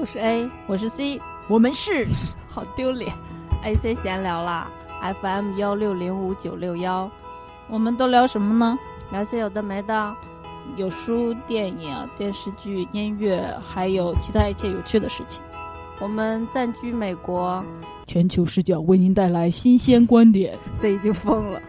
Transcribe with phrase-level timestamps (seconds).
[0.00, 2.08] 我是 A，我是 C，我们是
[2.48, 3.12] 好丢脸
[3.62, 4.66] ，AC 闲聊啦
[5.20, 7.10] ，FM 幺六零五九六幺，
[7.68, 8.78] 我们都聊什么呢？
[9.12, 10.16] 聊些有的没的，
[10.76, 15.42] 有书、电影、电视剧、音乐，还有其他一切有趣的事情。
[15.98, 17.62] 我们暂居美国，
[18.06, 20.56] 全球视角为您带来新鲜观点。
[20.76, 21.60] C 已经疯了，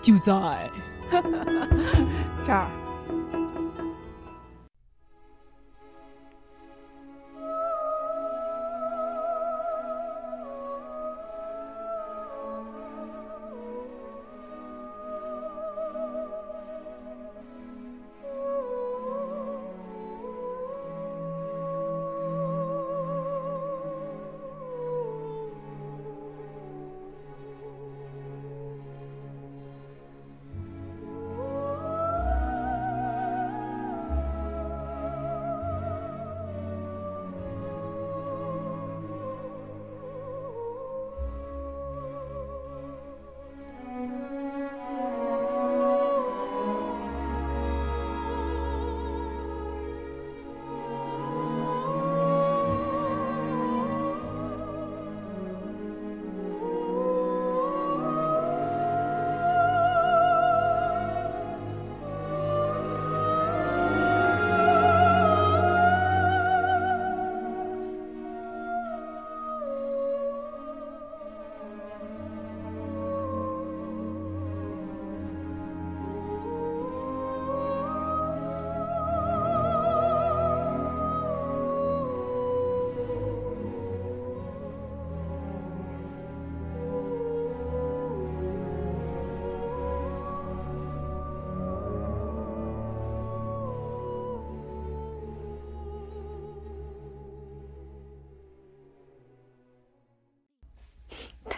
[0.00, 0.70] 就在
[2.46, 2.70] 这儿。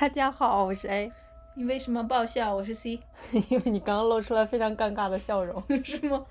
[0.02, 1.12] 大家好，我是 A。
[1.54, 2.52] 你为什么爆笑？
[2.52, 2.98] 我是 C，
[3.48, 6.26] 因为你刚刚露出来非常尴尬的笑容， 是吗？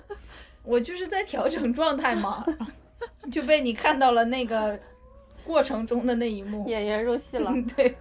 [0.62, 2.44] 我就是在调整状态嘛，
[3.32, 4.78] 就被你看到了那个
[5.46, 6.68] 过程中的那一幕。
[6.68, 7.50] 演员入戏了。
[7.74, 7.96] 对，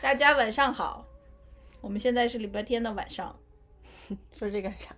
[0.00, 1.04] 大家晚上好，
[1.80, 3.34] 我们现在是礼拜天的晚上，
[4.38, 4.94] 说这干啥？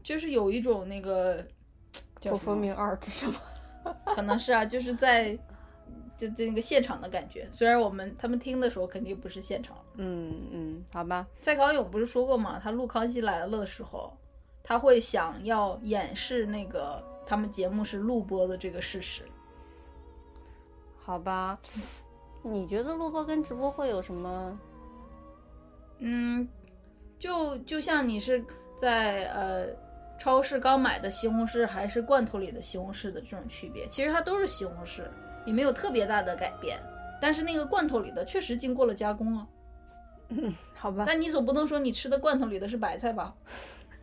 [0.00, 1.44] 就是有一种那个
[2.20, 3.34] 叫什么我分明二这什么？
[4.14, 5.36] 可能是啊，就是在
[6.18, 7.48] 就那个现场的感觉。
[7.50, 9.76] 虽然我们他们听的时候肯定不是现场。
[9.94, 11.26] 嗯嗯，好吧。
[11.40, 12.60] 蔡康永不是说过吗？
[12.62, 14.12] 他录《康熙来了》的时候，
[14.62, 19.22] 他会想要掩饰那个他们节目是录播的这个事实。
[20.98, 21.58] 好吧，
[22.42, 24.60] 你觉得录播跟直播会有什么？
[26.00, 26.46] 嗯，
[27.18, 28.44] 就就像你是
[28.76, 29.66] 在呃
[30.18, 35.02] 超市刚买的西红柿还是罐头里的西红柿的这种区别，其实它都是西红柿，
[35.48, 36.78] 也没有特别大的改变。
[37.20, 39.48] 但是那个罐头里的确实经过了加工啊。
[40.28, 41.04] 嗯， 好吧。
[41.06, 43.34] 但你总不能说你吃的罐头里的是白菜吧？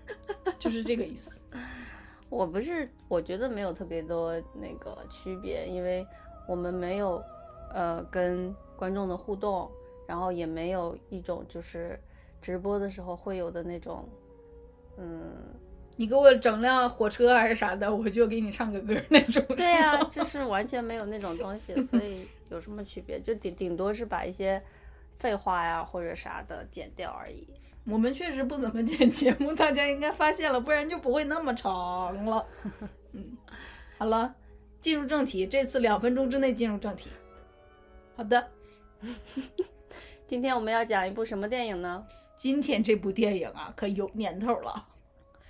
[0.59, 1.39] 就是这个意思。
[2.29, 6.05] 我不是，我觉得没有特别多那个区别，因为
[6.47, 7.23] 我们没有
[7.71, 9.69] 呃跟观众的互动，
[10.07, 11.97] 然后也没有一种就是
[12.41, 14.09] 直播的时候会有的那种，
[14.97, 15.31] 嗯，
[15.97, 19.43] 你给我整辆火车还是啥的，我就给你唱个歌那种。
[19.55, 23.19] 对呀、就是完全没有那种东西，所以有什么区别？
[23.19, 24.61] 就顶顶多是把一些
[25.17, 27.47] 废话呀或者啥的剪掉而已。
[27.85, 32.45] 我们确实不怎么剪节目，大家应该发现了，不然就不会那么长了。
[33.13, 33.37] 嗯，
[33.97, 34.35] 好了，
[34.81, 37.09] 进入正题，这次两分钟之内进入正题。
[38.17, 38.47] 好的，
[40.25, 42.03] 今天我们要讲一部什么电影呢？
[42.35, 44.87] 今天这部电影啊，可有年头了。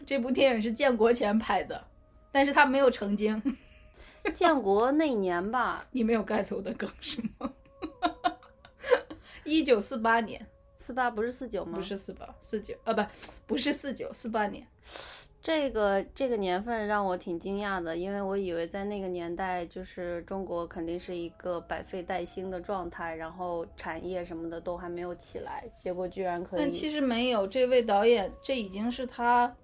[0.05, 1.83] 这部电影是建国前拍的，
[2.31, 3.41] 但是他没有成精。
[4.33, 7.51] 建国那年吧，你没有 get 我的梗是吗？
[9.43, 10.43] 一九四八年，
[10.79, 11.77] 四八不是四九吗？
[11.77, 13.03] 不是四八，四九啊，不，
[13.45, 14.65] 不是四九，四八年。
[15.43, 26.59] 这个这个年份让我挺惊讶的，因为我以为在那个年代，就是中国肯定是一个百废待兴的状态，然后产业什么的都还没有起来，结果居然可以。
[26.59, 29.55] 但其实没有，这位导演，这已经是他，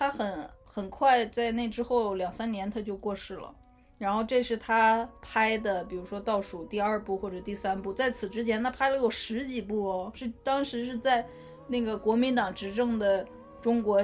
[0.00, 3.54] 他很很快在那之后两三年他就过世了。
[3.98, 11.26] 然后这是他拍的，比如说倒数第二部或者第三部，在此之前他拍了有十几部哦，是当时是在
[11.68, 13.26] 那个国民党执政的
[13.60, 14.02] 中国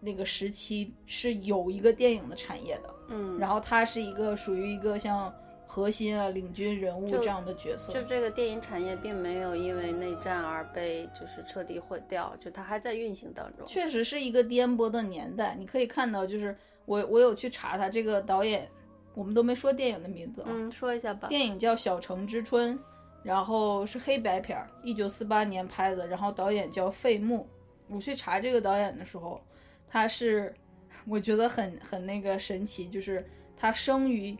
[0.00, 5.30] 那个时期是有一个电影的产业的，嗯，然后他是一个属于一个像
[5.70, 13.66] 核心啊领军人物这样的角色，就这个电影产业并没有因为内战而被就是彻底毁掉，就它还在运行当中。
[13.66, 15.54] 确实是一个颠簸的年代。
[15.58, 16.56] 你可以看到，就是
[16.86, 18.66] 我我有去查他这个导演，
[19.14, 20.48] 我们都没说电影的名字啊。
[20.50, 21.28] 嗯，说一下吧。
[21.28, 22.74] 电影叫《小城之春》，
[23.22, 27.46] 然后是黑白片儿，一九四八年拍的，然后导演叫费穆。
[27.88, 29.38] 我去查这个导演的时候，
[29.86, 30.54] 他是
[31.06, 33.22] 我觉得很很那个神奇，就是
[33.54, 34.36] 他生于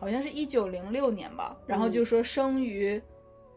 [0.00, 3.00] 好像是一九零六年吧，然后就说生于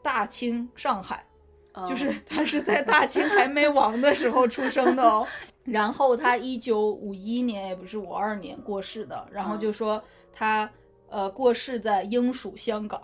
[0.01, 1.25] 大清上海，
[1.73, 5.25] 哦就是他是在大清还没亡的时候出生的哦。
[5.63, 10.03] 然后他一九五一年，也不是五二年过世的，然后就说
[10.33, 10.69] 他
[11.07, 13.01] 呃过世在英属香港。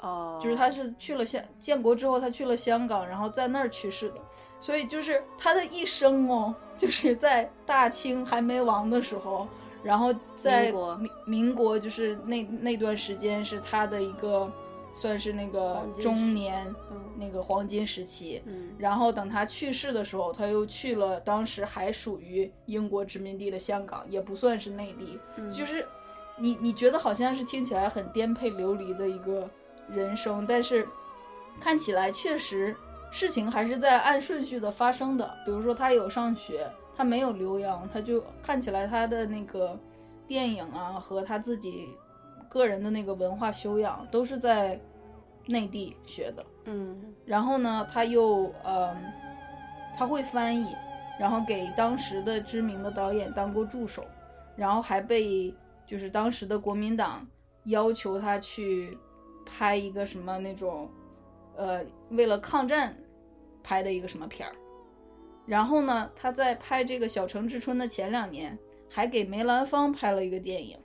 [0.00, 4.16] 哦，就是他是去了香建国之后，他去了香港，然后在那儿去世的，
[4.58, 9.46] 所以就是他的一生哦，就是在大清还没亡的时候，
[9.82, 10.96] 然后在民国。
[10.96, 14.50] 民民国就是那那段时间是他的一个
[14.92, 16.96] 算是那个中年嗯。
[17.16, 18.70] 那个黄金时期，嗯。
[18.78, 25.50] 然后等他去世的时候，他又去了当时还属于英国殖民地的香港，也不算是内地，嗯。
[25.50, 25.86] 就是
[26.38, 29.48] 你你觉得好像是听起来很颠沛流离的一个
[29.88, 30.88] 人生，但是
[31.60, 32.74] 看起来确实
[33.10, 35.38] 事情还是在按顺序的发生的。
[35.44, 39.78] 比如说他有上学，他没有留洋，他就看起来他的那个
[40.26, 41.88] 电影啊和他自己
[42.48, 44.78] 个人的那个文化修养都是在
[45.46, 46.44] 内地学的。
[46.66, 48.96] 嗯然后呢，他又嗯，
[49.96, 50.66] 他会翻译，
[51.18, 54.04] 然后给当时的知名的导演当过助手，
[54.56, 55.54] 然后还被
[55.86, 57.26] 就是当时的国民党
[57.64, 58.96] 要求他去
[59.46, 60.88] 拍一个什么那种，
[61.56, 62.94] 呃，为了抗战
[63.62, 64.54] 拍的一个什么片儿。
[65.50, 68.56] 然后呢，他在拍这个《小城之春》的前两年，
[68.88, 70.78] 还给梅兰芳拍了一个电影，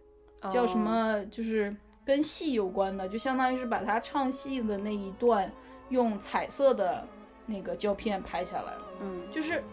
[0.51, 1.25] 叫什哦么？
[1.25, 5.51] 就是跟戏有关的，就相当于是把他唱戏的那一段
[5.89, 7.07] 用彩色的
[7.45, 8.81] 那个胶片拍下来了。
[9.01, 9.63] 嗯就是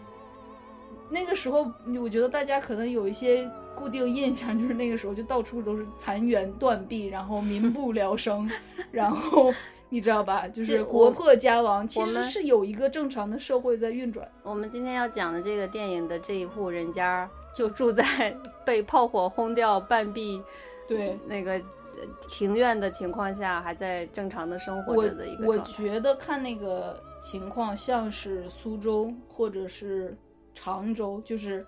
[1.09, 1.65] 那个时候，
[1.99, 8.47] 我觉得大家可能有一些固定印象，就是那个时候就到处都是残垣断壁，然后民不聊生，
[8.91, 9.51] 然后
[9.93, 10.47] 你知道吧？
[10.47, 14.27] 就是国破家亡，其我们实是有一个正常的社会在运转。
[14.41, 18.35] 我们今天要讲的这个电影的这一户人家，就住在
[18.65, 20.41] 被炮火轰掉半壁
[20.87, 25.71] 对，那个呃庭院的情况下，还在正常的生活我着的一个我状态。
[25.73, 30.17] 觉得看那个情况像是苏州或者是
[30.55, 31.63] 常州，就是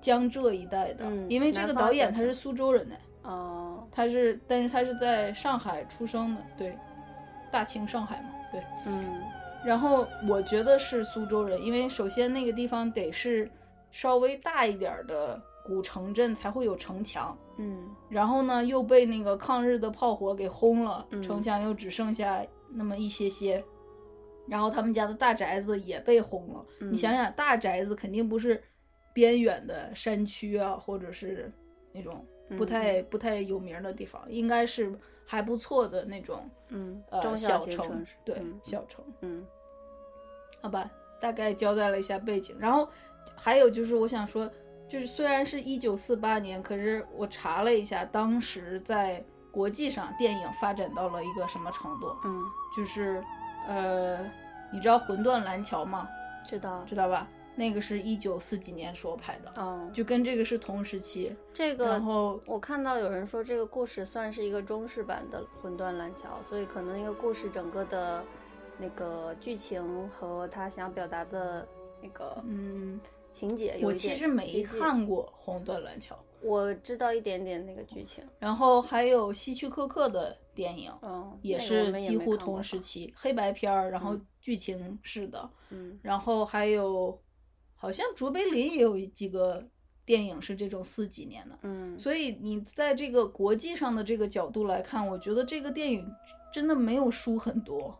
[0.00, 6.74] 江浙一带的，嗯因为这个导演他是苏州人呢，哦，他是，但是他是在上海出生的，对，
[7.50, 8.62] 大清上海嘛，对。
[8.86, 9.22] 嗯。
[9.64, 13.50] 然后我觉得是苏州人，因为首先那个地方得是
[13.90, 17.78] 稍微大一点儿的古城镇才会有城墙，嗯。
[18.08, 21.22] 然后呢又被那个抗日的炮火给轰了，嗯。
[21.22, 23.62] 城墙又只剩下那么一些些，
[24.48, 26.60] 然后他们家的大宅子也被轰了。
[26.80, 26.92] 嗯。
[26.92, 28.62] 你想想，大宅子肯定不是
[29.12, 31.52] 边远的山区啊，或者是
[31.92, 32.24] 那种
[32.56, 34.98] 不太、不太有名的地方，应该是
[35.30, 39.04] 还不错的那种嗯，呃小城对、嗯小城。
[39.20, 39.46] 嗯
[40.60, 40.90] 好吧，
[41.20, 42.88] 大概交代了一下背景，然后
[43.36, 44.50] 还有就是我想说，
[44.88, 52.16] 就是虽然是一九四八年，可是我查了一下，当时在国际上电影发展到了一个什么程度？
[52.24, 52.42] 嗯，
[52.76, 53.22] 就是
[53.68, 54.18] 呃，
[54.72, 56.08] 你知道《魂断蓝桥》吗？
[56.44, 57.28] 知道知道吧？
[57.56, 61.34] 那个是一九四几年时候拍的，嗯，就跟这个是同时期。
[61.52, 68.24] 这个然后我看到有人说这个故事算是一个中式版的《魂断蓝桥》，所以可能那个故事整个的
[68.78, 71.66] 那个剧情和他想表达的
[72.02, 72.98] 那个嗯，
[73.32, 80.90] 情节有我其实没，看过《魂断蓝桥》，我知道一点点那个剧情，然后还有希区柯克的电影。
[81.02, 87.20] 嗯，也是几乎同时期，黑白片儿，然后嗯剧情是的，嗯然后还有
[87.82, 89.64] 好像卓别林也有几个
[90.04, 96.06] 电影是这种四几年的，嗯，所以你在这个国际上的这个角度来看，我觉得这个电影
[96.52, 97.98] 真的没有输很多，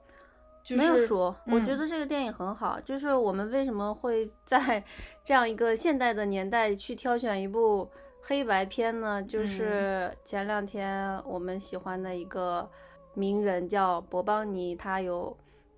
[0.62, 2.78] 就是没有说，我觉嗯得这个电影很好。
[2.80, 4.84] 就是我们为什么会 在
[5.24, 7.88] 这样一个现代的年代去挑选一部
[8.20, 9.18] 黑白片呢？
[9.22, 12.68] 嗯就是前两天我们喜欢的一个
[13.14, 15.34] 名人叫博邦尼，他有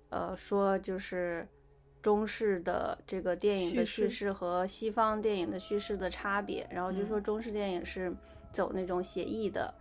[0.09, 1.47] 呃说就是
[2.03, 7.23] 中式的这个电影的叙事和西方电影的叙事的差别，然后就说嗯。
[7.23, 8.13] 中式电影是
[8.51, 9.73] 走那种写意的，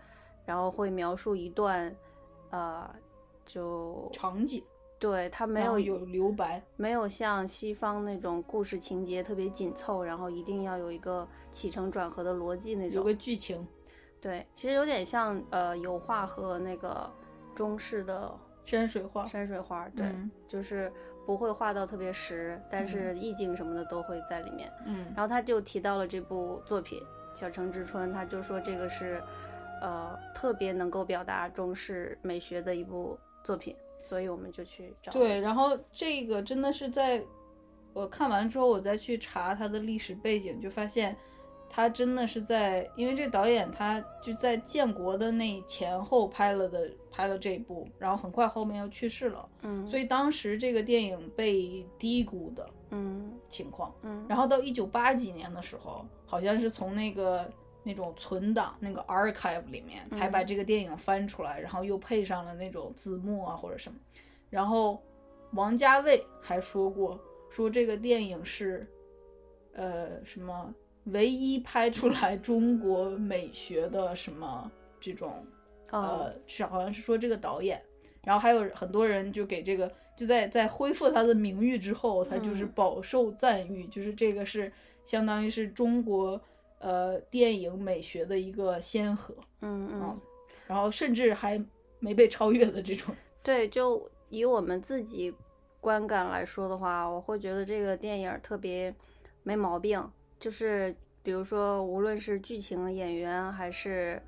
[0.47, 1.95] 然后会描述一段
[2.51, 2.89] 呃
[3.45, 4.63] 就场景
[5.01, 12.95] 对它没有有留白，没有像西方那种故事情节特别紧凑，然后一定要有一个起承转合的逻辑那种。
[12.99, 13.67] 有个剧情，
[14.21, 17.11] 对，其实有点像呃油画和那个
[17.53, 18.33] 中式的
[18.65, 20.31] 山水画，山水画，对，嗯。
[20.47, 20.93] 就是
[21.25, 24.73] 不会画到特别实，但是意境什么的都会在里面。
[24.87, 27.01] 嗯然后他就提到了这部作品
[27.39, 29.23] 《小城之春》，他就说这个是
[29.81, 35.13] 呃特别能够表达中式美学的一部作品，所以我们就去找。
[35.13, 37.25] 对，然后这个真的是在
[37.93, 41.17] 我看完之后，我再去查它的历史背景，就发现
[41.75, 53.91] 他真的是在，因为这导演他就在建国的那前后拍了的拍了这一部，然后很快后面又去世了，嗯，所以当时这个电影被低估的嗯情况。
[54.03, 57.51] 嗯，然后到一九八几年的时候，好像是从那个
[57.83, 63.99] 那种存档那个 archive 里面才把这个电影翻出来，然后又配上了那种字幕啊或者什么。
[64.51, 65.03] 然后
[65.53, 68.87] 王家卫还说过，说这个电影是，
[69.73, 75.45] 呃，什么唯一拍出来中国美学的什么这种，
[75.91, 77.83] 哦呃，是好像是说这个导演。
[78.25, 86.41] 然后还有很多人就给这个就在在恢复他的名誉之后，他就是嗯饱受赞誉，就是这个是相当于是中国
[86.79, 90.21] 呃电影美学的一个先河，嗯嗯嗯，
[90.69, 91.61] 然后甚至还
[91.99, 93.13] 没被超越的这种。
[93.43, 95.35] 对，就以我们自己
[95.81, 98.95] 观感来说的话，我会觉得这个电影儿特别
[99.43, 100.09] 没毛病，
[100.43, 104.21] 就是比如说无论是剧情、演员还是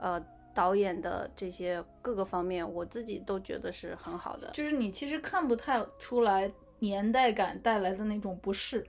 [0.00, 0.18] 呃
[0.54, 4.50] 导演的这些各个方面，我自己都觉得是很好的。
[4.54, 8.82] 就是你其实看不太出来年代感带来的那种不适。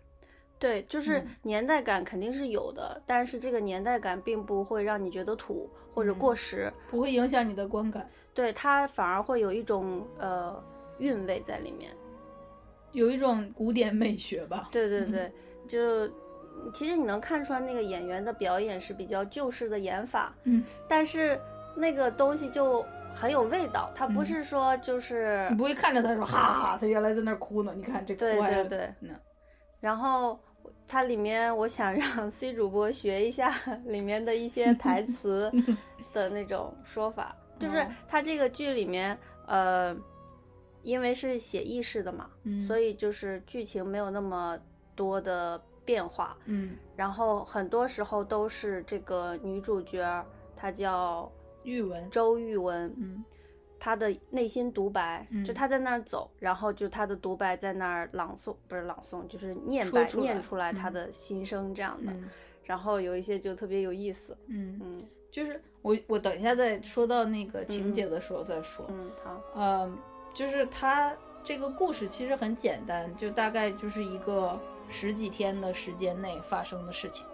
[0.58, 10.62] 对，就是嗯年代感肯定是有的，但是这个年代感并不会让你觉得土或者过嗯时，不会影响你的观感，对它反而会有一种呃
[11.00, 11.92] 韵味在里面。
[12.92, 14.70] 有一种古典美学吧。
[14.70, 15.32] 嗯对对对，
[15.68, 16.12] 就
[16.74, 21.40] 其实你能看出来那个演员的表演是比较旧式的演法，嗯，但是
[21.76, 24.26] 那个东西就很有味道，它不嗯。
[24.26, 29.10] 是说就是、你不会看着他说哈，他原来在那儿哭呢，你看这对哭还对对，嗯
[29.80, 30.40] 然后
[30.88, 33.54] 它里面我想让 C 主播学一下
[33.86, 35.52] 里面的一些台词
[36.14, 37.88] 的那种说法， 就是哦。
[38.08, 39.96] 它这个剧里面呃。
[40.82, 42.66] 因为是写意式的嘛，嗯。
[42.66, 44.58] 所以就是剧情没有那么
[44.96, 50.24] 多的变化，嗯，然后很多时候都是这个女主角，
[50.56, 51.32] 她叫
[51.64, 53.26] 玉文，周玉文，嗯。
[53.80, 55.44] 她的内心独白，嗯。
[55.44, 60.94] 就她在那儿走，然后就她的独白在那儿朗诵，不是朗诵，就是念白出念出来她嗯。
[60.94, 62.12] 的心声这样的。
[62.12, 62.30] 嗯。
[62.64, 65.04] 然后有一些就特别有意思，嗯，嗯。
[65.32, 68.86] 就是我我等一下再说到那个情节的时候再说。
[68.90, 69.92] 嗯，好，呃，
[70.36, 77.26] 就是她这个故事其实很简单，就大概就是一个十几天的时间内发生的事情。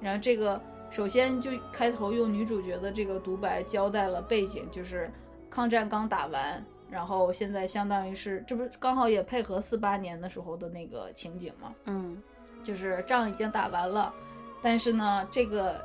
[0.00, 0.60] 然后这个
[0.90, 5.10] 首先就开头用女主角的这个独白交代了背景，就是
[5.50, 11.74] 抗战刚打完，然后现在相当于是这不是刚好也配合四八年的时候的那个情景嘛？
[11.86, 12.22] 嗯
[12.64, 14.12] 就是仗已经打完了，
[14.62, 15.80] 但是呢，这个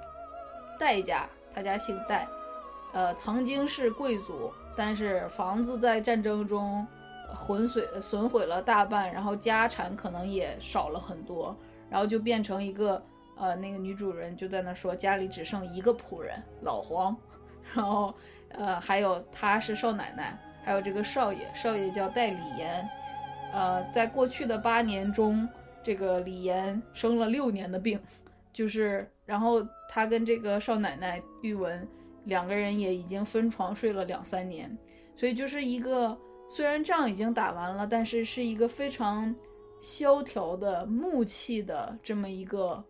[0.79, 2.27] 戴家他家姓戴，
[2.93, 7.02] 呃，曾经是贵族，但是房子在战争中呃
[7.35, 11.55] 浑毁损毁了大半，然后家产可能也少了很多，
[11.89, 13.03] 然后就变成一个
[13.35, 17.15] 呃，那个女主人就在那说家里只剩一个仆人老黄，
[17.73, 18.13] 然后
[18.49, 22.89] 呃还有她是少奶奶，还有这个少爷，少爷叫戴李岩，
[23.51, 25.47] 呃，在过去的八年中。
[25.85, 27.99] 这个李岩生了六年的病，
[28.53, 31.85] 就是，然后他跟这个少奶奶玉文
[32.23, 34.77] 两个人也已经分床睡了两三年，
[35.13, 39.33] 所以就是一个虽然仗已经打完了，但是是一个非常
[39.79, 42.83] 萧条的木气的这么一个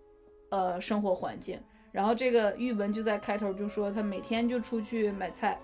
[0.49, 1.59] 呃生活环境。
[1.91, 5.59] 然后这个玉文就在开头就说他每天就出去买菜，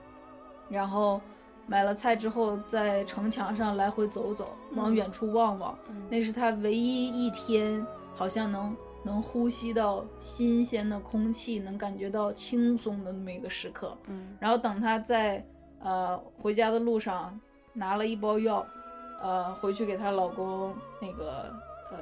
[0.70, 1.20] 然后
[1.66, 5.78] 买了菜之后在城墙上来回走走，往嗯远处望望。
[5.90, 13.98] 嗯那是他唯一一天好像能能呼吸到新鲜的空气，能感觉到轻松的那么一个时刻。
[14.08, 15.44] 嗯然后等他在
[15.80, 17.40] 呃回家的路上
[17.80, 18.66] 拿了一包药，
[19.22, 21.46] 呃回去给她老公那个
[21.90, 21.98] 呃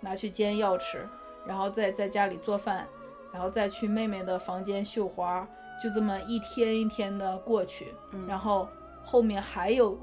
[0.00, 1.08] 拿去煎药吃，
[1.46, 2.86] 然后再在家里做饭，
[3.32, 5.46] 然后再去妹妹的房间绣花，
[5.80, 8.68] 就这么一天一天的过去，嗯，然后
[9.04, 9.96] 后面还有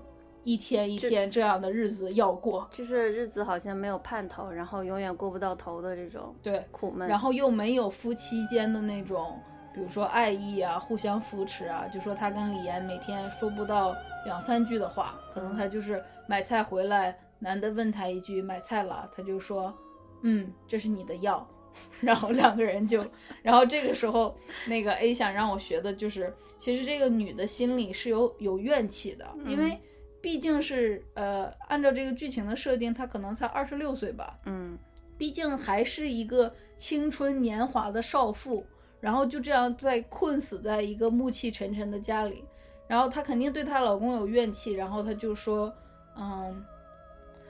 [0.45, 2.65] 一天一天这样的日子要过。
[2.71, 7.07] 就是日子好像没有盼头，然后永远过不到头的这种对，苦闷。
[7.07, 9.37] 然后又没有夫妻间的那种，
[9.73, 11.87] 比如说爱意啊，互相扶持啊。
[11.91, 19.75] 就说他跟李岩每天说不到两三句的话，可能他就是买菜回来，男的问他一句买菜了，他就说，
[20.23, 21.47] 嗯，这是你的药。
[22.01, 23.05] 然后两个人就，
[23.41, 24.37] 然后这个时候，
[24.67, 29.79] 那个 A 想让我学的就是，其实这个女的心里是有有怨气的，因为
[30.19, 34.77] 毕竟是呃，按照这个剧情的设定，她可能才二十六岁吧，嗯
[35.17, 38.65] 毕竟还是一个青春年华的少妇，
[39.01, 42.45] 然后就这样被困死在一个暮气沉沉的家里。
[42.87, 45.73] 然后她肯定对她老公有怨气，然后她就说，
[46.15, 46.63] 嗯，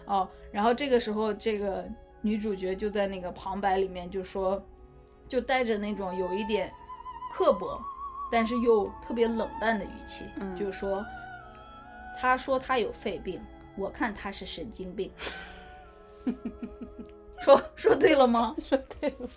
[0.06, 1.86] 哦，然后这个时候这个
[2.22, 4.64] 女主角就在那个旁白里面就说，
[5.28, 6.72] 就带着那种有一点
[7.34, 7.80] 刻薄，
[8.32, 11.04] 但是又特别冷淡的语气，嗯就说，
[12.18, 13.42] 她说她有肺病，
[13.76, 15.12] 我看她是神经病。
[17.42, 18.54] 说说对了吗？
[18.60, 19.28] 说对了，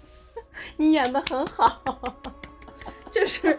[0.77, 1.83] 你演的很好。
[3.11, 3.57] 就是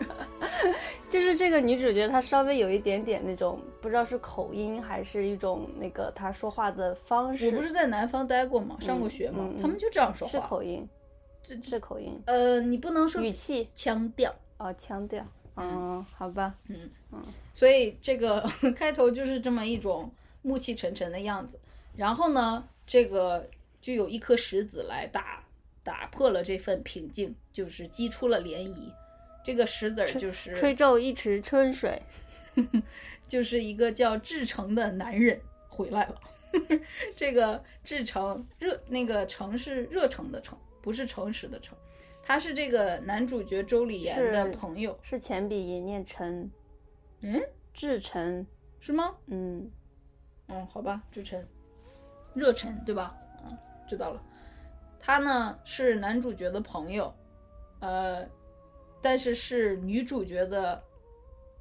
[1.07, 8.75] 就是这个女主角，她稍微有一点点那种不知道是口音还是一种那个她说话的方式，我不是在南方待过吗？
[8.81, 9.45] 上过学吗？
[9.49, 10.39] 嗯嗯他们就这样说话是。
[10.41, 10.85] 口音，
[11.41, 14.33] 这是口音，呃，你不能说语气腔调。
[14.57, 15.25] 哦，腔调，
[15.55, 17.21] 嗯，好吧，嗯嗯
[17.53, 18.41] 所以这个
[18.75, 20.11] 开头就是这么一种
[20.41, 21.57] 暮气沉沉的样子。
[21.95, 23.47] 然后呢，这个
[23.81, 25.41] 就有一颗石子来打
[25.85, 28.91] 打破了这份平静，就是激出了涟漪。
[29.43, 32.01] 这个石子儿就是吹皱一池春水，
[33.27, 35.39] 就是一个叫志成的男人
[35.69, 36.19] 回来了。
[37.15, 41.77] 这个志成热那个成是热诚的诚，不是诚实的诚。
[42.23, 46.49] 他是这个男主角周礼言的朋友，是前鼻音念陈，
[47.21, 47.39] 嗯，
[47.71, 48.47] 志成，
[48.79, 49.15] 是吗？
[49.27, 49.69] 嗯，
[50.47, 51.45] 嗯，好吧，志成，
[52.33, 53.15] 热忱对吧？
[53.43, 53.55] 嗯，
[53.87, 54.23] 知道了。
[55.05, 57.13] 他呢是男主角的朋友，
[57.79, 58.27] 呃，
[59.03, 60.81] 但是是女主角的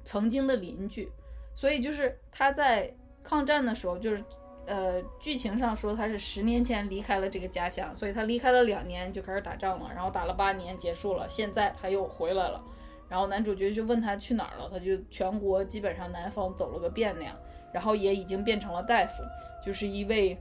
[0.03, 1.11] 曾经的邻居，
[1.55, 2.91] 所以就是他在
[3.23, 4.23] 抗战的时候，就是
[4.65, 12.59] 呃剧情上说他是十年前离开了这个家乡，所以他离开了两年就开始打仗了，然后打了八年结束了，现在他又回来了。
[13.07, 17.37] 然后男主角就问他去哪儿了，他就全国基本上南方走了个遍那样，
[17.71, 19.21] 然后也已经变成了大夫，
[19.63, 20.35] 就是一位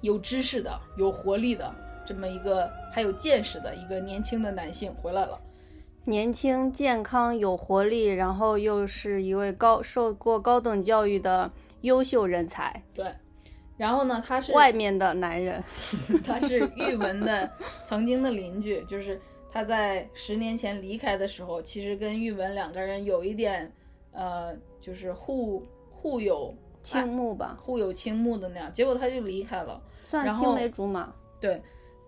[0.00, 1.72] 有知识的、有活力的
[2.04, 5.40] 这么一个还有见识的一个年轻的男性回来了。
[6.04, 11.50] 年轻、健康、有活力，然后又是一位高受过高等教育的
[11.80, 13.10] 优秀人才，对，
[13.78, 15.64] 然后呢，他是外面的男人，
[16.22, 17.50] 他是玉文的
[17.86, 19.18] 曾经的邻居，就是
[19.50, 23.72] 他在十年前离开的时候，其实跟玉文两个人有一点，
[24.12, 29.80] 呃，就是互互有倾慕吧，互有倾慕的那样，结果他就离开了。
[30.02, 31.62] 算然后青梅竹马，对，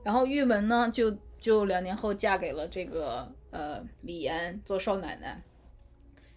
[0.07, 5.43] 然后玉文呢，就就两年后嫁给了这个呃李岩做少奶奶。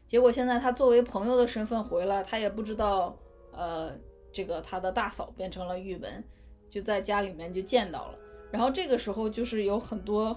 [0.08, 3.15] 结果现在她作为朋友的身份回来，她也不知道
[3.51, 3.95] 呃
[4.32, 6.23] 这个她的大嫂变成了玉文，
[6.67, 8.17] 就在家里面就见到了。
[8.49, 10.36] 然后这个时候就是有很多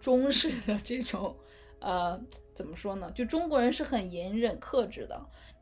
[0.00, 1.36] 中式的这种
[1.80, 2.18] 呃
[2.54, 3.12] 怎么说呢？
[3.14, 5.20] 就中国人是很隐忍克制的。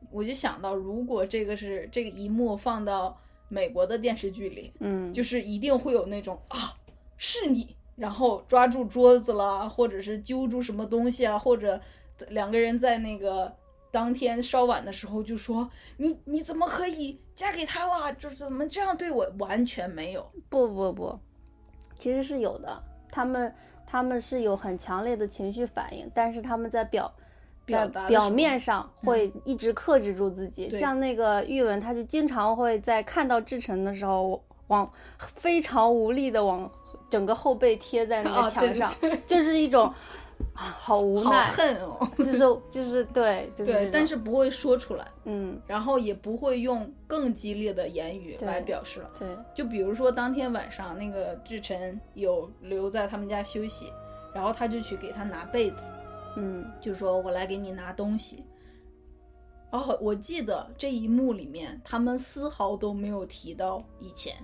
[0.09, 3.13] 我就想到，如果这个是这个一幕放到
[3.49, 6.73] 美国的电视剧里，嗯，就是一定会有那种啊，
[7.21, 11.79] 是你，然后抓住桌子了，或者是揪住什么东西啊，或者
[12.29, 13.53] 两个人在那个
[13.91, 18.13] 当天稍晚的时候就说你你怎么可以嫁给他了？
[18.13, 19.29] 就怎么这样对我？
[19.37, 20.25] 完全没有。
[20.47, 21.19] 不不不，
[21.97, 23.53] 其实是有的，他们
[23.85, 27.13] 他们是有很强烈的情绪反应，但是他们在表
[27.65, 30.67] 表表面上会一直克制住自己。
[30.67, 36.69] 对像那个玉文，他就经常会在看到志成的时候，往非常无力的往
[37.09, 39.85] 整个后背贴在那啊个墙对对上，对就是一种
[40.53, 42.09] 啊好无奈好奈，恨哦。
[42.17, 49.09] 就是就是对，就是对，但是不会说出来，嗯，然后也不会用更激烈的言语来表示了。
[49.17, 53.91] 对，就比如说当天晚上，那个志晨有留在他们家休息，
[54.33, 55.83] 然后他就去给他拿被子，
[56.37, 58.43] 嗯就说我来给你拿东西。
[59.71, 64.35] 然后我记得这一幕里面，他们丝毫都没有提到以前。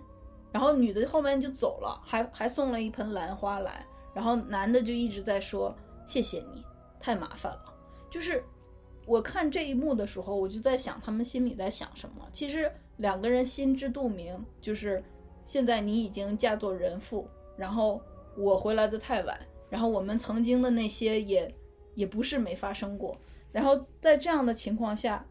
[0.56, 3.86] 然后女的后面就走了，还还送了一盆兰花来。
[4.13, 6.63] 然后男的就一直在说谢谢你，
[6.98, 7.74] 太麻烦了。
[8.10, 8.41] 就是
[9.06, 12.26] 我看这一幕的时候，我就在想他们心里在想什么。
[12.32, 15.04] 其实两个人心知肚明，就是
[15.44, 18.02] 现在你已经嫁作人妇，然后
[18.38, 19.38] 我回来的太晚，
[19.70, 21.54] 然后我们曾经的那些也
[21.96, 23.18] 也不是没发生过。
[23.52, 25.28] 然后在这样的情况下，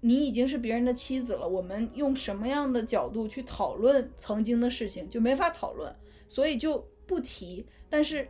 [0.00, 5.94] 你已经是别人的妻子了，我们用什么样的角度去讨论曾经的事情就没法讨论，
[6.28, 7.66] 所以就不提。
[7.90, 8.28] 但是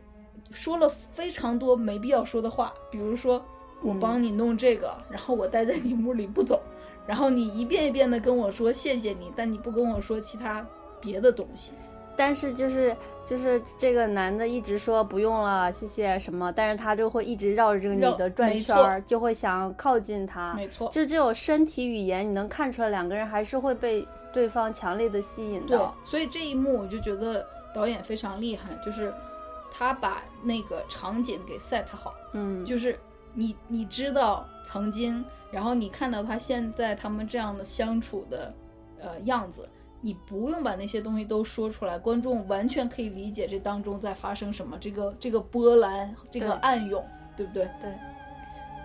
[0.51, 3.45] 说了非常多没必要说的话，比如说
[3.83, 6.61] 我帮你弄这个，然后我待在你屋里不走，
[7.05, 10.67] 然后你一遍一遍的跟我说谢谢你，但你不跟我说其他
[10.99, 11.73] 别的东西。
[12.19, 20.53] 但是就是就是这个男的一直说不用了，谢谢什么，但是他就会一直绕着这个女的转圈儿，就会想靠近她。
[20.53, 29.13] 没错，就这种身体语言，你能看出来两个人还是会被对方强烈的吸引对到。，所以这一幕我就觉得导演非常厉害，就是
[29.71, 32.99] 他把那个场景给 set 好，嗯，就是
[33.33, 38.53] 你你知道曾经，然后你看到他现在他们这样的相处的
[38.99, 39.69] 呃样子，
[40.01, 47.69] 你不用把那些东西都说出来，观众完全可以理解这当中在发生什么，这个这个波澜，这个暗涌，对不对？
[47.81, 47.93] 对，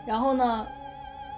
[0.07, 0.67] 然后呢，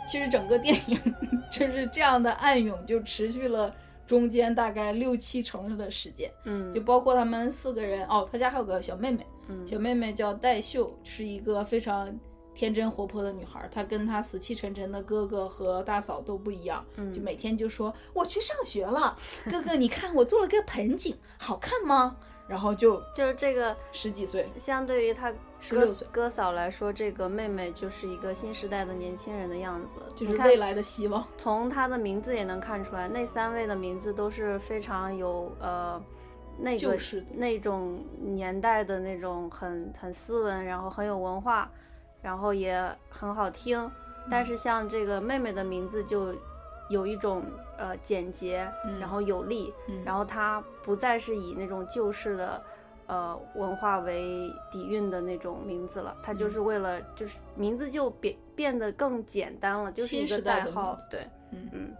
[0.07, 0.99] 其实整个电影
[1.53, 3.75] 就是这样的暗涌，就持续了
[4.07, 9.67] 中间大概六七成的时间，嗯，就包括他们四个人哦，他家还有个小妹妹，嗯。
[9.67, 12.09] 小妹妹叫戴秀，是一个非常
[12.57, 13.69] 天真活泼的女孩。
[13.71, 19.16] 她跟她死气沉沉的哥哥和大嫂都不一样，嗯就每天就说我去上学了，
[19.53, 22.16] 哥哥你看我做了个盆景，好看吗？
[22.49, 31.27] 然后就就是这个十几岁，相对于他16哥岁哥嫂来说，这个妹妹就是一个新时代的年轻人的样子，就是未来的希望。
[31.37, 36.01] 从她的名字也能看出来，那三位的名字都是非常有呃
[36.57, 41.69] 那个旧式的那种年代的那种很很斯文，然后很有文化，
[42.27, 42.75] 然后也
[43.09, 43.89] 很好听。
[44.29, 46.35] 但是像这个妹妹的名字就
[46.89, 47.45] 有一种
[47.79, 50.03] 呃简洁，嗯然后有力，嗯。
[50.05, 52.61] 然后它不再是以那种旧式的。
[53.09, 61.69] 呃，文化为底蕴的那种名字了，它嗯就是为了，就是名字就变变得更简单了，就是一个代号，对，嗯。
[61.71, 61.95] 嗯，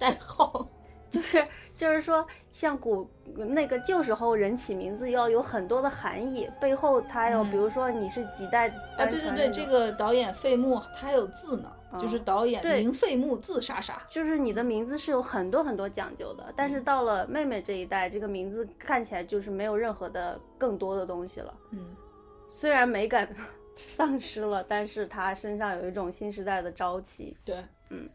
[0.00, 0.66] 代号，
[1.12, 1.46] 就是
[1.76, 11.70] 就是说，像古那个旧时候人起名字要有很多的含义，背后它有，嗯比如说你是几代啊，对对对，这个导演费穆他还有字呢，
[12.00, 14.02] 就是导演对名费穆字啥啥。
[14.08, 21.54] 就是你的名字是有很多很多讲究的，但是嗯到了妹妹这一代，这个名字看起来就是没有任何的更多的东西了。
[21.72, 21.94] 嗯，
[22.48, 23.28] 虽然美感
[23.76, 27.36] 丧失了，但是他身上有一种新时代的朝气。
[27.44, 28.08] 对，嗯，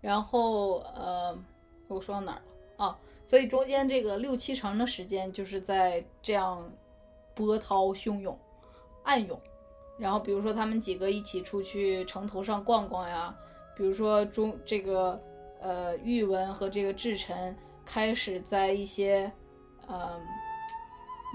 [0.00, 1.38] 然后呃，
[1.88, 2.98] 我说到哪儿了啊？
[3.26, 6.70] 所以中间这个六七成的时间就是在这样
[7.34, 8.38] 波涛汹涌、
[9.04, 9.40] 暗涌。
[9.98, 13.34] 然后比如说他们几个一起出去城头上逛逛呀，
[13.76, 15.18] 比如说中这个
[15.60, 19.32] 呃玉文和这个志晨开始在一些
[19.88, 20.20] 嗯、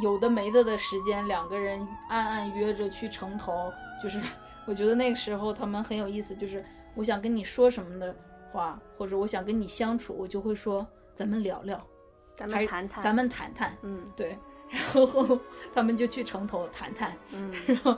[0.03, 3.71] 有的没的的时间，两个人暗暗约着去城头，
[4.03, 4.21] 就是
[4.67, 8.15] 我觉得那个时候他们很有意思，就是我想跟你说什么的
[8.51, 11.87] 话，或者我想跟你相处，我就会说咱们聊聊，
[12.33, 14.05] 咱们谈谈，咱们谈谈，嗯。
[14.15, 14.37] 对，
[14.69, 15.39] 然后
[15.73, 17.51] 他们就去城头谈谈，嗯。
[17.65, 17.97] 然后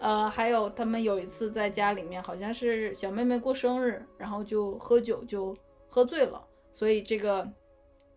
[0.00, 5.54] 呃，还有他们有一次在家里面，好像是小妹妹过生日，然后就喝酒就
[5.88, 7.46] 喝醉了，所以这个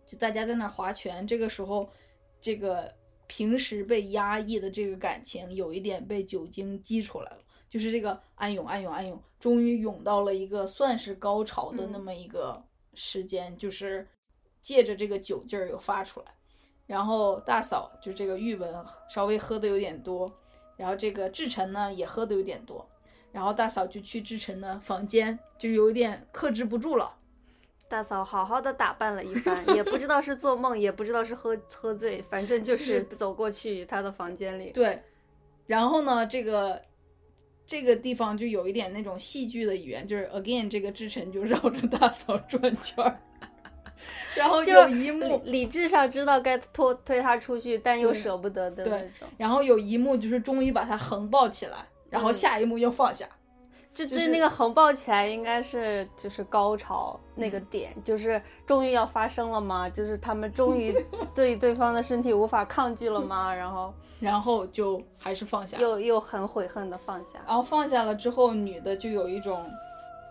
[0.06, 1.90] 就大家在那划拳，这个时候
[2.40, 2.90] 这个
[3.28, 14.08] 平时被压抑的这个感情有一点被酒精激出来了，就是这个暗涌暗涌暗涌，终于涌到了一个算是高潮的那嗯么一个时间，就是
[14.62, 16.28] 借着这个酒劲儿又发出来。
[16.88, 18.74] 然后大嫂就这个玉文
[19.10, 20.32] 稍微喝的有点多，
[20.78, 22.90] 然后这个志晨呢也喝的有点多，
[23.34, 27.18] 然后大嫂就去志晨的房间，就有点克制不住了。
[27.90, 34.72] 大嫂好好的打扮了一番，也不知道是做梦，也不知道是喝喝醉，反正就是走过去他的房间里。
[34.72, 35.04] 对，
[35.66, 36.82] 然后呢，这个
[37.66, 43.20] 这个地方就有一点那种戏剧的语言，就是 again 这个志晨就绕着大嫂转圈儿，
[44.36, 49.28] 然后就有一幕理理智上知道该拖推他出去，但又舍不得的那对种。
[49.38, 53.26] 然后有一幕就是终于把他横抱起来，然后嗯下一幕又放下。
[53.26, 53.32] 就
[53.94, 59.90] 就是对那个横抱起来，应该是就是高潮那个点，就是终于要发生了吗？
[59.90, 60.94] 就是他们终于
[61.36, 63.54] 对对方的身体无法抗拒了吗？
[63.54, 67.40] 然后 然后就还是放下，又又很悔恨的放下。
[67.46, 69.70] 然后放下了之后，女的就有一种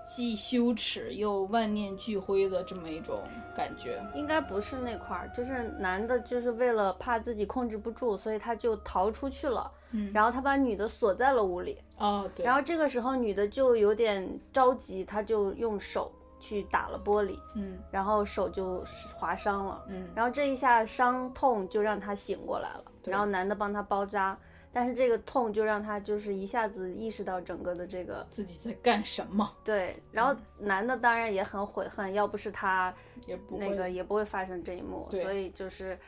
[0.07, 3.21] 既羞耻又万念俱灰的这么一种
[3.55, 4.03] 感觉。
[4.15, 9.71] 应该不是那块儿，就是男的，就是为了怕自己控制不住，所以他就逃出去了。
[9.93, 10.11] 嗯。
[10.13, 17.79] 然后他把女的锁在了屋里，哦，对，然后这个时候女的就有点着急，她就用手去打了玻璃，嗯。
[17.91, 19.85] 然后手就划伤了。
[19.89, 23.11] 嗯，然后这一下伤痛就让他醒过来了，对。
[23.13, 24.37] 然后男的帮他包扎，
[24.73, 29.49] 但是这个痛就让他就是一下子意识到整个的这个自己在干什么。
[29.63, 32.93] 对，然后男的当然也很悔恨，要不是他
[33.27, 33.59] 也不。
[33.59, 35.23] 那个也不会发生这一幕，对。
[35.23, 35.99] 所以就是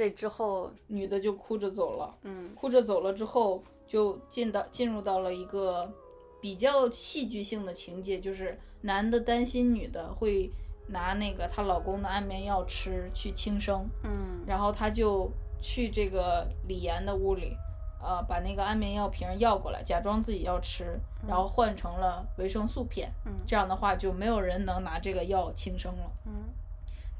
[0.00, 5.92] 这之后，女的就哭着走了，嗯哭着走了之后，就进到进入到了一个
[6.40, 10.50] 比较戏剧性的情节，就是男的担心女的会
[10.86, 17.54] 拿那个她老公的安眠药吃去轻生，嗯然后他就去这个李岩的屋里，
[18.02, 23.12] 呃，把那个安眠药瓶要过来，假装自己要吃，然后换成了维生素片。
[23.26, 26.10] 嗯这样的话就没有人能拿这个药轻生了。
[26.24, 26.32] 嗯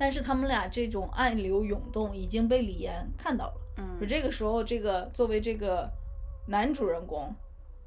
[0.01, 5.87] 但是他们俩这种暗流涌动已经被李岩看到了，嗯就这个时候，这个作为这个
[6.49, 7.31] 男主人公，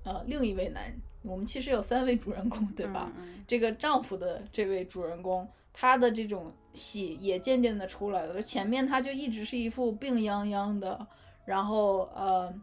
[0.03, 3.11] 呃，另一位男人，我们其实有三位主人公，对吧？
[3.17, 8.39] 嗯这个丈夫的这位主人公，他的这种戏也渐渐的出来了。
[8.43, 11.07] 前面他就一直是一副病殃殃的，
[11.45, 12.53] 然后呃，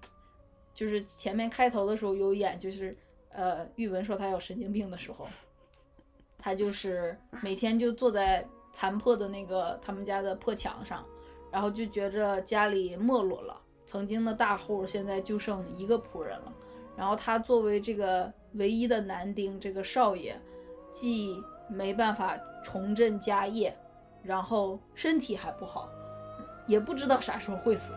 [0.72, 2.96] 就是前面开头的时候有演，就是
[3.30, 5.26] 呃，玉文说他有神经病的时候，
[6.38, 11.04] 他就是每天就坐在残破的那个他们家的破墙上，
[11.50, 16.52] 然后就觉着家里没落了，曾经的大户现在就剩一个仆人了。
[16.96, 20.38] 然后他作为这个唯一的男丁，这个少爷，
[20.92, 23.74] 既没办法重振家业，
[24.22, 25.88] 然后身体还不好，
[26.66, 27.94] 也不知道啥时候会死，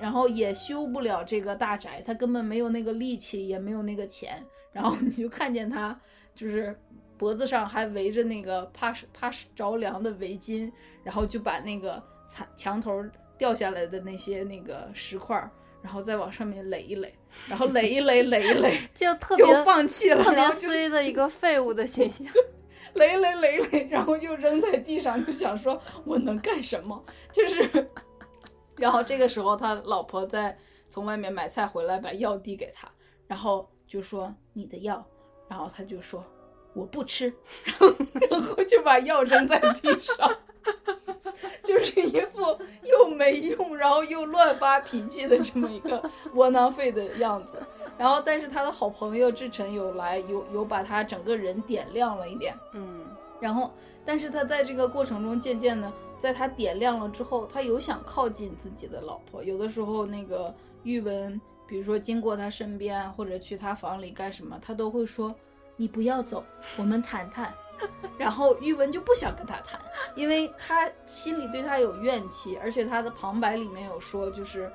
[0.00, 4.42] 然后也修不了这个大宅，他根本没有那个力气，也没有那个钱。
[4.72, 5.98] 然后你就看见他
[6.34, 6.78] 就是
[7.18, 10.70] 脖子上还围着那个怕怕着凉的围巾，
[11.02, 13.04] 然后就把那个墙墙头
[13.38, 15.50] 掉下来的那些那个石块儿，
[15.82, 17.14] 然后再往上面垒一垒，
[17.48, 22.26] 然后垒一垒垒一垒， 就特别又放弃了，特别衰的一个废物的形象。
[22.94, 27.04] 垒垒垒垒，然后又扔在地上，就想说我能干什么？
[27.30, 27.86] 就是，
[28.76, 30.56] 然后这个时候他老婆在
[30.88, 32.90] 从外面买菜回来，把药递给他，
[33.26, 35.06] 然后就说你的药，
[35.46, 36.24] 然后他就说
[36.76, 37.32] 我不吃，
[37.64, 37.94] 然后
[38.30, 40.36] 然后就把药扔在地上。
[41.62, 42.40] 就是一副
[42.84, 46.00] 又没用，然后又乱发脾气的这么一个
[46.34, 47.64] 窝囊废的样子。
[47.98, 52.54] 然后，但是他的好朋友志成有来，有有把他整个人点亮了一点。
[52.72, 53.04] 嗯
[53.40, 53.72] 然后，
[54.04, 59.42] 但是他在这个过程中，渐渐的，在他点亮了之后，他有想靠近自己的老婆。
[59.42, 65.34] 有的时候，那个玉文，比如说经过他身边，或者去他房里干什么，他都会说
[65.76, 66.44] ：“你不要走，
[66.76, 67.52] 我们谈谈。”
[68.16, 69.78] 然后玉文就不想跟他谈，
[70.14, 74.72] 因为他心里对他有怨气，而且他的旁白里面有说，就是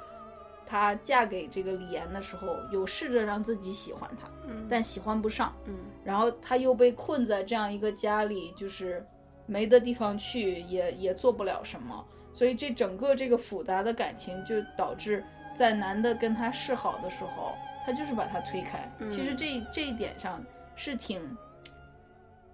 [0.64, 5.52] 她嫁给这个李岩的时候，有试着让自己喜欢他，嗯，但喜欢不上。
[5.66, 9.04] 嗯然后他又被困在这样一个家里，就是
[9.48, 15.24] 没的地方去，也也做不了什么，所以这整个这个复杂的感情就导致
[15.56, 18.92] 在男的跟他示好的时候，他就是把他推开。
[19.00, 20.44] 嗯其实这这一点上
[20.76, 21.22] 是挺，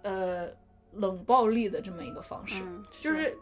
[0.03, 0.47] 呃，
[0.93, 3.38] 冷暴力的这么一个方式，嗯就是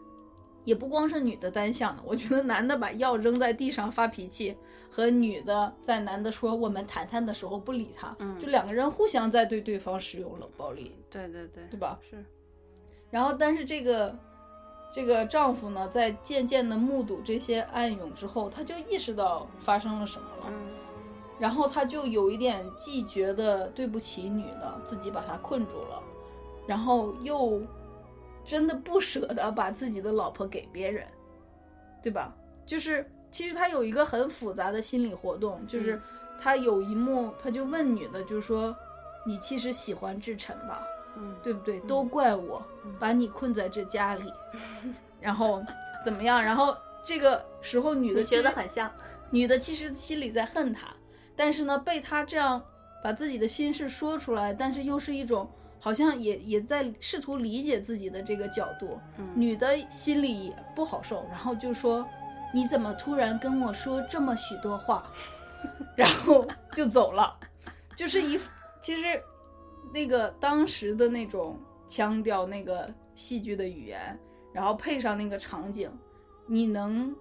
[0.64, 4.56] 也不光是女的单向的，我觉得男的把药扔在地上发脾气，
[4.90, 11.98] 和女的在男的说我们谈谈的时候不理他，嗯就两个人互相在对对方使用冷暴力，对对对对吧？
[12.10, 12.24] 是
[13.10, 14.14] 然后，但是这个
[14.92, 20.66] 这个丈夫呢，在渐渐的目睹这些暗涌之后，他就意识到发生了什么了，嗯
[21.38, 26.02] 然后他就有一点既觉得对不起女的，自己把她困住了，
[26.66, 27.62] 然后又
[28.44, 31.06] 真的不舍得把自己的老婆给别人，
[32.02, 32.32] 对吧？
[32.64, 36.02] 就是其实他有一个很复杂的心理活动，就是嗯
[36.40, 38.74] 他有一幕，他就问女的，就说
[39.24, 40.82] ：“你其实喜欢志晨吧？
[41.16, 41.80] 嗯对不对？
[41.80, 44.32] 都怪我嗯把你困在这家里，
[45.20, 45.62] 然后
[46.04, 46.42] 怎么样？
[46.42, 48.90] 然后这个时候女的觉得很像，
[49.30, 50.88] 女的其实心里在恨他，
[51.36, 52.60] 但是呢，被他这样
[53.04, 62.04] 把自己的心事说出来，但是又是一种好像也也在试图理解自己的这个角度，嗯女的心里也不好受，然后就说
[62.52, 65.10] ：“你怎么突然跟我说这么许多话？
[65.94, 67.38] ”然后就走了，
[67.94, 68.38] 就是一
[68.80, 69.22] 其实
[69.92, 74.18] 那个当时的那种腔调，那个戏剧的语言，
[74.52, 75.90] 然后配上那个场景，
[76.46, 77.14] 你能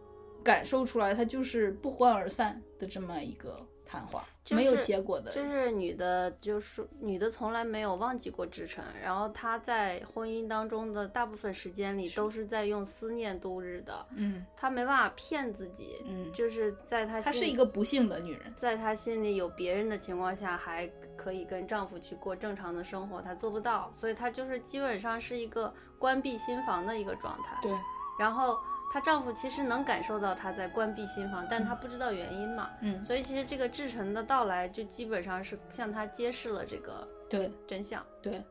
[0.43, 5.32] 感受出来，他就是不欢而散的这么一个谈话，就是没有结果的。
[5.32, 18.54] 就是女的，就是女的从来没有忘记过志成，然后她在婚姻当中的大部分时间里都是在用思念度日的，嗯她没办法骗自己，嗯，就是在她她是一个不幸的女人。
[18.56, 27.58] 在她心里有别人的情况下，还可以跟丈夫去过正常的生活，她做不到，所以她就是基本上是一个关闭心房的一个状态。
[27.62, 27.71] 对，
[28.19, 28.58] 然后
[28.95, 38.01] 她丈夫其实能感受到她在关闭心房，但她不知道原因嘛，嗯，所以其实这个志成的到来就基本上是向她揭示了这个对真相。
[38.21, 38.41] 对，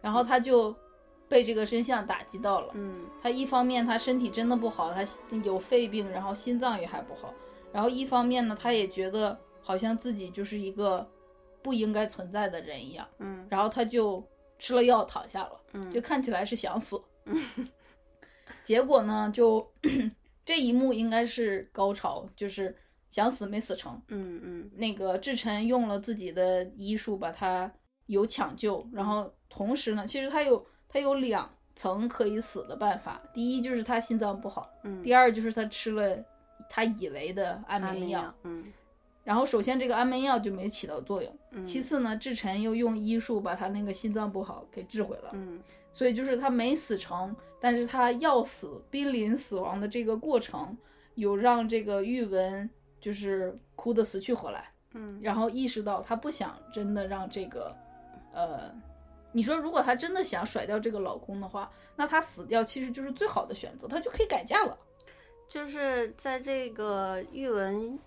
[0.00, 0.72] 然后她就
[1.28, 2.70] 被这个真相打击到了。
[2.74, 5.00] 嗯她一方面她身体真的不好，她
[5.42, 7.34] 有肺病，然后心脏也还不好，
[7.72, 11.04] 然后一方面呢，她也觉得好像自己就是一个
[11.62, 14.24] 不应该存在的人一样，嗯然后她就
[14.56, 16.96] 吃了药躺下了，嗯，就看起来是想死。
[18.64, 19.70] 结果呢，就
[20.44, 22.74] 这一幕应该是高潮，就是
[23.08, 24.00] 想死没死成。
[24.08, 27.72] 嗯嗯那个志晨用了自己的医术把他
[28.06, 36.18] 有抢救，然后同时呢，其实他有他有两层可以死的办法，第一就是他心脏不好，嗯，第二就是他吃了
[36.68, 38.34] 他以为的安眠药。
[38.44, 38.64] 嗯
[39.22, 45.60] 然后首先这个安眠药就没起到作用，嗯，其次呢，志臣又用医术把他那个心脏不好给治回了，嗯
[45.92, 50.76] 所以就是他没死成，但是他要死、濒临死亡的这个过程，
[51.14, 52.68] 有让这个玉文
[53.00, 57.74] 就是哭得死去活来，嗯然后意识到他不想真的让这个，
[58.32, 58.72] 呃，
[59.32, 64.76] 你说如果她真的想甩掉这个老公的话，那她死掉其实就是最好的选择，她就可以改嫁了。
[65.48, 67.98] 就是在这个玉文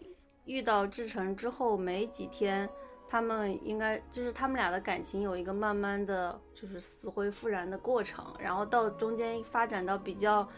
[0.45, 2.69] 遇到志成之后没几天，
[3.13, 10.49] 他们应该就是他们俩的感情有一个慢慢的就是死灰复燃的过程，然后到中间发展到比较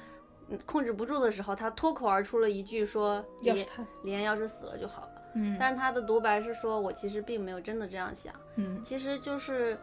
[0.48, 9.78] 嗯控制不住的时候，他脱口而出了一句说：“李要是他，李岩要是死了就好了。”嗯但是他的独白是说：“我其实并没有真的这样想。”嗯其实就是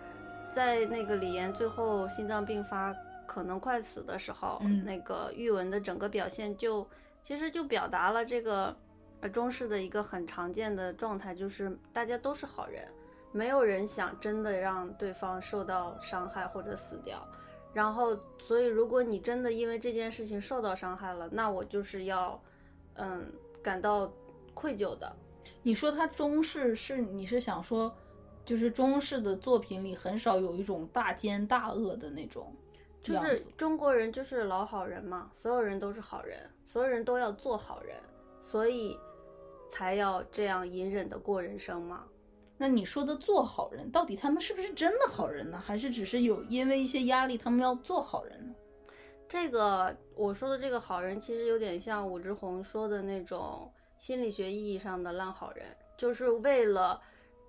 [0.50, 2.90] 在那个李岩最后心脏病发，
[3.26, 6.88] 可能快死的时候，嗯那个玉文的整个表现就
[7.22, 8.74] 其实就表达了这个
[9.22, 12.86] 呃中式的一个很常见的状态，就是大家都是好人，
[13.32, 17.26] 没有人想真的让对方受到伤害或者死掉。
[17.72, 22.38] 然后，所以如果你真的因为这件事情受到伤害了，那我就是要
[22.96, 23.32] 嗯
[23.62, 24.12] 感到
[24.52, 25.10] 愧疚的。
[25.62, 27.90] 你说他中式是你是想说，
[28.44, 32.54] 就是中式的作品里很少有一种大奸大恶的那种
[33.02, 37.96] 就是，中国人就是老好人嘛，所有人都是好人，所有人都要做好人，
[38.40, 38.98] 所以
[39.72, 42.04] 才要这样隐忍的过人生吗。
[42.58, 45.58] 那你说的做好人，到底他们是不是真的好人呢？
[45.58, 48.54] 还是只是有因为一些压力，他们要做好人呢？
[49.26, 55.64] 这个我说的这个好人，其实有点像武志红说的那种心理学意义上的烂好人，
[55.96, 57.00] 就是为了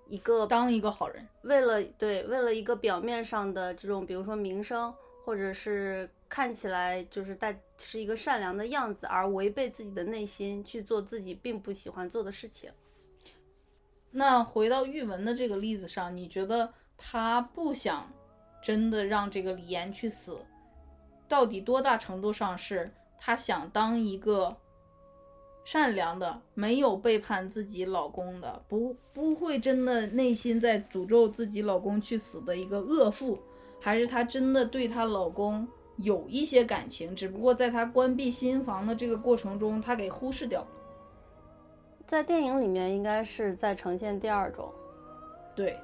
[0.08, 4.92] 一个当一个好人，为了对，为了一个表面上的这种，比如说名声，
[5.24, 12.70] 或者是看起来就是带是一个善良的样子，而违背自己的内心去做自己并不喜欢做的事情。
[14.10, 18.12] 那回到玉文的这个例子上，你觉得他不想
[18.62, 20.38] 真的让这个李岩去死，
[21.26, 24.54] 到底多大程度上是他想当一个
[25.64, 33.42] 善良的、没有背叛自己老公的、不不会真的内心在诅咒自己老公去死的一个恶妇，
[33.84, 35.68] 还是她真的对她老公
[35.98, 40.66] 有一些感情，只不过在她关闭心房的这个过程中，她给忽视掉了？
[42.06, 44.72] 在电影里面，应该是在呈现第二种，
[45.54, 45.78] 对，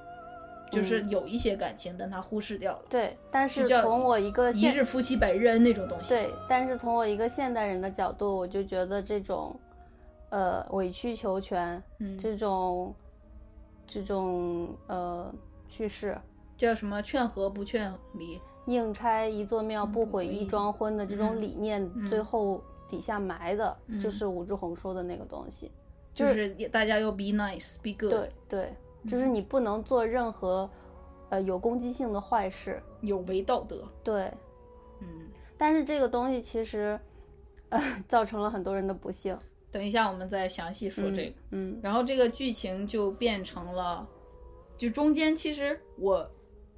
[0.73, 2.83] 就是有一些感情，但她忽视掉了。
[2.89, 3.15] 对。
[3.31, 6.15] 但是从我一个一日夫妻百日恩那种东西。
[6.15, 9.55] 对，但是从我一个现代人的角度，我就觉得这种，
[10.31, 12.95] 呃，委曲求全，嗯，这种，
[13.87, 15.31] 这种呃
[15.69, 16.17] 叙事，
[16.61, 18.39] 叫什么劝和不劝离。
[18.67, 25.73] 宁拆一座庙，不毁一桩婚的这种嗯理念，嗯最后底下埋的嗯就是武志红说的那个东西。
[26.13, 28.77] 就是也大家要 be nice, be good，对对，
[29.09, 30.69] 就是嗯你不能做任何
[31.31, 32.83] 呃有攻击性的坏事。
[33.01, 33.83] 有违道德。
[34.05, 34.31] 对，
[35.01, 37.01] 嗯，但是这个东西其实，
[37.71, 39.35] 呃， 造成了很多人的不幸。
[39.71, 41.35] 等一下我们再详细说这个。
[41.53, 44.07] 嗯，然后这个剧情就变成了，
[44.77, 46.31] 就中间其实我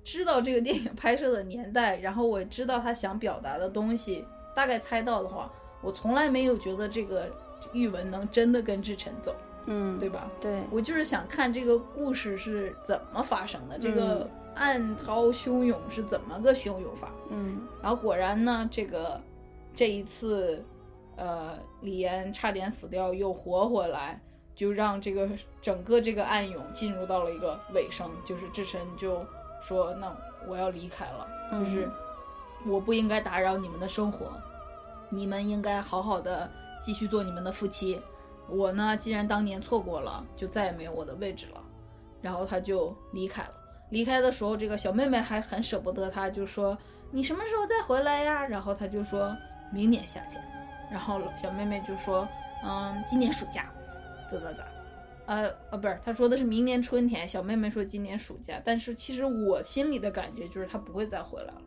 [0.05, 7.29] 知道这个电影拍摄的年代，然后我知道他想表达的东西，大概猜到的话，我从来没有觉得这个
[7.73, 9.35] 玉文能真的跟志晨走，
[9.67, 10.31] 嗯，对吧？
[10.41, 17.11] 对，我就是想看这个故事是怎么发生的，这个嗯暗涛汹涌是怎么个汹涌法。
[17.31, 19.21] 嗯然后果然呢，这个
[19.75, 20.63] 这一次，
[21.17, 24.21] 呃，李岩差点死掉又活回来，
[24.55, 25.29] 就让这个
[25.61, 29.25] 整个这个暗涌进入到了一个尾声，就是志晨就
[29.63, 30.15] 说：“那
[30.47, 31.89] 我要离开了，就是
[32.67, 34.33] 我不应该打扰你们的生活，
[35.09, 36.51] 你们应该好好的
[36.83, 38.03] 继续做你们的夫妻。
[38.49, 41.63] 我呢，既然当年错过了，就再也没有我的位置了。”
[42.21, 43.55] 然后他就离开了。
[43.91, 46.77] 离开的时候，这个小妹妹还很舍不得他，就说
[47.11, 49.37] ：“你什么时候再回来呀？”然后他就说
[49.73, 50.43] 明年夏天。
[50.91, 52.27] 然后小妹妹就说
[52.65, 53.71] ：“嗯，今年暑假，
[54.29, 54.65] 咋咋咋。”
[55.27, 57.27] 呃呃，不是，他说的是明年春天。
[57.27, 61.63] 小妹妹说今年暑假，但是其实我心里的感觉就是他不会再回来了。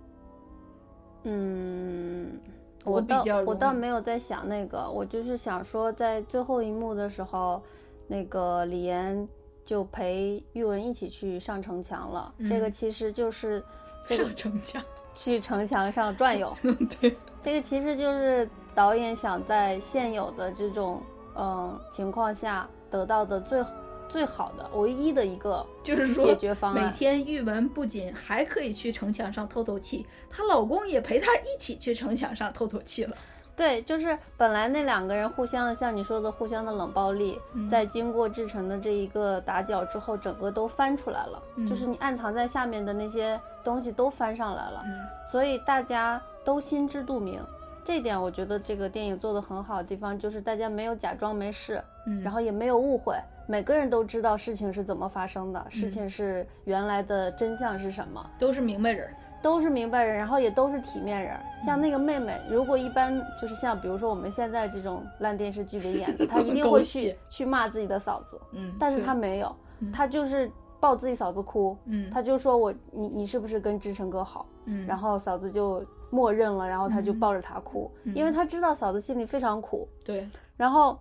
[1.24, 2.40] 嗯，
[2.84, 7.62] 我我倒比较我倒没有在想那个，我就是想说，在最后一幕的时候，
[8.08, 9.28] 那个李岩
[9.66, 12.34] 就陪玉文一起去上城墙了。
[12.48, 13.64] 这个嗯其实就是
[14.06, 14.84] 这个上城墙，
[15.16, 16.54] 去城墙上转悠。
[17.02, 21.02] 对， 这个其实就是导演想在现有的这种
[21.36, 23.64] 嗯情况下得到的最
[24.08, 26.92] 最好的、唯一的一个 就是说解决方案每。
[26.92, 33.16] 天玉文不仅还可以去城墙上透透气，她老公也陪她一起去城墙上透透气了。
[33.56, 44.92] 对，就是本来那两个人互相的，像你说的互相的冷暴力，嗯在经过志成的这一个打搅之后，整个都翻出来了，嗯就是你暗藏在下面的那些东西都翻上来了，嗯
[45.26, 47.42] 所以大家都心知肚明。
[47.86, 53.16] 这点我觉得这个电影做的很好的地方，就是大家没有假装没事，嗯，然后也没有误会，
[53.48, 58.30] 每个人都知道事情是怎么发生的，事情是原来的真相是什么。
[58.40, 59.08] 都是明白人。
[59.42, 61.36] 都是明白人，然后也都是体面人。
[61.36, 70.50] 嗯像那个妹妹，如果一般就是像比如说我们现在这种烂电视剧里演的， 她一定会去去骂自己的嫂子，嗯，但是她没有嗯，她就是
[70.86, 74.46] 抱自己嫂子哭，嗯，他就说我你你是不是跟志成哥好？
[74.66, 77.20] 嗯，然后嫂子就默认了，然后他就嗯。
[77.20, 78.14] 抱着他哭，嗯。
[78.14, 80.96] 因为他知道嫂子心里非常苦，对，然后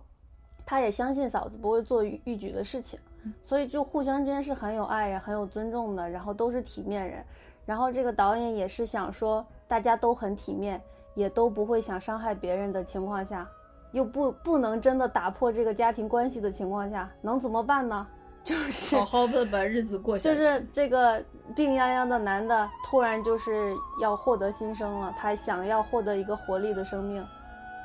[0.65, 3.31] 他也相信嫂子不会做逾逾矩的事情，嗯。
[3.45, 7.23] 所以就互相之间是很有爱呀、很有尊重的，然后都是体面人。
[7.63, 10.81] 然后这个导演也是想说，大家都很体面，
[11.13, 13.47] 也都不会想伤害别人的情况下，
[13.91, 18.07] 又不不能真的打破这个家庭关系的情况下，能怎么办呢？
[18.45, 20.35] 就是好好的把日子过下去。
[20.35, 21.21] 就是这个
[21.55, 27.25] 病殃殃的男的突然就是要获得新生了，他想要获得一个活力的生命，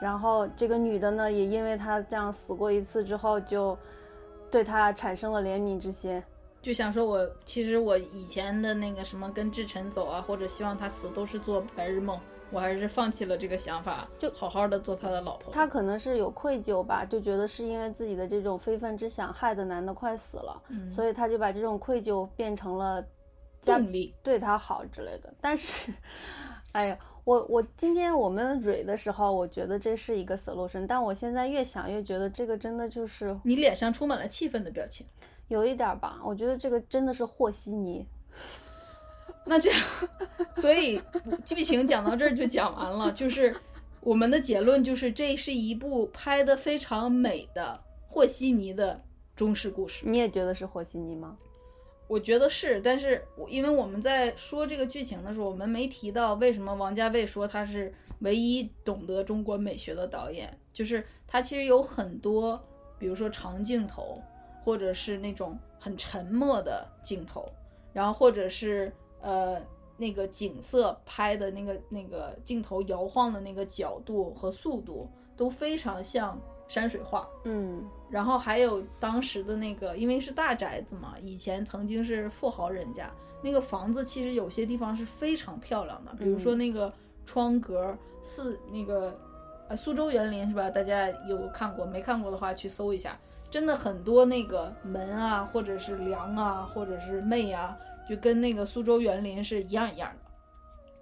[0.00, 3.76] 然后这个女的呢，也因为他这样死过一次之后，就
[4.50, 6.22] 对他产生了怜悯之心。
[6.60, 12.20] 就想说我，其实我以前的那个什么跟志晨走啊，或者希望他死，都是做白日梦。
[12.50, 15.52] 我还是放弃了这个想法，就好好的做他的老婆。
[15.52, 23.04] 他可能是有愧疚吧，就觉得是因为自己的这种非分之想害的男的快死了，嗯所以他就把这种愧疚变成了
[23.62, 25.32] 加动力，对他好之类的。
[25.40, 25.92] 但是，
[26.72, 35.06] 哎呀，我我今天我们蕊的时候，我觉得这是一个 solution，但我现在越想越觉得这个真的就是你脸上充满了气愤的表情。
[35.48, 38.06] 有一点吧，我觉得这个真的是和稀泥。
[39.50, 39.80] 那这样，
[40.54, 41.02] 所以
[41.44, 43.52] 剧情讲到这儿就讲完了，就是
[44.00, 49.02] 我们的结论就是这是一部拍的非常美的和稀泥的
[49.34, 50.04] 中式故事。
[50.08, 51.36] 你也觉得是和稀泥吗？
[52.06, 62.64] 我觉得是，但是因为我们在说这个剧情的时候，我们没提到为什么王家卫说他是唯一懂得中国美学的导演，就是他其实有很多，
[63.00, 64.22] 比如说长镜头，
[64.62, 67.48] 或者是那种很沉默的镜头，
[67.92, 69.60] 然后或者是呃
[69.96, 77.28] 那个景色拍的那个那个镜头摇晃的那个角度和速度都非常像山水画。
[77.44, 83.08] 嗯然后还有当时的那个，因为是大宅子嘛，以前曾经是富豪人家，
[83.40, 86.92] 那个房子其实有些地方是非常漂亮的，比如说那个
[87.24, 89.16] 窗格四那个
[89.68, 90.68] 呃苏州园林是吧？
[90.68, 93.16] 大家有看过没看过的话去搜一下，
[93.48, 97.76] 真的很多那个门啊，或者是梁啊，或者是楣啊，
[98.10, 100.30] 就跟那个苏州园林是一样一样的。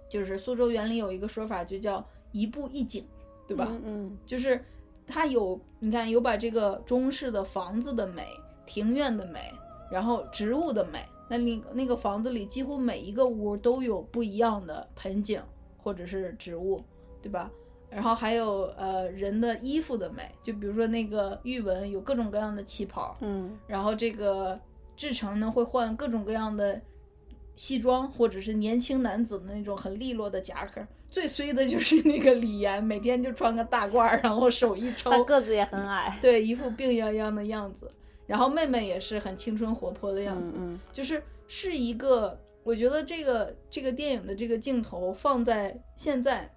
[0.07, 3.03] 就是苏州园林有一个说法，就叫一步一景，
[3.47, 3.67] 对吧？
[3.67, 4.63] 嗯嗯 就是
[5.07, 8.27] 它有，你看有把这个中式的房子的美、
[8.65, 9.51] 庭院的美，
[9.91, 11.03] 然后植物的美。
[11.27, 15.41] 那那那个房子里几乎每一个屋都有不一样的盆景
[15.77, 16.83] 或者是植物，
[17.21, 17.51] 对吧？
[17.91, 24.59] 然后还有呃人的衣服的美，就比如说那个玉文有各种各样的旗袍，嗯然后这个
[24.95, 26.79] 志成呢会换各种各样的
[27.59, 30.81] 西装，或者是年轻男子的那种很利落的夹克。
[31.11, 36.17] 最衰的就是那个李岩，每天就穿个大褂儿，然后手一抽，他个子也很矮。
[36.21, 37.91] 对，一副病殃殃的样子。
[38.25, 46.49] 然后妹妹也是很青春活泼的样子，嗯就是是一个，我觉得这个这个电影的这个镜头放在现在，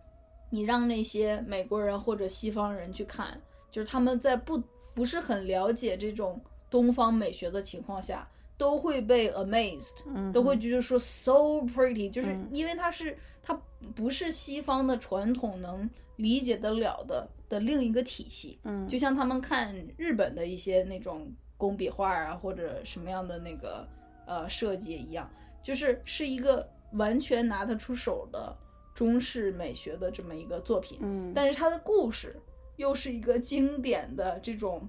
[0.50, 3.40] 你让那些美国人或者西方人去看，
[3.72, 4.62] 就是他们在不
[4.94, 6.40] 不是很了解这种
[6.70, 8.28] 东方美学的情况下，
[8.62, 11.32] 都会被 amazed，嗯，都会觉得说 so
[11.74, 12.48] pretty，就是嗯。
[12.52, 13.52] 因为它是它
[13.92, 18.86] 不是西方的传统能理解得了的的另一个体系，嗯。
[18.86, 23.84] 就像他们看日本的一些那种工笔画啊，或者什么样的那个
[24.26, 25.28] 呃设计一样，
[25.60, 28.56] 就是是一个完全拿得出手的
[28.94, 31.00] 中式美学的这么一个作品。
[31.02, 32.40] 嗯，但是它的故事
[32.76, 34.88] 又是一个经典的这种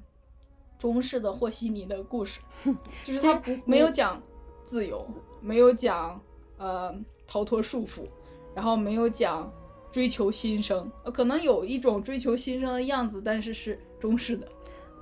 [0.83, 2.41] 中式的和稀泥的故事，
[3.05, 4.21] 就是他不没有讲
[4.65, 5.07] 自由，
[5.39, 6.19] 没有讲
[6.57, 6.93] 呃
[7.25, 8.01] 逃脱束缚，
[8.53, 9.49] 然后没有讲
[9.93, 14.45] 追求新生，呃可能有一种追求新生的样子，但是是中式的。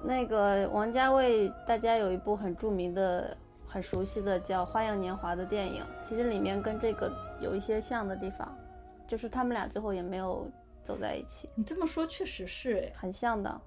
[0.04, 7.12] 那个王家卫，大家有一部很著名的、很熟悉的叫《花样年华》的电影，其实里面跟这个
[7.42, 8.56] 有一些像的地方，
[9.08, 10.48] 就是他们俩最后也没有
[10.84, 13.62] 走在一起，你这么说确实是哎，很像的。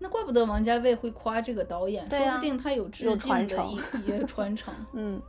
[0.00, 3.68] 那怪不得王家卫会夸这个导演，啊说不定他有致有敬的传承
[4.06, 4.74] 一一传承。
[4.94, 5.22] 嗯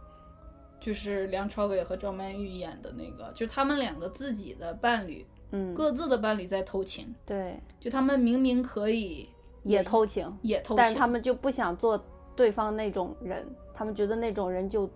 [0.79, 9.29] 就是梁朝伟和张曼玉演的那个，就是他们两个自己的伴侣嗯，各自的伴侣在偷情，对，就他们明明可以
[9.61, 12.03] 也偷情，也偷情，但是他们就不想做
[12.35, 14.89] 对方那种人，他们觉得那种人就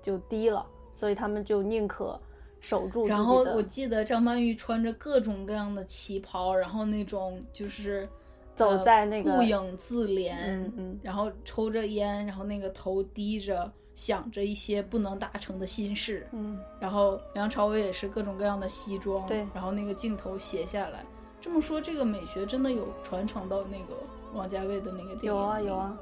[0.00, 0.64] 就低了，
[0.94, 2.18] 所以他们就宁可
[2.58, 3.06] 守住。
[3.06, 8.08] 然后我记得张曼玉穿着各种各样的旗袍，然后那种就是
[8.56, 16.26] 走在那个呃顾影自怜，嗯嗯然后抽着烟，然后那个头低着，想着一些不能达成的心事。
[16.32, 21.04] 嗯，然后梁朝伟也是各种各样的西装，对然后那个镜头斜下来。
[21.40, 23.94] 这么说，这个美学真的有传承到那个
[24.32, 25.96] 王家卫的那个电影有啊有啊，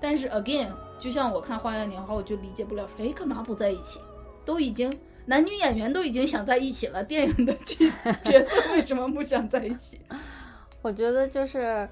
[0.00, 0.68] 但是 again，
[0.98, 4.00] 就像我看《花样年华》，我就理解不了说，哎，干嘛不在一起？
[4.44, 4.90] 都已经
[5.26, 7.90] 男女演员都已经想在一起了，电影的剧
[8.24, 10.00] 角色为什么不想在一起？
[10.82, 11.88] 我觉得就是，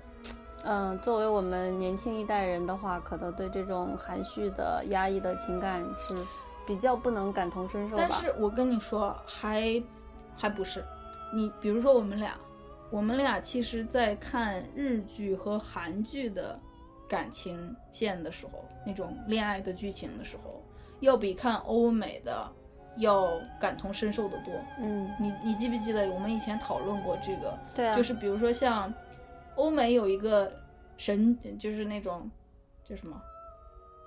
[0.65, 6.15] 嗯、作为我们年轻一代人的话，可能对这种含蓄的、压抑的情感是
[6.67, 7.97] 比较不能感同身受。
[7.97, 9.83] 但是我跟你说，还
[10.37, 10.85] 还不是，
[11.35, 12.39] 你比如说我们俩，
[12.91, 16.59] 我们俩其实，在看日剧和韩剧的
[17.09, 20.63] 感情线的时候，那种恋爱的剧情的时候，
[21.01, 22.49] 要比看欧美的
[22.97, 24.53] 要感同身受的多。
[24.79, 27.59] 嗯，你你记不记得我们以前讨论过这个？
[27.75, 28.93] 对啊，就是比如说像
[29.55, 30.53] 欧美有一个
[30.97, 32.31] 神，就是那种
[32.89, 33.21] 叫什么，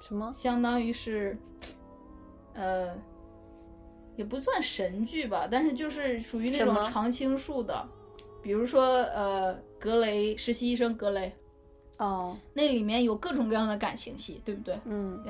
[0.01, 0.31] 什么？
[0.33, 1.37] 相当于是，
[2.53, 2.95] 呃，
[4.15, 7.87] 也不算神剧吧，但是就是属于那种常青树的，
[8.41, 11.31] 比如说呃，格雷实习医生格雷，
[11.99, 14.79] 哦，那里面有各种各样的感情戏，对不对？
[14.85, 15.21] 嗯，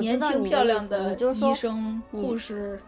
[0.00, 2.80] 年轻漂亮的医生、护士，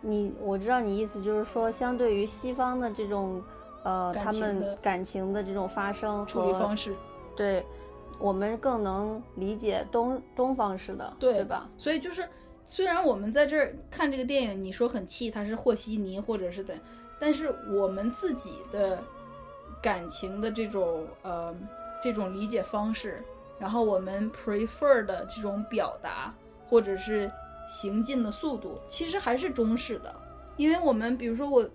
[0.00, 3.42] 你我知道你意思就是说，相对于西方的这种，
[3.82, 6.94] 呃，他们感情的这种发生处理方式，
[7.34, 7.66] 对，
[8.20, 11.68] 我们更能理解东东方式的，对对吧？
[11.76, 12.24] 所以就是，
[12.64, 16.78] 虽然我们在这儿看这个电影，你说很气，他是和稀泥或者是怎，
[17.18, 19.02] 但是我们自己的
[19.82, 21.52] 感情的这种呃
[22.04, 23.24] 这种理解方式，
[23.58, 26.34] 然后我们 prefer 的这种表达
[26.68, 27.30] 或者是
[27.66, 30.14] 行进的速度，其实还是中式的，
[30.58, 31.66] 因为我们比如说我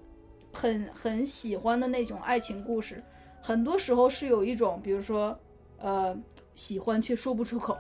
[0.54, 3.04] 很很喜欢的那种爱情故事，
[3.42, 5.36] 很多时候是有一种，比如说
[5.80, 6.16] 呃
[6.54, 7.76] 喜欢却说不出口。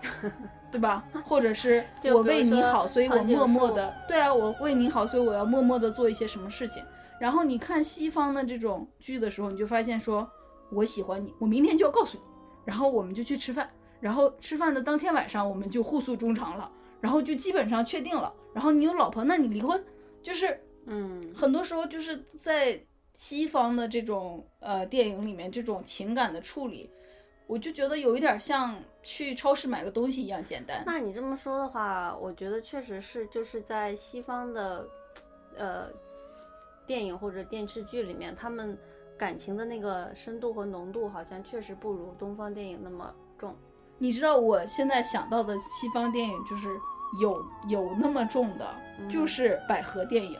[0.70, 1.02] 对吧？
[1.24, 1.84] 或者是
[2.14, 6.84] 我为你好，所以我默默的，对啊，我为你好，所以我要默默的做一些什么事情。
[7.18, 10.30] 然后你看西方的这种剧的时候，你就发现说，
[10.70, 12.24] 我喜欢你，我明天就要告诉你，
[12.64, 18.32] 然后我们就去吃饭，然后吃饭的当天晚上我们就互诉衷肠了，然后就基本上确定了。
[18.54, 19.82] 然后你有老婆，那你离婚，
[20.22, 22.80] 就是嗯，很多时候就是在
[23.14, 26.90] 西方的这种呃电影里面，这种情感的处理，
[27.46, 30.82] 我就觉得有一点像去超市买个东西一样简单。
[30.86, 34.88] 那你这么说的话，我觉得确实是就是在西方的，
[35.56, 35.88] 呃，
[36.86, 38.76] 电影或者电视剧里面，他们
[39.18, 43.54] 感情的那个深度和浓度，好像确实不如东方电影那么重。
[43.98, 46.68] 你知道我现在想到的西方电影就是
[47.20, 48.66] 有有那么重的，
[49.10, 50.38] 就是百合电影，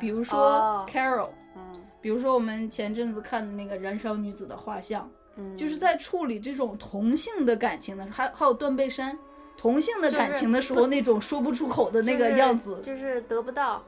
[0.00, 1.62] 比如说哦《Carol》，嗯
[2.00, 5.04] 比如说我们前阵子看的那个《燃烧女子的画像》，
[5.36, 9.16] 嗯，就是在处理这种同性的感情的时候，还还有断背山。
[9.56, 13.84] 同性的感情的时候，不那种说不出口的那个就是样子，就是得不到，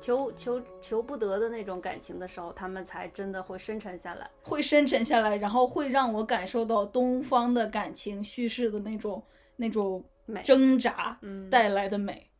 [0.00, 4.30] 求求求不得的那种感情的时候，他们才真的会深沉下来。
[4.42, 9.22] 会深沉下来，然后会让我感受到东方的感情叙事的那种
[9.56, 12.30] 那种美挣扎嗯带来的美。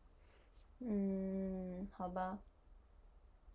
[0.79, 2.37] 嗯，好吧，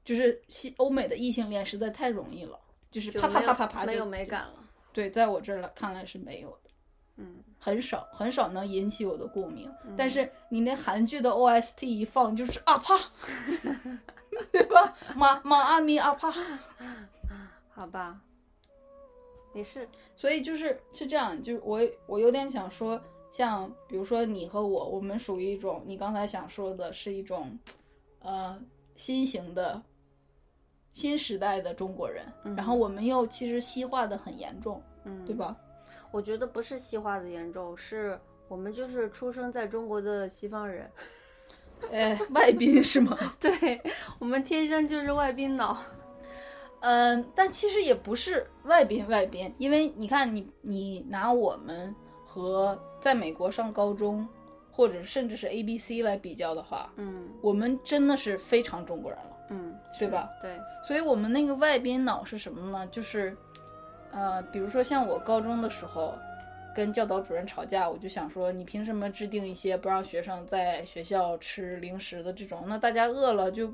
[0.05, 4.26] 就是西欧美的异性恋实在太容易了，就是就啪啪啪啪啪就没有美。
[4.26, 4.57] 感了。
[4.92, 6.70] 对，在我这儿来看来是没有的，
[7.16, 9.70] 嗯，很少很少能引起我的共鸣。
[9.96, 12.94] 但是你那韩剧的 OST 一放，就是啊啪，
[14.52, 14.96] 对吧？
[15.14, 16.32] 马马阿咪啊啪，
[17.70, 18.20] 好吧，
[19.54, 23.00] 也是，所以就是是这样，就是我我有点想说，
[23.30, 27.58] 像比如说你和我，我们属于一种你刚才想说的是一种，
[28.20, 28.60] 呃，
[28.94, 29.82] 新型的。
[30.92, 32.24] 新时代的中国人，
[32.56, 35.34] 然后我们又其实西化的很严重，嗯，对？
[35.34, 35.56] 吧？
[36.14, 40.88] 我觉得不是西化的严重，是我们就是出生在中国的西方人，
[41.90, 43.18] 哎，外宾是吗？
[43.40, 43.80] 对
[44.20, 45.76] 我们天生就是外宾脑。
[46.82, 51.92] 嗯，但其实也不是外宾外宾，因为你看你你拿我们
[52.24, 54.24] 和在美国上高中，
[54.70, 59.30] 或者甚至是 A B C 来比较的话，嗯我们真的是非常中国人了。
[59.50, 60.30] 嗯，对吧？
[60.40, 60.56] 对，
[60.86, 62.86] 所以我们那个外宾脑是什么呢？
[62.86, 63.36] 就是，
[64.14, 66.14] 呃，比如说像我高中的时候，
[66.74, 72.64] 跟教导主任吵架，我就想说，你凭什么制定一些不让学生在学校吃零食的这种？
[72.66, 73.72] 那大家饿了就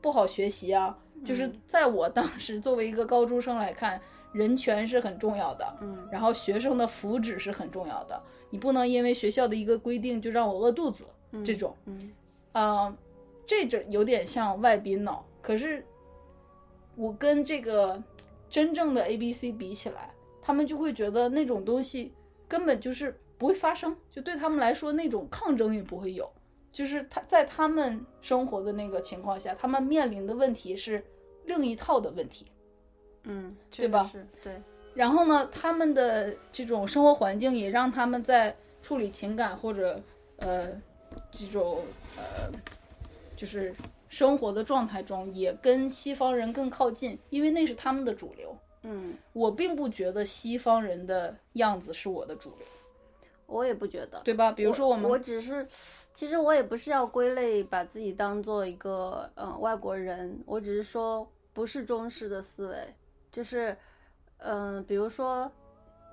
[0.00, 0.96] 不好学习啊。
[1.24, 4.00] 就是在我当时作为一个高中生来看，
[4.32, 8.20] 人权是很重要的，嗯然后学生的福祉是很重要的，
[8.50, 11.04] 你不能因为学校的一个规定就让我饿肚子，
[11.44, 12.12] 这种，嗯
[12.52, 12.96] 啊，
[13.46, 15.24] 这种有点像外宾脑。
[15.40, 15.84] 可是
[16.96, 18.02] 我跟这个
[18.52, 20.10] 真正的 A B C 比起来，
[20.42, 22.12] 他们就会觉得那种东西
[22.46, 26.30] 根本就是不会发生，就对他们来说那种抗争也不会有。
[26.70, 31.02] 就是他在他们生活的那个情况下，他们面临的问题是
[31.46, 32.44] 另一套的问题。
[33.24, 34.26] 嗯，对吧是？
[34.44, 34.60] 对，
[34.94, 39.98] 然后呢，他们的这种生活环境也让他们在处理情感或者
[40.36, 40.68] 呃
[41.30, 41.82] 这种
[42.16, 42.50] 呃
[43.34, 43.74] 就是
[44.12, 48.54] 生活的状态中，也跟西方人更靠近，因为那是他们的主流。
[48.82, 52.66] 嗯，我并不觉得西方人的样子是我的主流，
[53.46, 54.20] 我也不觉得。
[54.22, 54.52] 对吧？
[54.52, 55.66] 比如说我们，我只是，
[56.12, 62.94] 其实我也不是要归类，把自己当做一个嗯、呃外国人，我只是说不是中式的思维，
[63.30, 63.74] 就是
[64.36, 65.50] 嗯、呃比如说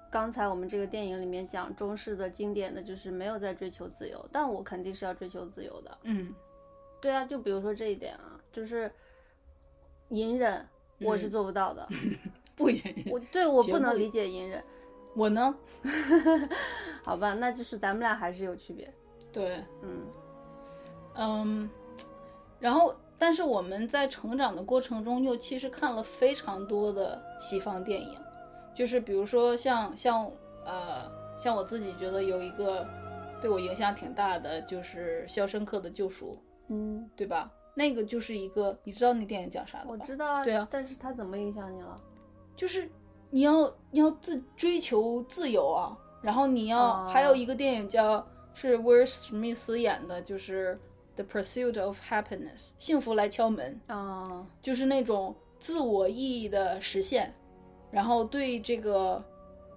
[0.10, 5.98] 刚才我们这个电影里面讲中式的经典的就是没有在追求自由，但我肯定是要追求自由的。
[6.04, 6.34] 嗯
[7.02, 8.92] 对啊，就比如说这一点啊，就是
[10.10, 10.66] 隐忍，
[11.00, 11.88] 我是嗯做不到的。
[12.56, 13.06] 不隐忍。
[13.10, 14.64] 我对我不不能理解隐忍，
[15.16, 15.56] 我呢，
[17.04, 18.92] 好吧，那就是咱们俩还是有区别。
[19.32, 20.02] 对，嗯
[21.16, 21.70] 嗯，
[22.60, 28.20] 然后，但是我们在成长的过程中，又其实看了非常多的西方电影，
[28.76, 30.30] 就是比如说像像
[30.66, 32.86] 呃，像我自己觉得有一个
[33.40, 36.38] 对我影响挺大的，就是《肖申克的救赎》，
[36.70, 37.52] 嗯，对吧？
[37.76, 39.92] 那个就是一个，你知道那电影讲啥的吧？
[39.92, 40.44] 我知道啊。
[40.44, 42.00] 对啊但是它怎么影响你了？
[42.56, 42.90] 就是
[43.30, 50.78] 你要你要自追求自由啊，然后你要、哦还有一个电影叫是威尔史密斯演的，就是
[51.24, 57.34] 《The Pursuit of Happiness》，幸福来敲门，啊，就是那种自我意义的实现，
[57.92, 59.24] 然后对这个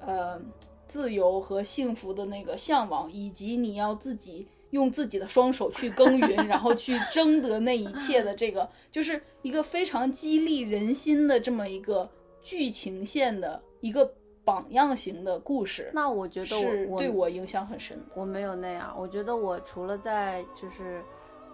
[0.01, 0.41] 呃
[0.89, 12.11] 自由和幸福的那个向往，以及你要自己用自己的双手去耕耘，然后去争得那一切的这个，就是一个非常激励人心的这么一个
[12.43, 14.13] 剧情线的一个
[14.45, 18.05] 榜样型的故事，那我觉得是我对我影响很深的。
[18.15, 21.03] 我没有那样，我觉得我除了在就是，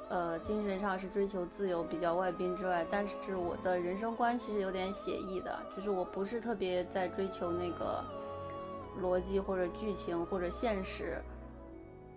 [0.08, 8.02] 呃，精神上是追求自由比较外宾之外，但是我的人生观其实有点写意的，就是我不是特别在追求那个
[9.02, 11.20] 逻辑或者剧情或者现实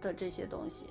[0.01, 0.87] 的这些东西，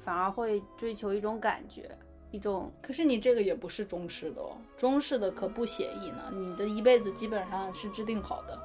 [0.00, 1.90] 反而会追求一种感觉，
[2.30, 8.58] 一种可是你这个也不是中式的哦，中式的可不写意呢，你的一辈子基本上是制定好的。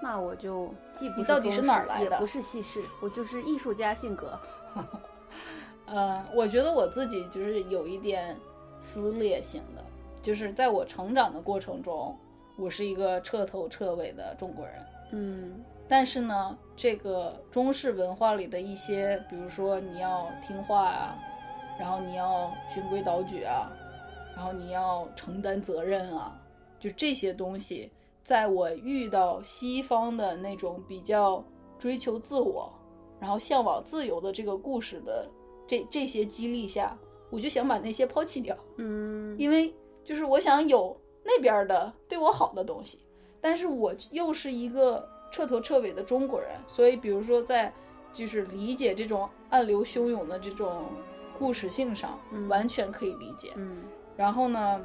[0.00, 4.38] 那我就既不你到底是哪儿来的也不是西式，我就是艺术家性格。
[5.86, 8.38] 呃，我觉得我自己就是有一点
[8.78, 9.84] 撕裂型的，
[10.22, 12.16] 就是在我成长的过程中，
[12.56, 14.74] 我是一个彻头彻尾的中国人。
[15.12, 21.18] 嗯但是呢，这个中式文化里的一些，比如说你要听话啊，
[21.80, 23.72] 然后你要循规蹈矩啊，
[24.36, 26.38] 然后你要承担责任啊，
[26.78, 27.90] 就这些东西，
[28.22, 31.42] 在我遇到西方的那种比较
[31.78, 32.70] 追求自我，
[33.18, 35.26] 然后向往自由的这个故事的
[35.66, 36.96] 这这些激励下，
[37.30, 38.54] 我就想把那些抛弃掉。
[38.76, 39.74] 嗯，因为
[40.04, 43.00] 就是我想有那边的对我好的东西，
[43.40, 47.72] 但是我又是一个彻头彻尾的中国人，所以比如说在
[48.12, 50.86] 就是理解这种暗流汹涌的这种
[51.38, 53.52] 故事性上，嗯完全可以理解。
[53.56, 53.82] 嗯
[54.16, 54.80] 然后呢，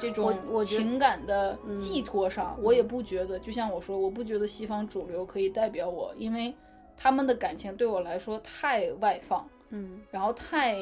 [0.00, 6.52] 这种情感的嗯寄托上，我也不觉得，就像我说，我不觉得西方主流可以代表我，因为
[6.96, 10.76] 他们的感情对我来说太外放，嗯然后太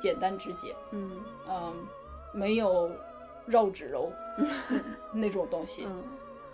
[0.00, 0.74] 简单直接。
[0.90, 1.10] 嗯
[1.48, 1.72] 嗯，
[2.32, 2.90] 没有
[3.46, 4.10] 绕指柔
[5.14, 6.02] 那种东西，嗯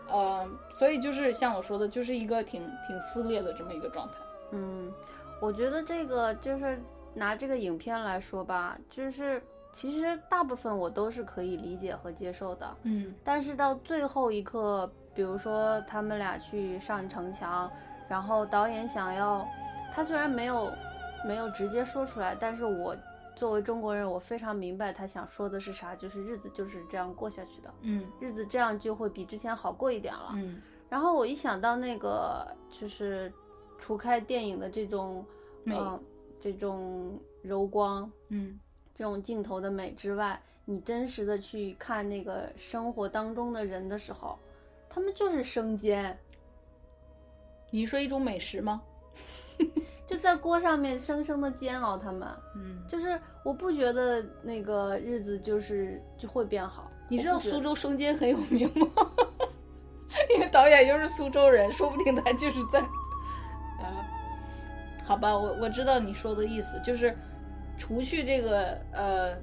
[0.08, 4.14] 呃，所以就是像我说的，就是一个挺挺撕裂的这么一个状态。
[4.52, 4.92] 嗯，
[5.40, 6.80] 我觉得这个就是
[7.14, 9.42] 拿这个影片来说吧，就是
[9.72, 17.70] 其实大部分我都是可以理解和接受的，嗯但是到最后一刻，比如说他们俩去上城墙，
[18.08, 19.46] 然后导演想要，
[19.92, 20.72] 他虽然没有
[21.26, 22.96] 没有直接说出来，但是我
[23.36, 30.30] 作为中国人，我非常明白他想说的是啥，就是日子就是这样过下去的，嗯日子这样就会比之前好过一点了。
[30.34, 33.32] 嗯然后我一想到那个，就是
[33.78, 35.24] 除开电影的这种
[35.64, 36.00] 美呃
[36.40, 38.58] 这种柔光，嗯
[38.94, 44.38] 这种镜头的美之外，你真实的去看那个生活当中的人的时候，
[44.88, 46.16] 他们就是生煎。
[47.70, 48.80] 你说一种美食吗？
[50.06, 52.28] 就在锅上面生生的煎熬他们。
[52.54, 56.90] 嗯，就是我不觉得那个日子就是就会变好。
[57.08, 58.86] 你知道苏州生煎很有名吗？
[60.34, 64.06] 因为导演又是苏州人，说不定他就是在，啊，
[65.04, 67.14] 好吧，我我知道你说的意思，就是
[67.78, 69.36] 除去这个呃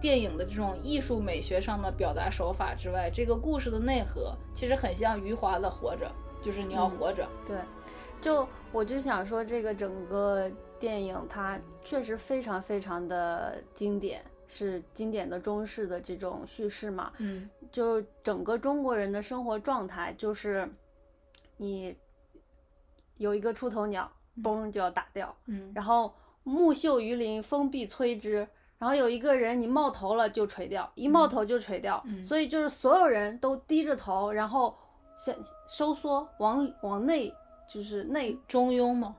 [0.00, 6.10] 电影的这种艺术美学上的表达手法之外，这个故事的内核其实很像余华的《活着》，
[6.44, 7.28] 就是你要嗯活着。
[7.46, 7.56] 对，
[8.26, 10.50] 就我就想说，这个整个
[10.80, 17.12] 电影它确实非常非常的经典，是经典的中式的这种叙事嘛。
[17.18, 20.68] 嗯就整个中国人的生活状态，就是
[21.56, 21.96] 你
[23.18, 24.10] 有一个出头鸟，
[24.42, 26.12] 嘣就要打掉，嗯然后
[26.42, 28.44] 木秀于林，风必摧之。
[28.76, 34.76] 然后有一个人你冒头了就垂掉，一冒头就垂掉，嗯所以就是所有人都低着头，然后
[35.16, 35.32] 想
[35.68, 37.32] 收缩，往往内
[37.68, 39.16] 就是内中庸嘛，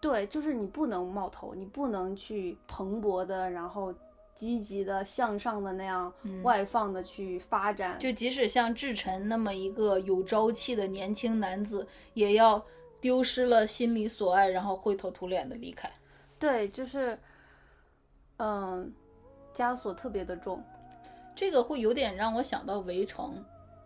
[0.00, 3.92] 对，就是你不能冒头，你不能去蓬勃的，然后
[4.34, 6.42] 积极的向上的那样嗯。
[6.42, 12.64] 外放的去发展，就即使像志晨那么一个有朝气的年轻男子，也要
[13.00, 15.90] 丢失了心里所爱，然后灰头土脸的离开。
[16.38, 17.18] 对，就是
[18.38, 18.90] 嗯，
[19.54, 20.62] 枷锁特别的重，
[21.34, 23.34] 这个会有点让我想到《围城》，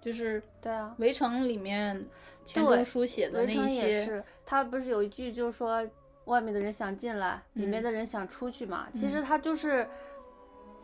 [0.05, 2.07] 就是《对啊，围城》里面
[2.45, 5.87] 钱对钟书写的那一些，也是，他不是有一句就是说
[6.27, 8.89] 外面的人想进来，里面嗯的人想出去嘛。
[8.93, 9.89] 其实他就是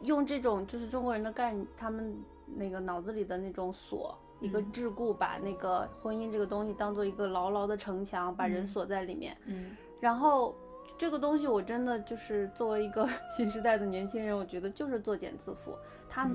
[0.03, 2.17] 用这种就是中国人的概念，他们
[2.57, 4.19] 那个脑子里的那种锁。
[4.41, 9.37] 一个嗯桎梏，把那个婚姻这个东西当做一个牢牢的城墙，把人嗯锁在里面。
[9.45, 10.57] 嗯然后
[10.97, 15.77] 这个东西，我真的就是作为一个 新时代的年轻人，我觉得就是作茧自缚。
[16.09, 16.35] 它，嗯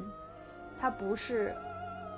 [0.77, 1.55] 它不是，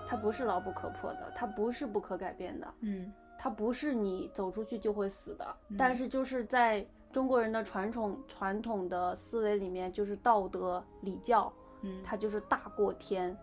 [0.08, 2.68] 它不是牢不可破的，它不是不可改变的。
[2.82, 13.38] 嗯它不是你走出去就会死的，嗯但是就是在中国人的传统传统的思维里面，就是道德礼教，嗯，它就是大过天，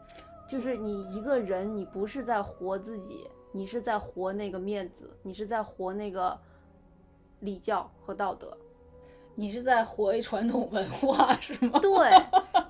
[0.48, 6.36] 就是你一个人，你不是在活自己，你是在活那个面子，你是在活那个
[7.40, 8.56] 礼教和道德。
[9.36, 11.78] 你是在活一传统文化是吗？
[11.80, 12.10] 对，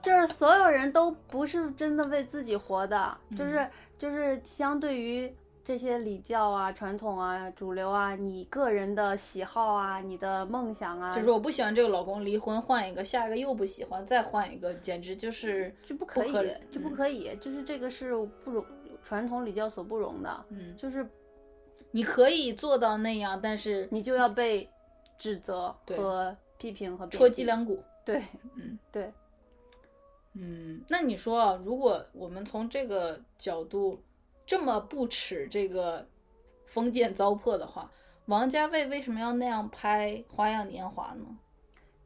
[0.03, 3.69] 就是所有人都不是真的为自己活的，嗯就是
[3.99, 5.33] 就是相对于
[5.63, 16.33] 这些礼教啊、传统啊、主流啊，你个人的喜好啊、你的梦想啊，就是我不喜欢这个老公，离婚换一个，下一个又不喜欢，再换一个，简直就是就不可以，
[16.71, 18.15] 就不嗯可以，就是这个是
[18.45, 18.65] 不容
[19.03, 21.07] 传统礼教所不容的，嗯，就是
[21.91, 24.69] 你可以做到那样，但是你就要被
[25.19, 27.83] 指责和批评和戳脊梁骨。
[28.05, 28.23] 对，
[28.57, 29.11] 嗯对，
[30.35, 34.03] 嗯，那你说啊，如果我们从这个角度
[34.47, 36.07] 这么不耻这个
[36.67, 37.91] 封建糟粕的话，
[38.27, 41.25] 王家卫为什么要那样拍《花样年华》呢？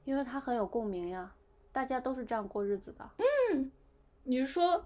[0.04, 1.32] 因为他很有共鸣呀，
[1.70, 3.10] 大家都是这样过日子的，
[3.52, 3.70] 嗯
[4.24, 4.84] 你是说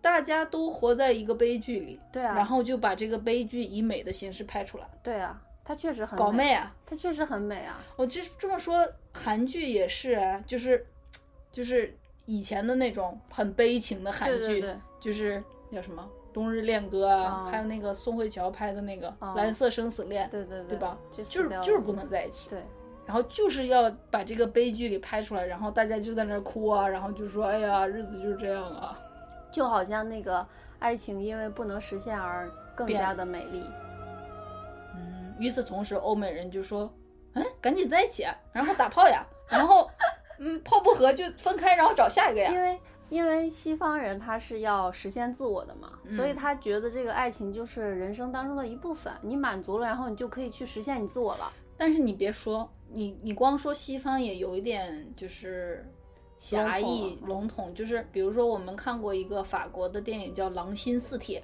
[0.00, 6.74] 大家都活在一个悲剧里，对啊，然后就把这个悲剧以美的形式拍出来，对啊，他确实很美，搞媚啊！
[6.86, 10.86] 他确实很美啊，我就这么说，韩剧也是啊，就是
[11.52, 15.42] 就是以前的那种很悲情的韩剧，对对对就是
[15.72, 16.02] 叫什么
[16.34, 20.96] 《冬日恋歌》啊，啊还有那个宋慧乔拍的那个啊《蓝色生死恋》对对对对吧？
[21.12, 22.62] 就就是就是不能在一起，对。
[23.06, 28.96] 然后就是要把这个悲剧给拍出来，然后大家就在那儿哭啊，然后就说：“哎呀，日子就是这样啊。
[29.50, 30.46] 就好像那个
[30.78, 33.64] 爱情因为不能实现而更加的美丽。”
[34.94, 36.88] 嗯，与此同时，欧美人就说
[37.34, 39.90] ：“嗯，赶紧在一起啊，然后打炮呀，然后
[40.40, 42.80] 嗯，泡不合就分开，然后找下一个呀。”因为
[43.10, 51.52] 因为西方人他是要实现自我的嘛，所以嗯他觉得这个爱情就是人生当中的一部分，你满足了，然后你就可以去实现你自我了。
[51.76, 55.84] 但是你别说，你你光说西方也有一点就是
[56.38, 61.40] 狭义笼统就是比如说我们看过一个法国的电影叫《狼心似铁》，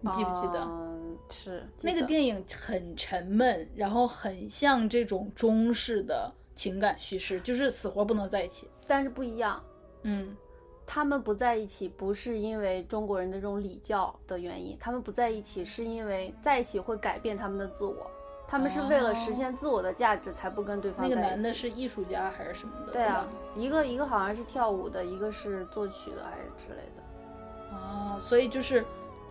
[0.00, 0.60] 你记不记得？
[0.62, 8.68] 嗯，是记那个电影很沉闷，然后很像这种中式的情感叙事，就是死活不能在一起。
[8.86, 9.62] 但是不一样。
[10.02, 10.36] 嗯
[10.84, 18.10] 他们不在一起，不是因为中国人的这种礼教的原因，他们不在一起是因为在一起会改变他们的自我，
[18.48, 21.30] 他们是为了实现自我的价值才不跟对方那个在一起。
[21.36, 22.92] 男的是艺术家还是什么的？
[22.92, 23.26] 对啊，
[23.56, 27.76] 一个一个好像是跳舞的，一个是作曲的还是之类的。
[27.76, 28.84] 哦，所以就是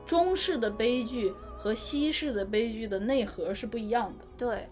[0.05, 4.25] 中式的悲剧和西式的悲剧的内核是不一样的。
[4.37, 4.67] 对，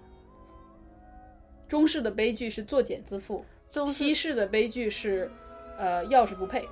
[1.70, 3.41] 中式的悲剧是作茧自缚，
[3.72, 5.32] 中西式的悲剧是，
[5.78, 6.67] 呃，钥匙不配。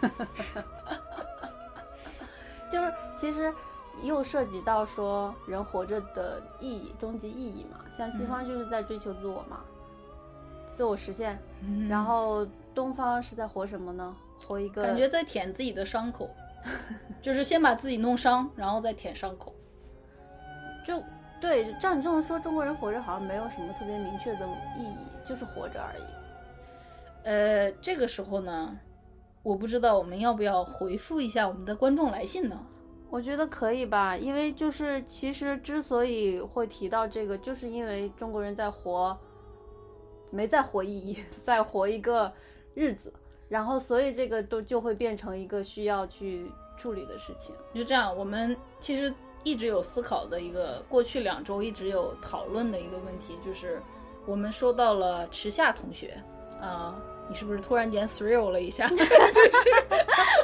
[2.72, 3.52] 就是其实
[4.02, 7.78] 又涉及到说人活着的意义、终极意义嘛。
[7.96, 9.60] 像西方就是在追求自我嘛，
[10.74, 11.38] 自我实现。
[11.62, 14.14] 嗯然后东方是在活什么呢？
[14.46, 16.28] 活一个感觉在舔自己的伤口，
[17.22, 19.54] 就是先把自己弄伤，然后再舔伤口。
[20.86, 21.02] 就
[21.40, 26.02] 对，照你这么说，中国人活着好像没有什么特别明确的意义，就是活着而已。
[27.24, 28.78] 呃，这个时候呢，
[29.42, 32.58] 我不知道我们要不要回复一下我们的观众来信呢？
[33.08, 39.16] 我觉得可以吧，因为就是其实之所以会提到这个，就是因为中国人在活，
[40.30, 42.32] 没在活意义， 在活一个
[42.74, 43.12] 日子，
[43.48, 47.54] 然后所以这个都就会变成一个需要去处理的事情。
[47.72, 49.12] 就这样，我们其实
[49.46, 53.80] 一直有思考的一个，过去两周一直有讨论的一个问题，就是
[54.26, 56.20] 我们收到了池夏同学
[56.60, 58.88] 啊、你是不是突然间 thrill 了一下？
[58.90, 59.06] 就是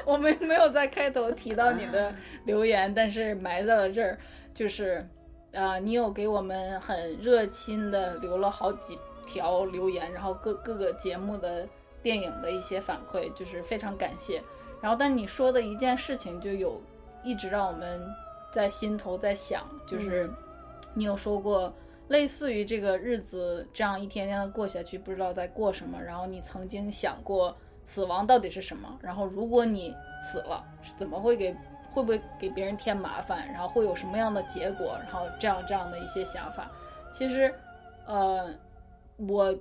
[0.06, 4.16] 我们没有在开头提到你的留言，但是埋在了这儿，
[4.54, 5.04] 就是
[5.50, 8.96] 呃，你有给我们很热心的留了好几
[9.26, 11.66] 条留言，然后各各个节目的
[12.02, 14.40] 电影的一些反馈，就是非常感谢。
[14.80, 16.80] 然后，但你说的一件事情就有
[17.24, 18.00] 一直让我们
[18.52, 20.30] 在心头在想，就是
[20.94, 21.72] 你有说过
[22.08, 25.98] 类似于这个日子这样一天天的过下去，不知道在过什么。
[26.00, 28.98] 然后你曾经想过死亡到底是什么？
[29.00, 31.52] 然后如果你死了，是怎么会给
[31.90, 33.50] 会不会给别人添麻烦？
[33.50, 34.98] 然后会有什么样的结果？
[35.02, 36.70] 然后这样这样的一些想法，
[37.14, 37.52] 其实，
[38.06, 38.50] 呃，
[39.16, 39.58] 我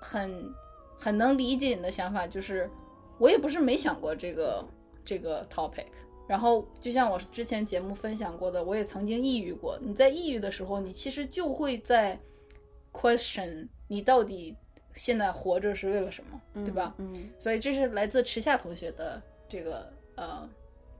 [0.00, 0.54] 很
[0.98, 2.70] 很能理解你的想法，就是
[3.18, 4.64] 我也不是没想过这个
[5.04, 5.86] 这个 topic。
[6.28, 9.78] 然后就像我之前节目分享过的，我也曾经抑郁过。
[9.80, 12.16] 你在抑郁的时候，你其实就会在
[12.92, 14.54] question 你到底
[14.94, 16.94] 现在活着是为了什么，对吧？
[16.98, 20.48] 嗯所以这是来自池夏同学的这个呃，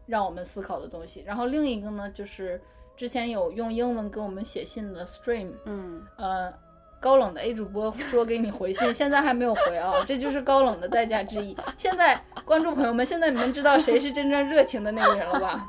[0.07, 1.23] 让我们思考的东西。
[1.27, 2.61] 然后另一个呢，就是
[2.97, 6.53] 之前有用英文给我们写信的 Stream，嗯呃，
[7.01, 11.57] 高冷的 A 主播说给你回信，现在还没有回啊， 这就是高冷的代价之一。
[11.77, 15.67] 现在观众朋友们，现在你们知道谁是真正热情的那个人了吧？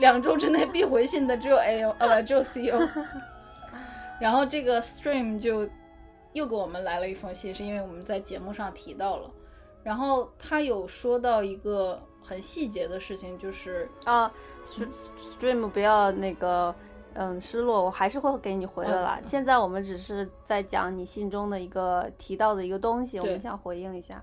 [0.00, 2.88] 两周之内必回信的只有 A O，呃，只有 C O。
[4.20, 5.68] 然后这个 Stream 就
[6.32, 9.30] 又给我们来了一封信，是因为我们在节目上提到了。
[9.84, 14.32] 然后他有说到一个很细节的事情，就是啊
[14.64, 16.74] ，Stream 不要那个
[17.40, 19.18] 失落，我还是会给你回的啦。
[19.20, 24.22] 嗯现在我们只是在讲你信中的一个提到的一个东西，我们想回应一下。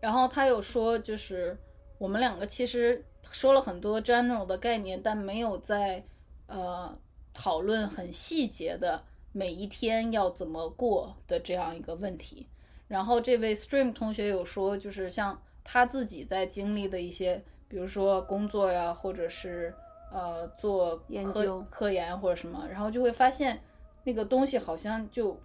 [0.00, 1.56] 然后他有说，就是
[1.98, 6.04] 我们两个其实说了很多 general 的概念，但没有在
[6.46, 6.96] 呃
[7.32, 12.46] 讨论很细节的每一天要怎么过的这样一个问题。
[12.86, 19.74] 然后这位 Stream 同学有说，就是像他自己在经历的一些，比如说工作呀，或者是
[20.14, 23.60] 呃做科研究科研或者什么，然后就会发现
[24.04, 25.36] 那个东西好像就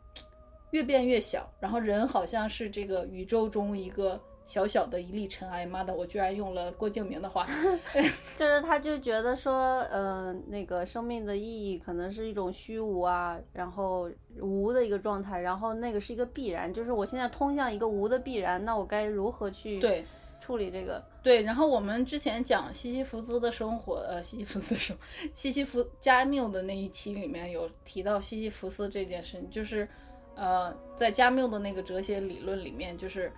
[0.71, 5.65] 越变越小，然后人好像是这个宇宙中一个小小的一粒尘埃。
[5.65, 7.45] 妈的，我居然用了郭敬明的话，
[8.37, 14.09] 就是他就觉得说，呃、那个生命的意义可能是一种虚无啊，然后
[14.39, 20.05] 无的一个状态，然后那个是一个必然，就是我现在通向一个无的必然，那我该如何去对
[20.49, 20.99] 处理这个？
[21.21, 21.43] 对。
[21.43, 25.03] 然后我们之前讲西西弗斯的生活，呃，西西弗斯的生活，
[25.35, 29.87] 西西弗加缪的那一期里面有提到西西弗斯这件事情，就是
[30.35, 33.31] 呃，在加缪的那个哲学理论里面，就是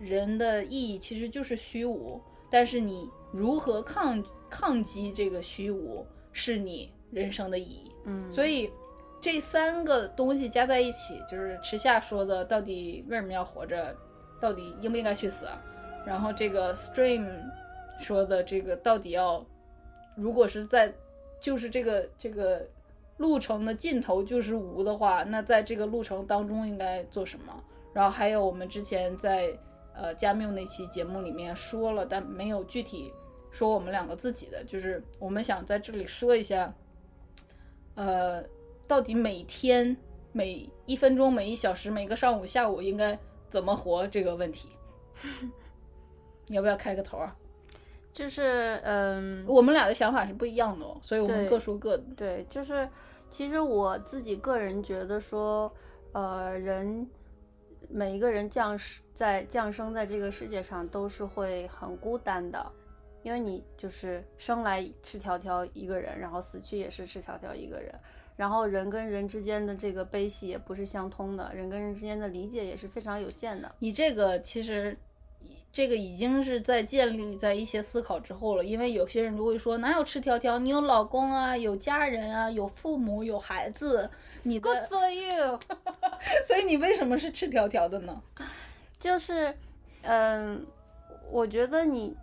[0.00, 7.92] 人的意义其实就是虚无，但是你如何抗抗击这个虚无，是你人生的意义。
[8.06, 8.72] 嗯，所以
[9.20, 13.94] 这三个东西加在一起，就是池夏说的，到底为什么要活着，
[14.40, 15.62] 到底应不应该去死啊？
[16.06, 17.26] 然后这个 Stream
[17.98, 19.44] 说的这个到底要，
[20.14, 20.92] 如果是在
[21.40, 22.66] 就是这个这个
[23.16, 27.54] 路程的尽头就是无的话，那在这个路程当中应该做什么？
[27.92, 29.56] 然后还有我们之前在
[29.94, 33.12] 呃加缪那期节目里面说了，但没有具体
[33.50, 36.74] 说我们两个自己的，就是我们想在这里说一下。
[37.96, 38.42] 呃，
[38.88, 39.96] 到底每天、
[40.32, 43.16] 每一分钟、每一小时、每个上午、下午应该
[43.48, 44.70] 怎么活这个问题，
[46.46, 47.34] 你要不要开个头啊？
[48.12, 52.04] 就是嗯，我们俩的想法是不一样的哦，所以我们各说各的。
[52.16, 52.88] 对，就是
[53.28, 55.72] 其实我自己个人觉得说，
[56.12, 57.08] 呃，人
[57.88, 62.64] 每一个人降生在降生在这个世界上都是会很孤单的，
[63.24, 67.92] 因为你就是生来赤条条一个人，然后死去也是赤条条一个人，
[68.36, 73.74] 然后人跟人之间的这个悲喜也不是相通的，人跟人之间的理解也是非常有限的。
[73.80, 74.96] 你这个其实
[75.72, 80.58] 这个已经是在建立在一些思考之后了，因为有些人就会说，哪有赤条条？
[80.58, 84.08] 你有老公啊，有家人啊，有父母，有孩子，
[84.44, 85.58] 你的 Good for you，
[86.46, 88.22] 所以你为什么是赤条条的呢？
[89.00, 89.52] 就是，
[90.02, 90.64] 嗯，
[91.30, 92.16] 我觉得你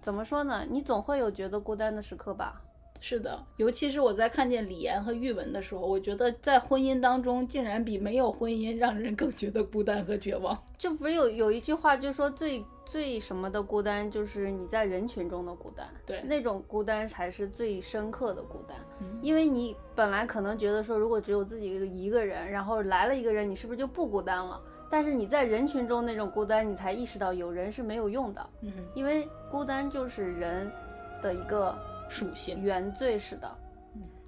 [0.00, 0.64] 怎么说呢？
[0.70, 2.62] 你总会有觉得孤单的时刻吧？
[3.06, 10.58] 是的，尤其是我在看见李岩和玉文的时候，我觉得在婚姻当中，竟然比没有婚姻让人更觉得孤单和绝望。
[10.78, 15.86] 就不是有有一句话，就是说最最什么的孤单，就是你在人群中的孤单。
[16.06, 24.58] 对那种孤单才是最深刻的孤单，嗯因为你本来可能觉得说，如果只有自己一个人，然后来了一个人，你是不是就不孤单了？
[24.88, 30.72] 但是你在人群中那种孤单，你才意识到有人是没有用的，嗯，因为孤单就是人
[31.20, 31.76] 的一个
[32.08, 32.62] 属性。
[32.62, 33.58] 原罪似的，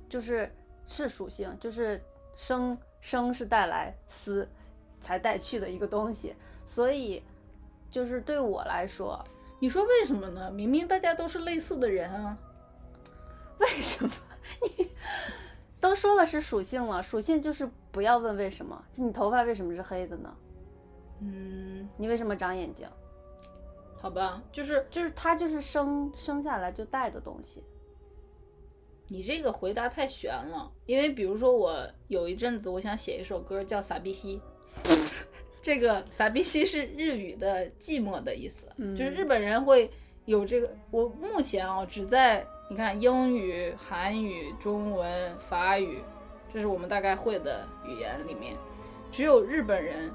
[0.08, 0.50] 就是
[0.86, 2.02] 是属性，就是
[2.36, 4.48] 生生是带来死
[5.00, 7.22] 才带去的一个东西，所以
[7.90, 9.22] 就是对我来说，
[9.60, 10.50] 你说为什么呢？
[10.50, 12.38] 明明大家都是类似的人啊。
[13.58, 14.10] 为什么
[14.76, 14.90] 你
[15.80, 20.36] 都说了是属性了，属性就是不要问为什么，你头发为什么是黑的呢？
[21.20, 22.86] 嗯，你为什么长眼睛？
[24.00, 27.62] 好吧，就是就是它就是生生下来就带的东西，
[29.08, 34.40] 你这个回答太悬了，因为比如说我有一阵子我想写一首歌叫《傻逼西》，
[35.62, 39.90] 这个“傻逼西”是日语的寂寞的意思，嗯就是日本人会
[40.24, 40.72] 有这个。
[40.90, 46.00] 我目前啊只在你看英语、韩语、中文、法语，
[46.52, 48.54] 这是我们大概会的语言里面，
[49.10, 50.12] 只有日本人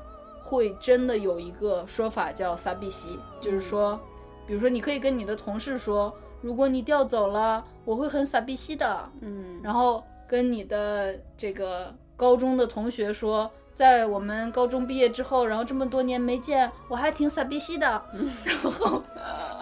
[0.52, 3.98] 会真的有一个说法叫“傻逼西”，就是说，
[4.46, 9.10] 比如说你可以跟你的同事说，如果你调走了，我会很傻逼西的。
[9.22, 18.04] 嗯，然后跟你的这个高中的同学说，在我们高中毕业之后，然后这么多年没见，我还挺傻逼西的。
[18.44, 19.02] 然后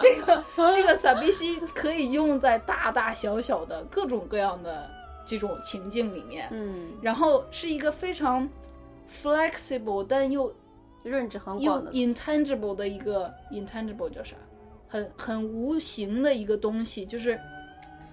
[0.00, 4.90] 这个这个傻逼西可以用在大大小小的各种各样的
[5.24, 8.48] 这种情境里面，嗯，然后是一个非常
[9.22, 10.52] flexible 但又
[11.02, 14.36] 认知很又广的，intangible 的一个 intangible 叫啥？
[14.88, 17.40] 很很无形的一个东西，就是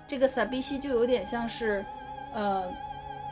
[0.07, 1.83] 这个萨比西就有点像是，
[2.33, 2.63] 呃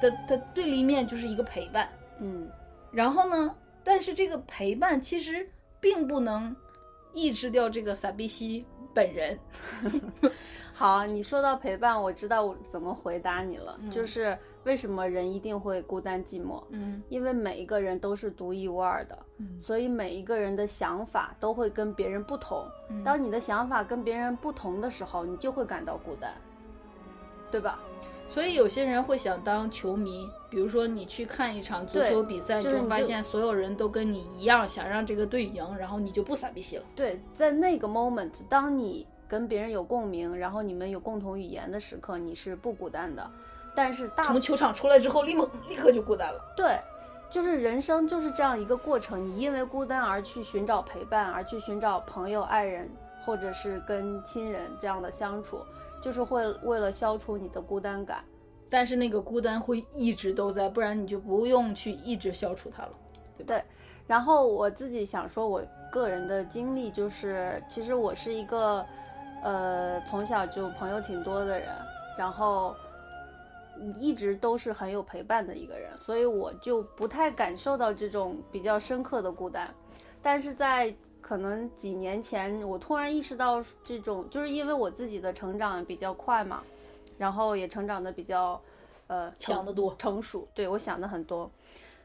[0.02, 1.88] 的的对立面就是一个陪伴。
[2.20, 2.50] 嗯
[2.92, 5.48] 然后呢，但是这个陪伴其实
[5.80, 6.56] 并不能
[7.14, 9.38] 抑制掉这个萨比西本人。
[10.74, 22.68] 好，你说到陪伴，我知道我怎么回答你了，嗯就是为什么人一定会孤单寂寞，嗯因为每一个人都是独一无二的，嗯所以每一个人的想法都会跟别人不同。
[22.90, 26.34] 嗯当你的想法跟别人不同的时候，你就会感到孤单，
[27.50, 27.80] 对吧？
[28.28, 36.84] 所以有些人会想当球迷，比如说你去看一场足球比赛，就是你就就发现所有人都跟你一样想让这个队赢，然后你就不傻逼西了。
[36.96, 43.30] 对，在那个 moment，当你跟别人有共鸣，然后你们有共同语言的时刻，你是不孤单的。
[43.76, 46.40] 但是大从球场出来之后，立马立刻就孤单了。
[46.56, 46.80] 对，
[47.30, 49.24] 就是人生就是这样一个过程。
[49.26, 52.90] 你因为孤单而去寻找陪伴，而去寻找朋友、爱人，
[53.26, 55.60] 或者是跟亲人这样的相处，
[56.02, 58.24] 就是会为了消除你的孤单感。
[58.70, 62.90] 但是那个孤单会一直都在，不然你就不用去一直消除它了。
[63.46, 63.64] 对，
[64.08, 65.62] 然后我自己想说，我
[65.92, 68.86] 个人的经历就是，其实我是一个，
[69.44, 71.70] 呃，从小就朋友挺多的人，
[72.18, 72.76] 然后
[74.00, 79.74] 一直都是很有陪伴的一个人，所以我就不太感受到这种比较深刻的孤单。
[80.22, 86.64] 但是在可能几年前，我突然意识到这种，就是因为我自己的成长比较快嘛，
[87.18, 88.62] 然后也成长的比较，
[89.08, 91.50] 呃，想得多成熟，对我想的很多，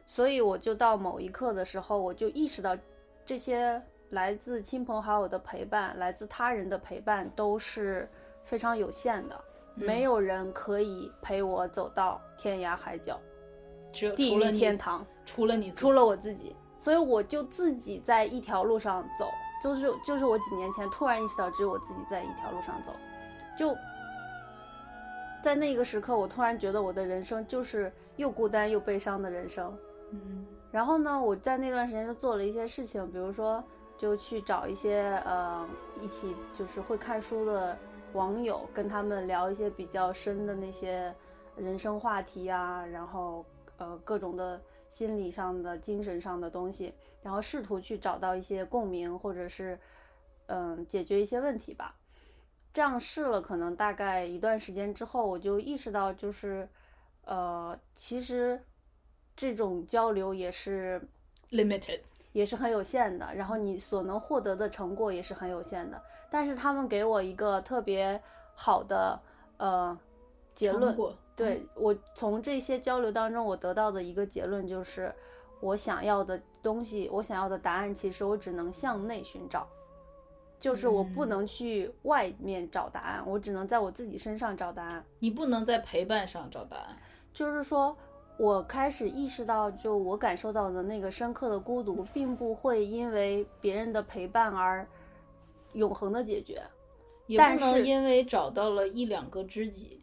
[0.07, 2.77] 所以我就到某一刻的时候，我就意识到
[3.25, 8.09] 这些来自亲朋好友的陪伴，来自他人的陪伴都是
[8.45, 9.45] 非常有限的，
[9.81, 13.19] 没有人可以陪我走到天涯海角、
[13.93, 19.27] 只有地狱除了天堂，除了你，除了我自己，所以我就自己在一条路上走，
[19.63, 22.93] 就是就是我几年前突然意识到，只有我自己在一条路上走，
[23.59, 23.77] 就
[25.43, 29.77] 在那个时刻，我突然觉得我的人生就是又孤单又悲伤的人生。
[30.13, 33.63] 嗯然后呢，我在那段时间就做了一些事情，比如说
[33.99, 35.67] 就去找一些呃
[36.01, 37.77] 一起就是会看书的
[38.13, 41.15] 网友，跟他们聊一些比较深的那些
[41.57, 43.45] 人生话题啊，然后
[43.79, 46.93] 呃各种的心理上的、精神上的东西，
[47.23, 49.79] 然后试图去找到一些共鸣，或者是
[50.47, 51.95] 嗯、解决一些问题吧。
[52.73, 56.69] 这样试了可能大概一段时间之后，我就意识到就是
[57.25, 58.61] 呃其实。
[59.37, 61.01] 这种交流也是
[61.51, 62.01] limited，
[62.33, 66.03] 也是很有限的，然后你所能获得的成果也是很有限的。
[66.31, 68.21] 但是他们给我一个特别
[68.55, 69.21] 好的
[69.57, 69.99] 呃
[70.55, 70.97] 结论
[71.35, 75.13] 对我从这些交流当中，我得到的一个结论就是，
[75.61, 79.67] 我想要的东西，我想要的答案，其实我只能向内寻找，
[80.59, 85.03] 就是我不嗯能去外面找答案，我只能在我自己身上找答案。
[85.19, 86.97] 你不能在陪伴上找答案。
[87.33, 87.97] 就是说，
[88.37, 94.87] 我开始意识到，就我感受到的那个深刻的孤独，并不会因为别人的陪伴而
[95.73, 96.63] 永恒的解决，
[97.27, 100.03] 也不能但是因为找到了一两个知己，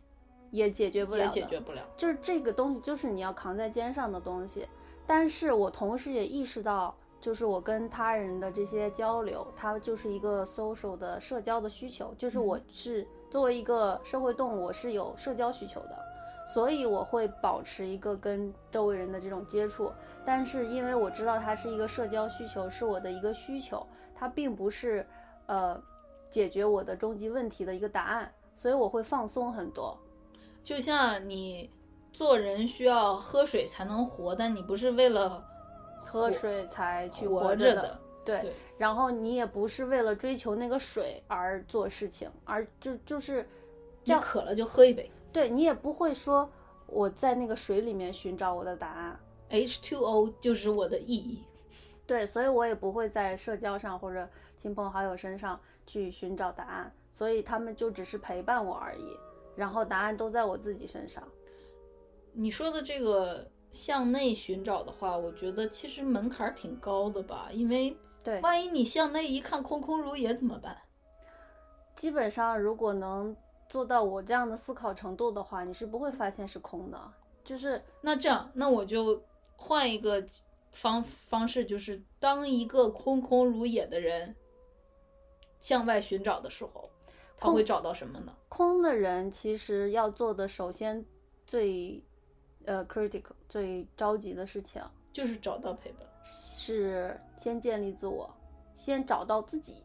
[0.51, 1.29] 也解决不了也。
[1.29, 1.81] 解决不了。
[1.97, 4.67] 就是这个东西，就是你要扛在肩上的东西。
[5.05, 15.97] 但是我同时也意识到，就是我跟他人的这些交流，它就是一个 social 的社交的需求，就是我是作为一个社会动物，我是有社交需求的，
[16.53, 19.91] 所以我会保持一个跟周围人的这种接触。
[20.25, 25.07] 但是因为我知道它是一个社交需求，是我的一个需求，它并不是
[25.47, 25.81] 呃
[26.29, 29.97] 解决我的终极问题的一个答案，所以我会放松很多。
[30.63, 31.69] 就像你
[32.13, 35.45] 做人需要喝水才能活，但你不是为了
[36.05, 37.99] 喝水才去活着着的。
[38.25, 43.47] 对，对然后你也不是为了追求那个水而做事情，而就就是
[44.03, 45.09] 这样，你渴了就喝一杯。
[45.31, 46.49] 对你也不会说
[46.87, 49.19] 我在那个水里面寻找我的答案
[49.49, 51.43] ，H2O 就是我的意义。
[52.05, 54.27] 对，所以我也不会在社交上或者
[54.57, 59.15] 亲朋好友身上去寻找答案，所以他们就只是陪伴我而已，
[59.55, 61.23] 然后答案都在我自己身上。
[62.33, 70.77] 你说的这个向内寻找的话，我觉得其实门槛儿挺高的吧，因为对，万一你向内一看空空如也怎么办？
[71.95, 73.35] 基本上如果能
[73.69, 76.99] 做到我这样的思考程度的话，你是不会发现是空的，
[77.43, 79.21] 就是那这样，那我就
[79.55, 80.23] 换一个
[80.71, 84.35] 方方式，就是当一个空空如也的人
[85.59, 86.89] 向外寻找的时候，
[87.37, 88.35] 他会找到什么呢？
[88.49, 91.05] 空的人其实要做的，首先
[91.45, 92.03] 最
[92.65, 94.81] 呃 critical 最着急的事情
[95.11, 96.07] 就是找到陪伴。
[96.23, 98.29] 是先建立自我，
[98.75, 99.83] 先找到自己。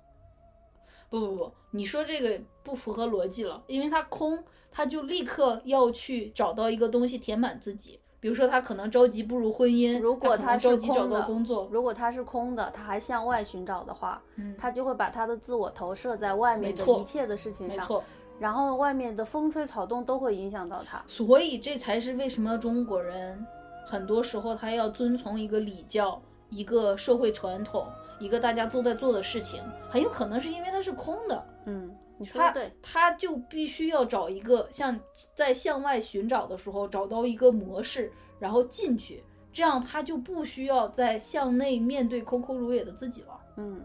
[1.09, 8.01] 不不不，你说这个不符合逻辑了，因为他空，他就立刻要去找到一个东西填满自己。
[8.23, 18.05] 比如说，他可能着急步入婚姻，如果他是着急找到工作，如果他是空的，他还向外寻找的话，嗯，他就会把他的自我投射在外面的一切的事情上，没错。
[18.39, 21.03] 然后外面的风吹草动都会影响到他。
[21.09, 23.45] 所以这才是为什么中国人
[23.85, 27.85] 很多时候他要遵从一个礼教、一个社会传统、
[28.21, 29.61] 一个大家都在做的事情，
[29.91, 31.91] 很有可能是因为它是空的，嗯，
[32.23, 34.99] 你说他的对，他就必须要找一个像
[35.35, 43.41] 在向外寻找的时候找到一个模式，然后进去，这样他就不需要再向内面对空空如也的自己了。
[43.57, 43.85] 嗯，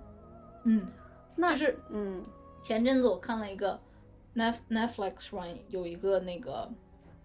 [0.66, 0.88] 嗯，
[1.36, 2.24] 那就是嗯。
[2.64, 3.80] 前阵子我看了一个
[4.36, 6.70] Net Netflix 上有一个那个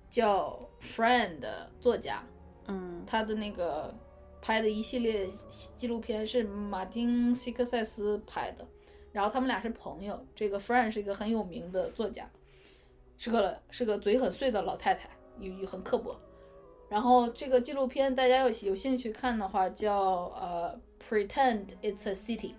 [0.09, 2.23] 叫 Friend 的作家，
[2.69, 3.03] 嗯。
[3.05, 3.93] 他的那个
[4.41, 5.27] 拍的一系列
[5.77, 8.65] 纪录片是马丁·西克塞斯拍的，
[9.13, 10.19] 然后他们俩是朋友。
[10.35, 12.29] 这个 Fran 是一个很有名的作家，
[13.19, 15.09] 是个是个嘴很碎的老太太，
[15.39, 16.19] 有有很刻薄。
[16.89, 22.55] 然后这个纪录片大家有有兴趣看的话，叫呃 Pretend It's a City，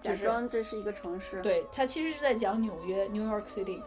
[0.00, 3.80] 假装这是一个城市。，对，它其实是在讲纽约 New York City，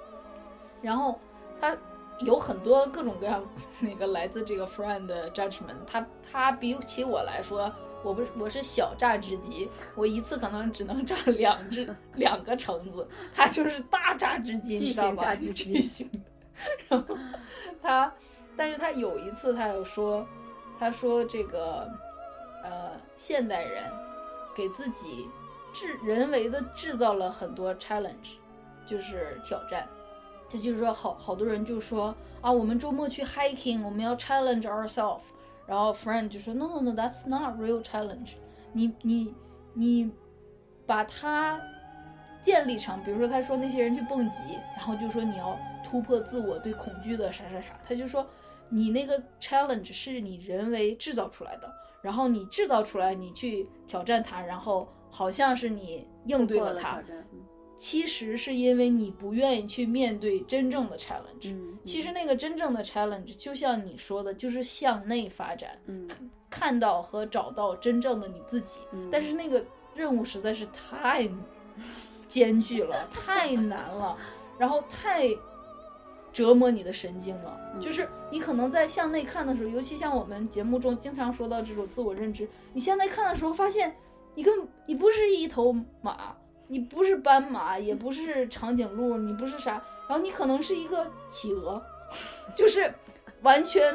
[0.82, 1.20] 然后
[1.60, 1.78] 它
[2.20, 3.46] 有很多各种各样
[3.82, 7.70] 那个来自这个 friend 的 judgment，他他比起我来说，
[8.04, 15.24] 我不是我是小榨汁机，我一次可能只能榨两只 两个橙子，它就是大榨汁机，巨你知道吧？
[15.24, 16.20] 型榨汁机巨型的。
[16.90, 17.18] 然后
[17.82, 18.14] 他，
[18.56, 20.26] 但是他有一次他有说，
[20.78, 21.90] 他说这个
[22.64, 23.84] 呃现代人
[24.56, 25.28] 给自己
[25.74, 28.36] 制人为的制造了很多 challenge，
[28.86, 29.88] 就是挑战。
[30.50, 35.22] 他就是说好好多人就说啊，我们周末去 hiking，我们要 challenge ourselves。
[35.72, 38.32] 然后 friend 就说 no no no，that's not real challenge
[38.74, 38.94] 你。
[39.04, 39.34] 你
[39.74, 40.12] 你
[40.86, 41.58] 把它
[42.42, 48.28] 建立成，比如说他说那些人去蹦极，然后就说你要突破自我对恐惧的啥啥啥，他就说
[48.68, 57.02] 你那个 challenge 是你人为制造出来的，然后你制造出来，你去挑战它，然后好像是你应对了它
[57.82, 61.52] 其实是因为你不愿意去面对真正的 challenge。
[61.52, 66.08] 嗯，其实那个真正的 challenge，就像你说的，就是向内发展，嗯
[66.48, 68.82] 看到和找到真正的你自己。
[68.94, 71.28] 嗯，但是那个任务实在是太
[72.28, 74.16] 艰巨了，太难了，
[74.60, 75.28] 然后太
[76.32, 77.60] 折磨你的神经了。
[77.74, 83.96] 嗯就是你可能在向内看的时候，尤其像我们节目中经常说到这种自我认知，你向内看的时候，发现
[84.36, 86.38] 你跟你不是一头马，
[86.72, 89.72] 你不是斑马，也不是长颈鹿，你不是啥，
[90.08, 91.84] 然后你可能是一个企鹅，
[92.56, 92.90] 就是
[93.42, 93.94] 完全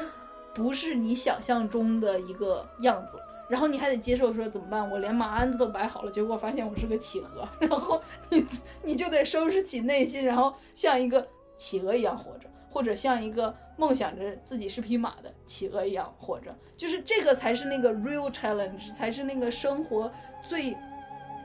[0.55, 3.19] 不是你想象中的一个样子。
[3.49, 4.91] 然后你还得接受说怎么办？
[4.91, 8.45] 我连马鞍子都摆好了，结果发现我是个企鹅， 然后你
[8.83, 11.27] 你就得收拾起内心，然后像一个
[11.57, 20.13] 企鹅一样活着，或者像一个梦想着自己是匹马的企鹅一样活着，就是这个才是那个 real challenge，才是那个生活
[20.43, 20.77] 最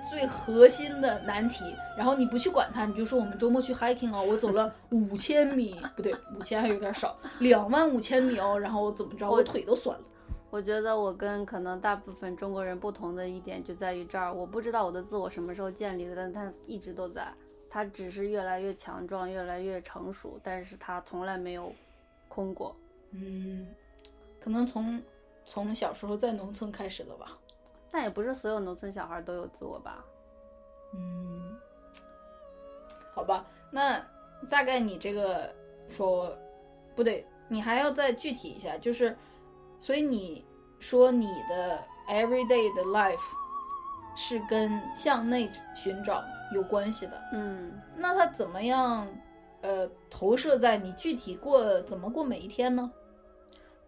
[0.10, 1.76] 最核心的难题。
[1.98, 10.06] 然后你不去管它，你就说我们周末去 hiking 哦，我走了 五千米，不对，五千还有点少，两万五千米哦，然后我怎么着，我腿都酸了。
[10.50, 17.26] 我觉得我跟可能大部分中国人不同的一点就在于这儿，我不知道我的自我什么时候建立的，但它一直都在，
[17.70, 21.74] 它只是越来越强壮，越来越成熟，但是它从来没有
[22.28, 22.76] 空过。
[23.12, 23.66] 嗯，
[24.42, 25.02] 可能从
[25.46, 27.38] 从小时候在农村开始的吧。
[27.92, 30.04] 但也不是所有农村小孩都有自我吧？
[30.94, 31.58] 嗯，
[33.14, 34.02] 好吧，那
[34.50, 35.54] 大概你这个
[35.88, 36.36] 说
[36.96, 39.16] 不对，你还要再具体一下，就是，
[39.80, 40.46] 所以你
[40.80, 43.20] 说你的 everyday 的 life
[44.16, 46.24] 是跟向内寻找
[46.54, 49.08] 有关系的，嗯，那它怎么样？
[49.62, 52.92] 呃，投射在你具体过怎么过每一天呢？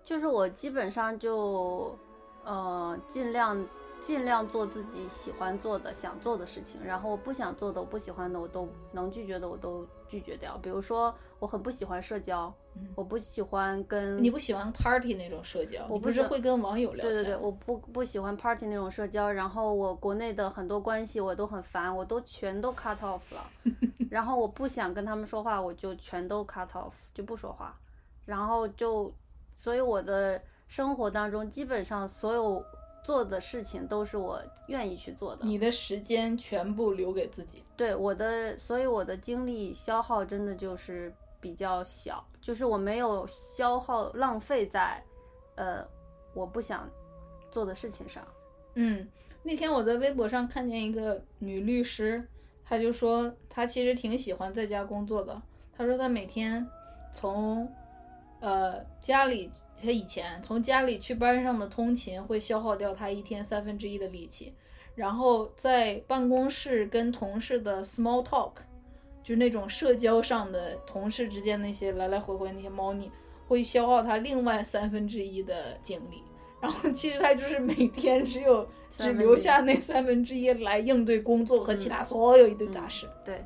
[0.04, 1.98] 就是我基本上就，
[2.44, 3.60] 呃，尽量
[4.04, 10.58] 尽量做自己喜欢做的、想做的事情，然后我不想做的、我不喜欢的，我都能拒绝的，我都拒绝掉。
[10.62, 17.14] 比如说，我很不喜欢社交，嗯我不喜欢跟你不喜欢 party 那种社交，我不是是会跟网友聊天？
[17.16, 23.50] 对对对，我不不喜欢 party 那种社交，然后我国内的很多关系我都很烦，我都全都 cut off 了，
[24.12, 27.80] 然后我不想跟他们说话，我就全都 cut off 就不说话，
[28.26, 29.10] 然后就，
[29.56, 32.64] 所以我的生活当中基本上所有
[33.04, 37.62] 做的事情都是我愿意去做的，你的时间全部留给自己。
[37.76, 45.04] 对我的，所以我的精力消耗真的就是比较小，就是我没有消耗浪费在，
[45.56, 45.86] 呃，
[46.34, 46.90] 我不想
[47.52, 48.26] 做的事情上。
[48.76, 49.08] 嗯，
[49.44, 52.26] 那天我在微博上看见一个女律师，
[52.64, 55.42] 她就说她其实挺喜欢在家工作的。
[55.76, 56.66] 她说她每天
[57.12, 57.70] 从
[58.44, 59.50] 呃家里，
[59.82, 64.54] 他以前从家里去班上的通勤会消耗掉他一天三分之一的力气，
[64.96, 68.52] 然后在办公室跟同事的 small talk，
[69.24, 73.10] 就是那种社交上的同事之间那些来来回回那些猫腻，
[73.48, 76.22] 会消耗他另外三分之一的精力。
[76.62, 78.68] 然后其实他就是每天只有
[78.98, 83.08] 只留下那三分之一来应对工作和其他所有一堆杂事。
[83.24, 83.42] 对，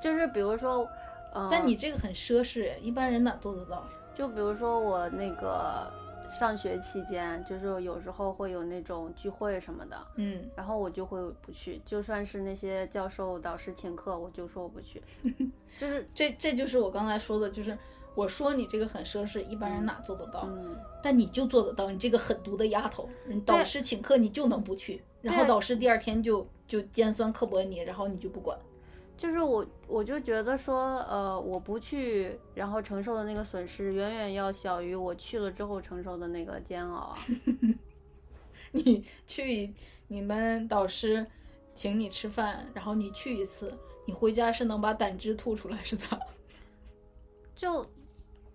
[0.00, 0.88] 就是比如说，
[1.32, 3.84] 呃，但你这个很奢侈，一般人哪做得到？
[4.14, 5.92] 就比如说我那个
[6.30, 15.02] 上学期间，就是有时候会有那种聚会什么的，嗯，然后我就会不去，就算是那些教授导师请客，我就说我不去，
[15.78, 17.76] 就是这这就是我刚才说的，就是
[18.14, 20.46] 我说你这个很奢侈，一般人哪做得到？
[20.46, 28.58] 嗯，但你就做得到，你这个狠毒的丫头，人导师请客你就能不去，然后导师第二天就就尖酸刻薄你，然后你就不管。
[29.16, 37.18] 就是我我就觉得说，呃，我不去，然后承受的那个损失远远要小于我去了之后承受的那个煎熬啊。
[38.72, 39.72] 你去
[40.08, 41.24] 你们导师
[41.74, 43.72] 请你吃饭，然后你去一次，
[44.04, 46.18] 你回家是能把胆汁吐出来是咋？
[47.54, 47.86] 就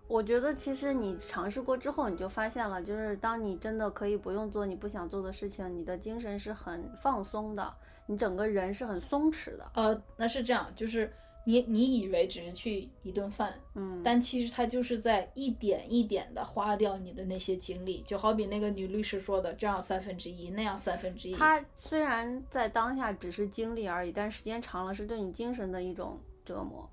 [0.06, 7.72] 我觉得，其实你尝试过之后，你就发现了，就是当你真的可以不用做你不想做的事情，你的精神是很放松的，
[8.10, 9.70] 你整个人是很松弛的。
[9.74, 11.12] 呃，那是这样，就是
[11.44, 21.34] 你你以为只是去一顿饭，嗯，但其实他就是在一点一点的花掉你的那些精力，就好比那个女律师说的，这样三分之一，那样三分之一。
[21.36, 26.90] 它虽然在当下只是经历而已，但时间长了是对你精神的一种折磨，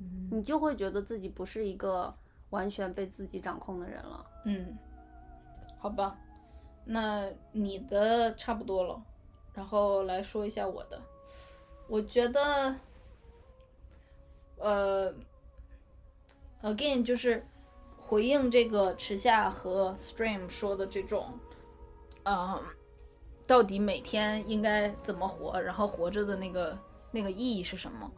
[0.00, 2.12] 嗯你就会觉得自己不是一个
[2.48, 4.26] 完全被自己掌控的人了。
[4.46, 4.76] 嗯，
[5.78, 6.18] 好吧，
[6.86, 9.02] 那你的差不多了，
[9.54, 11.00] 然后来说一下我的。
[11.86, 12.74] 我觉得，
[14.56, 15.12] 呃
[16.62, 17.46] ，again 就是
[17.96, 21.38] 回应这个池夏和 Stream 说的这种，
[22.24, 22.60] 嗯、
[23.46, 26.78] 到底每天应该怎么活，然后活着的那个
[27.10, 28.10] 那个意义是什么？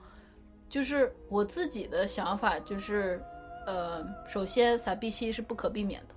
[0.68, 3.22] 就是我自己的想法就是，
[3.66, 6.14] 呃，首先傻逼期是不可避免的，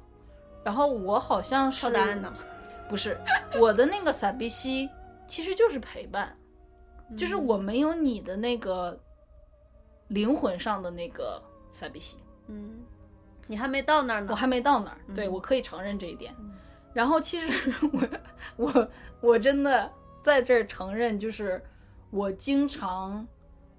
[0.63, 2.33] 然后我好像是抄答案呢？
[2.87, 3.19] 不是
[3.59, 4.89] 我的那个傻逼期
[5.29, 6.35] 其实就是陪伴，
[7.15, 8.99] 就是我没有你的那个
[10.09, 11.41] 灵魂上的那个
[11.71, 12.83] 萨比西，嗯，
[13.47, 14.27] 你还没到那儿呢。
[14.31, 16.51] 我还没到那儿，对嗯我可以承认这一点嗯。
[16.91, 18.01] 然后其实 我
[18.57, 18.89] 我
[19.21, 19.89] 我真的
[20.23, 21.63] 在这儿承认，就是
[22.09, 23.25] 我经常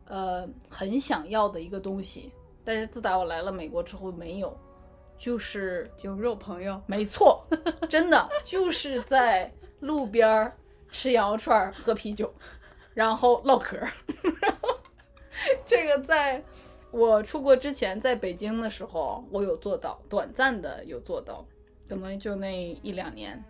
[0.07, 2.33] 呃很想要的一个东西，
[2.65, 4.57] 但是自打我来了美国之后没有，
[5.19, 7.45] 就是酒肉朋友，没错，
[7.89, 10.57] 真的就是在路边儿
[10.93, 12.33] 吃羊肉串儿、喝啤酒，
[12.95, 13.89] 然后唠嗑儿。
[14.41, 14.69] 然后
[15.67, 16.43] 这个在
[16.91, 21.45] 我出国之前，在北京的时候，我有做到，短暂的有做到，
[21.89, 23.43] 可能就那一两年。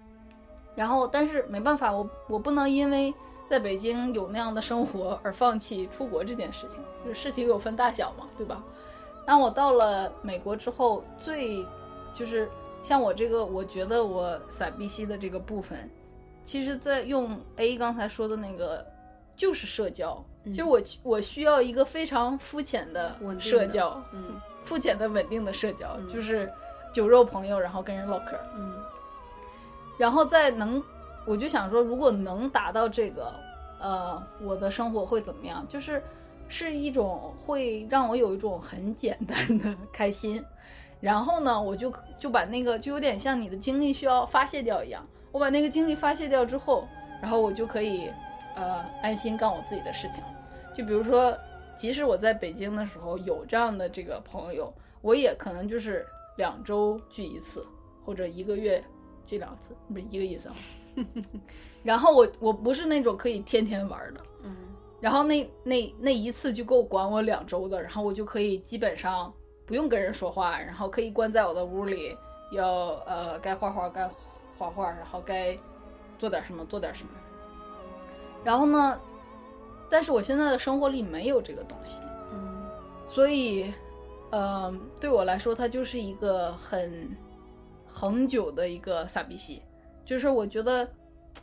[0.77, 3.13] 然后，但是没办法，我我不能因为
[3.47, 6.81] 在北京有那样的生活而放弃出国这件事情。
[7.05, 8.63] 就是事情有分大小嘛，对吧？
[9.27, 11.67] 当我到了美国之后，最
[12.15, 12.49] 就是
[12.83, 15.91] 像我这个，我觉得我傻逼西的这个部分，
[16.45, 18.85] 其实，在用 A 刚才说的那个，
[19.37, 20.25] 就是社交。
[20.45, 26.51] 其实我我需要一个非常肤浅的社交，嗯肤浅的稳定的社交，嗯就是
[26.93, 28.39] 酒肉朋友，然后跟人唠嗑。
[28.57, 28.75] 嗯
[29.99, 30.83] 然后再能，
[31.27, 33.31] 我就想说，如果能达到这个，
[33.79, 35.63] 呃，我的生活会怎么样？
[35.69, 36.03] 就是
[36.49, 40.43] 是一种会让我有一种很简单的开心。
[41.01, 46.87] 然后呢，我就就把那个就有点像你的精力需要发泄掉一样，我把那个精力发泄掉之后，
[47.21, 48.11] 然后我就可以
[48.57, 50.31] 呃安心干我自己的事情了。
[50.77, 51.37] 就比如说，
[51.77, 57.67] 即使我在北京的时候有这样的这个朋友，我也可能就是两周聚一次，
[58.05, 58.83] 或者一个月
[59.27, 60.55] 聚两次，不是一个意思啊。
[61.83, 64.57] 然后我我不是那种可以天天玩的，嗯
[65.01, 69.33] 然后那那那一次就够管我两周的，然后我就可以基本上
[69.65, 72.15] 不用跟人说话，然后可以关在我的屋里，
[72.53, 72.69] 要
[73.07, 74.11] 呃该画画该
[74.61, 75.59] 画画，然后该
[76.19, 77.11] 做点什么做点什么。
[78.45, 79.01] 然后呢，
[79.89, 82.69] 但是我现在的生活里没有这个东西，嗯
[83.07, 83.73] 所以，
[84.31, 84.71] 呃，
[85.01, 87.09] 对我来说，它就是一个很
[87.87, 89.63] 恒久的一个傻逼戏，
[90.05, 90.87] 就是我觉得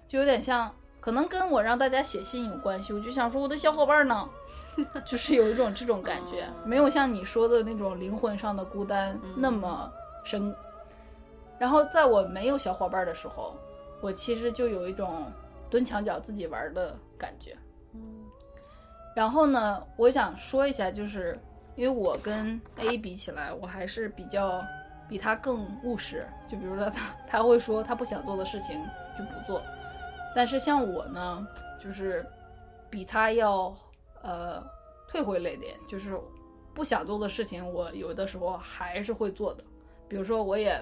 [0.08, 2.94] 就有点像，可能跟我让大家写信有关系。
[2.94, 4.30] 我就想说，我的小伙伴呢，
[5.06, 9.92] 就是有一种这种感觉，没有像你说的那种灵魂上的孤单嗯那么
[10.24, 10.56] 深。
[11.60, 13.56] 然后在我没有小伙伴的时候，
[14.02, 15.32] 我其实就有一种
[15.70, 17.56] 蹲墙角自己玩的感觉。
[17.94, 18.26] 嗯
[19.16, 21.36] 然后呢，我想说一下，就是
[21.76, 24.64] 因为我跟 A 比起来，我还是比较
[25.10, 26.24] 比他更务实。
[26.48, 28.80] 就比如说他他会说他不想做的事情
[29.18, 29.60] 就不做，
[30.36, 31.48] 但是像我呢，
[31.80, 32.24] 就是
[32.92, 33.76] 比他要
[34.22, 34.64] 呃
[35.08, 36.16] 退回了一点，就是
[36.76, 39.64] 不想做的事情，我有的时候还是会做的。
[40.08, 40.80] 比如说，我也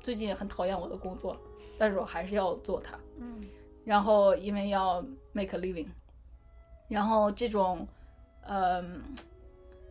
[0.00, 1.36] 最近很讨厌我的工作，
[1.78, 2.98] 但是我还是要做它。
[3.18, 3.46] 嗯
[3.84, 5.02] 然后因为要
[5.32, 5.88] make a living，
[6.88, 7.88] 然后这种，
[8.42, 9.02] 嗯、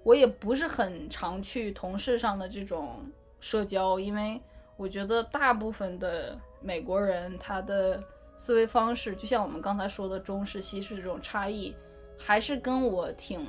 [0.04, 3.02] 我也不是很常去同事上的这种
[3.40, 4.40] 社交，因为
[4.76, 8.04] 我觉得大部分的美国人他的
[8.36, 11.76] 思维方式，就像我们刚才说的中式西式这种差异，
[12.20, 13.48] 还是跟我挺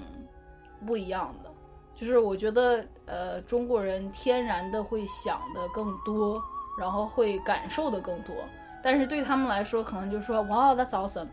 [0.87, 1.53] 不一样的。
[1.99, 6.41] 就是我觉得，呃，中国人天然的会想的更多，
[6.79, 8.37] 然后会感受的更多。
[8.81, 11.27] 但是对他们来说，可能就说哇、that's awesome，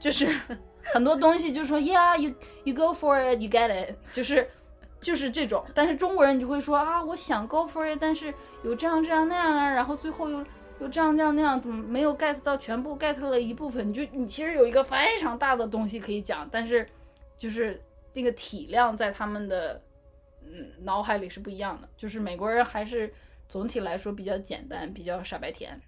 [0.00, 0.26] 就是
[0.92, 2.34] 很多东西就说 Yeah，you
[2.64, 4.50] you go for it，you get it，就是
[5.00, 5.64] 就是这种。
[5.72, 8.34] 但是中国人你就会说啊，我想 go for it，但是
[8.64, 10.44] 有这样这样那样啊，然后最后又
[10.80, 13.88] 又这样这样那样，怎么没有 get 到全部 get 了一部分？
[13.88, 16.84] 你就你其实有一个非常大的东西可以讲，但是
[17.38, 17.80] 就是
[18.16, 19.78] 那个体量在他们的
[20.40, 21.86] 嗯脑海里是不一样的。
[21.98, 23.12] 就是美国人还是
[23.46, 25.78] 总体来说比较简单，比较傻白甜。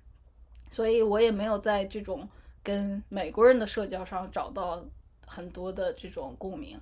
[0.71, 2.29] 所以我也没有在这种
[2.63, 4.85] 跟美国人的社交上找到
[5.27, 6.79] 很多的这种共鸣。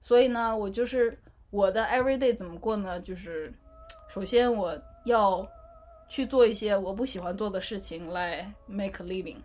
[0.00, 1.18] 所以呢，我就是
[1.50, 2.98] 我的 everyday 怎么过呢？
[3.00, 3.52] 就是
[4.08, 5.46] 首先我要
[6.08, 9.36] 去做一些我不喜欢做的事情来 make a living，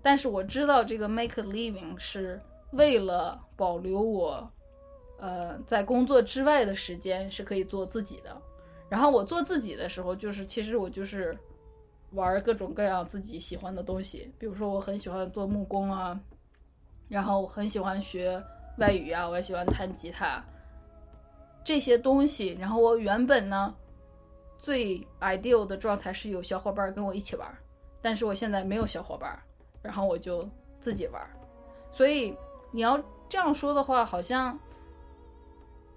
[0.00, 4.48] 但是我知道这个 make a living 是为了保留我
[5.22, 8.36] 呃在工作之外的时间是可以做自己的。
[8.88, 11.38] 然后我做自己的时候，就是其实我就是
[12.10, 16.20] 玩各种各样自己喜欢的东西，比如说我很喜欢做木工啊，
[17.08, 18.42] 然后我很喜欢学
[18.78, 20.42] 外语啊，我也喜欢弹吉他，
[21.64, 22.48] 这些东西。
[22.60, 23.72] 然后我原本呢，
[24.58, 27.48] 最 ideal 的状态是有小伙伴跟我一起玩，
[28.02, 29.38] 但是我现在没有小伙伴，
[29.80, 30.46] 然后我就
[30.80, 31.22] 自己玩。
[31.88, 32.36] 所以
[32.72, 34.58] 你要这样说的话，好像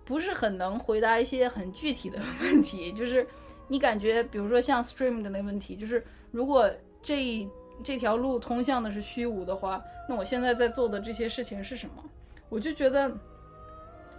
[0.05, 3.27] 不是很能回答一些很具体的问题， 就是
[3.67, 6.71] 你感觉，比如说像 stream 的那个问题，就是如果
[7.01, 7.47] 这
[7.83, 12.03] 这条路通向的是虚无的话，那我现在在做的这些事情是什么？
[12.47, 13.11] 我就觉得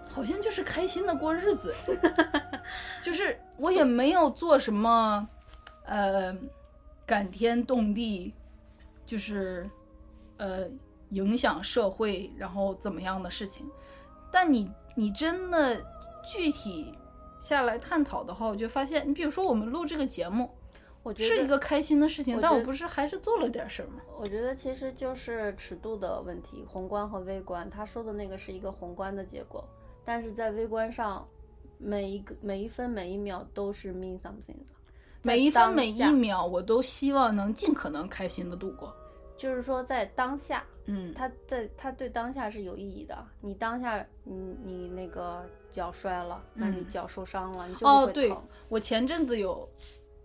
[0.08, 1.72] 好像就是开心的过日子，
[3.00, 5.26] 就是我也没有做什么，
[5.84, 6.36] 呃，
[7.06, 8.34] 感天动地，
[9.06, 9.70] 就是
[10.38, 10.66] 呃
[11.10, 13.64] 影响社会，然后怎么样的事情。
[14.32, 15.80] 但你你真的
[16.24, 16.92] 具体
[17.38, 20.50] 下来探讨的话，我就发现，你比如说我们录这个节目
[21.02, 24.00] 我觉得是一个开心的事情，但我不是还是做了点什么。
[24.18, 27.70] 我觉得其实就是尺度的问题，宏观和微观。
[27.70, 29.62] 他说的那个是一个宏观的结果，
[30.04, 31.24] 但是在微观上，
[31.78, 34.74] 每一个每一分每一秒都是 mean something 的。
[35.22, 38.92] 每一分每一秒，我都希望能尽可能开心的度过。
[39.36, 43.16] 就是说在当下，嗯，他在他对当下是有意义的。
[43.40, 48.34] 你当下，你你那个脚摔了，那你嗯脚受伤了，你就是哦，对。
[48.68, 49.68] 我前阵子有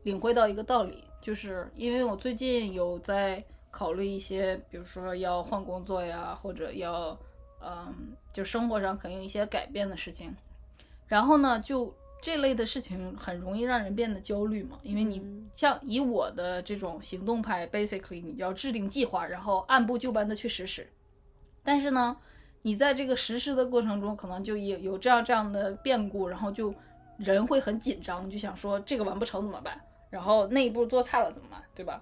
[0.03, 7.17] 领会到一个道理，就是因为我最近有在考虑一些，比如说要换工作呀，或者要
[7.61, 10.35] 嗯，就生活上可能有一些改变的事情，
[11.05, 20.88] 然后呢，就这类的事情很容易让人变得焦虑嘛，因为你嗯像以我的这种行动派，basically 你就要制定计划，然后按部就班的去实施。
[21.64, 22.15] 但是呢，
[22.61, 26.73] 你在这个实施的过程中，可能就有有这样这样的变故，然后就
[27.18, 29.81] 人会很紧张，就想说这个完不成怎么办？
[30.10, 31.61] 然后那一步做差了怎么办？
[31.73, 32.02] 对吧？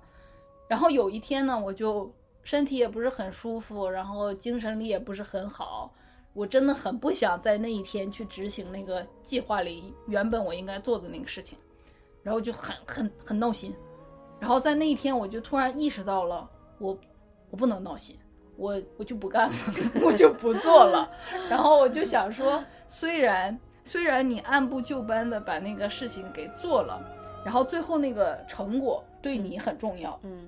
[0.68, 2.14] 然后有一天呢，我就
[2.44, 5.94] 身体也不是很舒服，然后精神力也不是很好，
[6.34, 11.58] 我真的很不想在那一天去执行那个计划里原本我应该做的那个事情，
[12.24, 13.76] 然后就很很很闹心。
[14.40, 16.98] 然后在那一天，我就突然意识到了，我
[17.50, 18.18] 我不能闹心，
[18.56, 19.56] 我我就不干了，
[20.02, 21.12] 我就不做了。
[21.50, 27.02] 然后我就想说，虽然虽然你按部就班的把那个事情给做了，
[27.44, 30.48] 然后最后那个成果对你很重要，嗯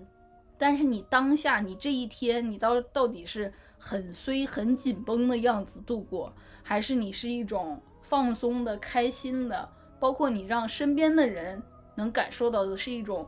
[0.61, 6.31] 但是你当下你这一天你到到底是很衰很紧绷的样子度过，
[6.61, 9.67] 还是你是一种放松的、开心的，
[9.99, 11.59] 包括你让身边的人
[11.95, 13.27] 能感受到的是一种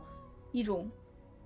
[0.52, 0.88] 一种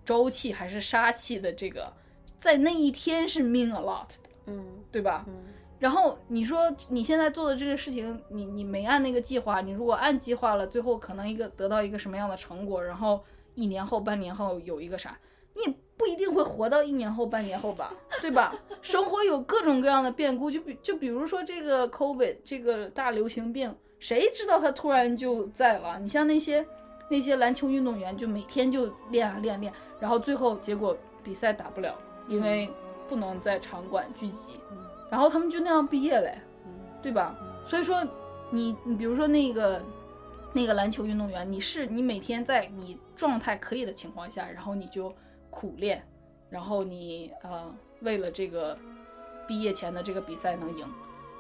[0.05, 1.91] 朝气还是杀气的这个，
[2.39, 4.63] 在那一天是 mean a lot 的，嗯
[4.93, 5.25] 对吧？
[5.27, 5.35] 嗯
[5.79, 13.25] 然后你说你现在做的这个事情，你你没按那个计划，你如果按计划了，最后可能一个得到一个什么样的成果，然后
[13.55, 15.17] 一年后、半年后有一个啥，
[15.59, 18.55] 你也不一定会活到一年后、半年后吧， 对吧？
[18.81, 25.99] 生活有各种各样的变故，就比就比如说这个 COVID 这个大流行病，谁知道它突然就在了？
[25.99, 26.65] 你像那些
[27.11, 31.99] 那些篮球运动员，就每天就练啊练练，然后最后结果比赛打不了，
[32.29, 32.71] 因为
[33.09, 34.61] 不能在场馆聚集。
[34.71, 34.79] 嗯
[35.11, 36.71] 然后他们就那样毕业嘞，嗯
[37.03, 37.35] 对吧？
[37.67, 38.07] 所以说
[38.51, 39.83] 你，你比如说那个
[40.53, 45.11] 那个篮球运动员，你是你每天在你状态可以的情况下，然后你就
[45.59, 46.01] 苦练，
[46.49, 48.79] 然后你呃为了这个
[49.49, 50.87] 毕业前的这个比赛能赢，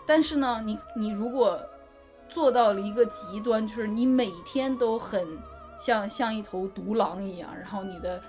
[0.04, 1.60] 但是呢，你你如果
[2.28, 5.24] 做到了一个极端，就是你每天都很
[5.78, 8.20] 像像一头独狼一样，然后你的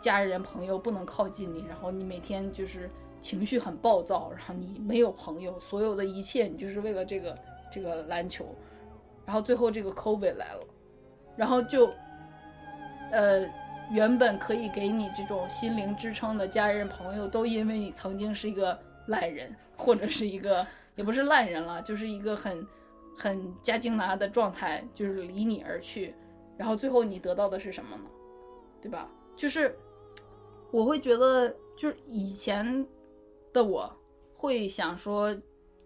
[0.00, 2.90] 家人朋友不能靠近你，然后你每天就是
[3.20, 7.38] 情绪很暴躁，然后你没有朋友，所有的一切你就是为了这个
[7.70, 8.44] 这个篮球，
[9.24, 10.60] 然后最后这个 COVID 来了，
[11.36, 11.88] 然后就
[13.12, 13.46] 呃
[13.90, 22.66] 原本可以给你这种心灵支撑的家人朋友，都因为你曾经是一个烂人，或者是一个也不是烂人了，就是一个很
[23.16, 26.14] 很加精拿的状态，就是离你而去，
[26.56, 28.02] 然后最后你得到的是什么呢？
[28.82, 29.08] 对吧？
[29.36, 29.76] 就是
[30.70, 32.86] 我会觉得，就是以前
[33.52, 33.90] 的我
[34.34, 35.34] 会想说，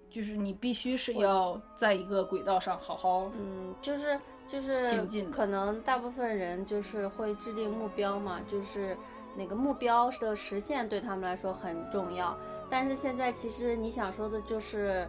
[0.09, 4.19] 就是你必须是要在一个轨道上好好，嗯，就是
[4.51, 8.97] 就是可能大部分人就是会制定目标嘛，就是
[9.37, 12.37] 哪个目标的实现对他们来说很重要。
[12.69, 15.09] 但是现在其实你想说的就是。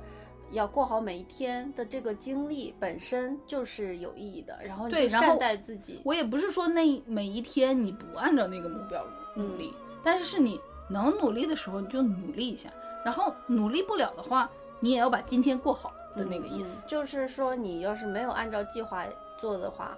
[0.53, 6.01] 要过好每一天的这个经历本身就是有意义的，然后你善待自己。
[6.03, 9.01] 我也不是说那每一天你不按照那个目标
[9.33, 9.73] 努力，
[10.03, 10.59] 但是是你
[10.89, 12.69] 能努力的时候你就努力一下，
[13.05, 14.49] 然后努力不了的话，
[14.81, 16.85] 你也要把今天过好的那个意思。
[16.85, 19.05] 嗯就是说，你要是没有按照计划
[19.41, 19.97] 做的话，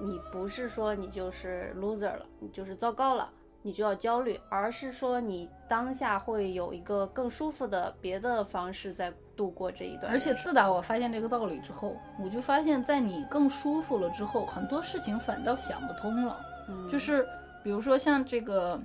[0.00, 3.28] 你不是说你就是 loser 了，你就是糟糕了，
[3.62, 10.18] 你就要焦虑，而是说你当下会有一个更舒服的别的方式在度过这一段而。
[10.18, 16.38] 且自打我发现这个道理之后，我就发现，在你更舒服了之后，很多事情反倒想得通了。
[16.68, 17.26] 嗯就是
[17.64, 18.80] 比如说像这个，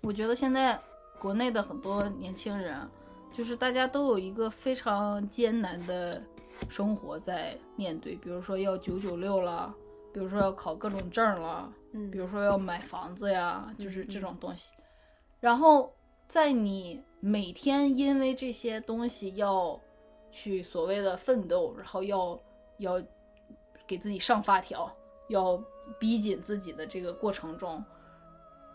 [0.00, 0.78] 我觉得现在
[1.18, 2.88] 国内的很多年轻人啊，
[3.32, 6.22] 就是大家都有一个非常艰难的
[6.68, 9.74] 生活在面对，比如说要九九六了，
[10.12, 14.74] 比如说要考各种证了，嗯比如说要买房子呀，就是这种东西。
[15.40, 15.92] 然后
[16.26, 19.78] 在你每天因为这些东西要
[20.30, 22.38] 去所谓的奋斗，然后要
[22.78, 23.02] 要
[23.86, 24.92] 给自己上发条，
[25.28, 25.62] 要
[25.98, 27.82] 逼紧自己的这个过程中，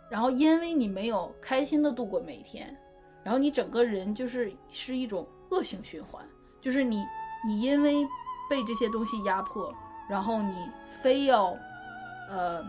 [0.09, 2.75] 然后因为你没有开心的度过每一天，
[3.23, 6.27] 然后你整个人就是是一种恶性循环，
[6.61, 7.03] 就是你
[7.45, 8.07] 你因为
[8.49, 9.73] 被这些东西压迫，
[10.09, 10.69] 然后你
[11.01, 11.57] 非要
[12.29, 12.63] 呃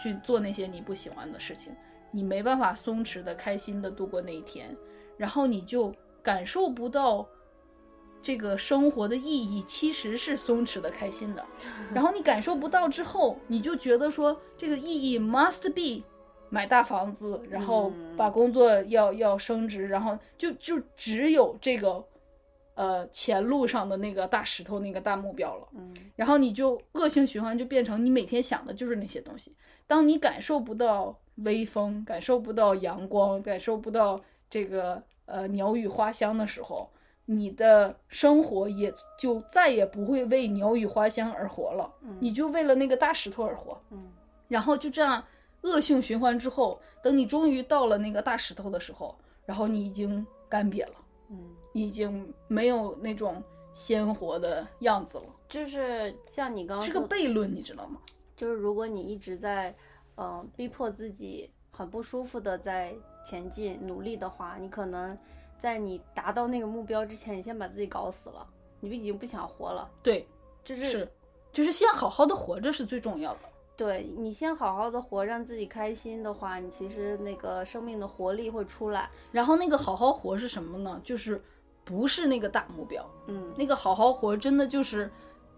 [0.00, 1.72] 去做那些你不喜欢的事情，
[2.10, 4.76] 你没办法松弛的、开心的度过那一天，
[5.16, 7.26] 然后你就感受不到
[8.22, 11.44] 这个生活的意义其实是松弛的、开心的。
[11.94, 16.04] 然后你感受不到之后，你就觉得说这个意义 must be
[16.50, 22.04] 买大房子，然后嗯把工作要要升职，然后就就只有这个
[22.80, 25.68] 呃前路上的那个大石头、那个大目标了。
[25.74, 29.54] 嗯然后你就恶性循环，就变成你每天想的就是那些东西。
[29.86, 36.88] 当你感受不到微风，感受不到阳光，感受不到这个呃鸟语花香的时候，
[37.26, 43.78] 你的生活也就再也不会为鸟语花香而活了，嗯你就为了那个大石头而活。
[43.90, 44.10] 嗯
[44.48, 45.22] 然后就这样
[45.62, 49.14] 恶性循环之后，等你终于到了那个大石头的时候，
[49.46, 50.94] 然后你已经干瘪了，
[51.30, 51.38] 嗯，
[51.72, 53.42] 已经没有那种
[53.72, 58.00] 鲜活的样子了，就是像你刚刚是个悖论，你知道吗？
[58.36, 59.74] 就是如果你一直在，
[60.16, 62.94] 嗯、逼迫自己很不舒服的在
[63.24, 65.16] 前进努力的话，你可能
[65.58, 68.46] 在你达到那个目标之前，你先把自己搞死了，
[68.80, 69.90] 你已经不想活了。
[70.02, 70.26] 对，
[70.64, 71.12] 就是是，
[71.52, 73.40] 就是先好好的活着是最重要的。
[73.76, 79.08] 对你先好好的活，让自己开心的话，你其实那个生命的活力会出来。
[79.32, 81.00] 然后那个好好活是什么呢？
[81.02, 81.42] 就是
[81.90, 85.10] 不是那个大目标，嗯，那个好好活真的就是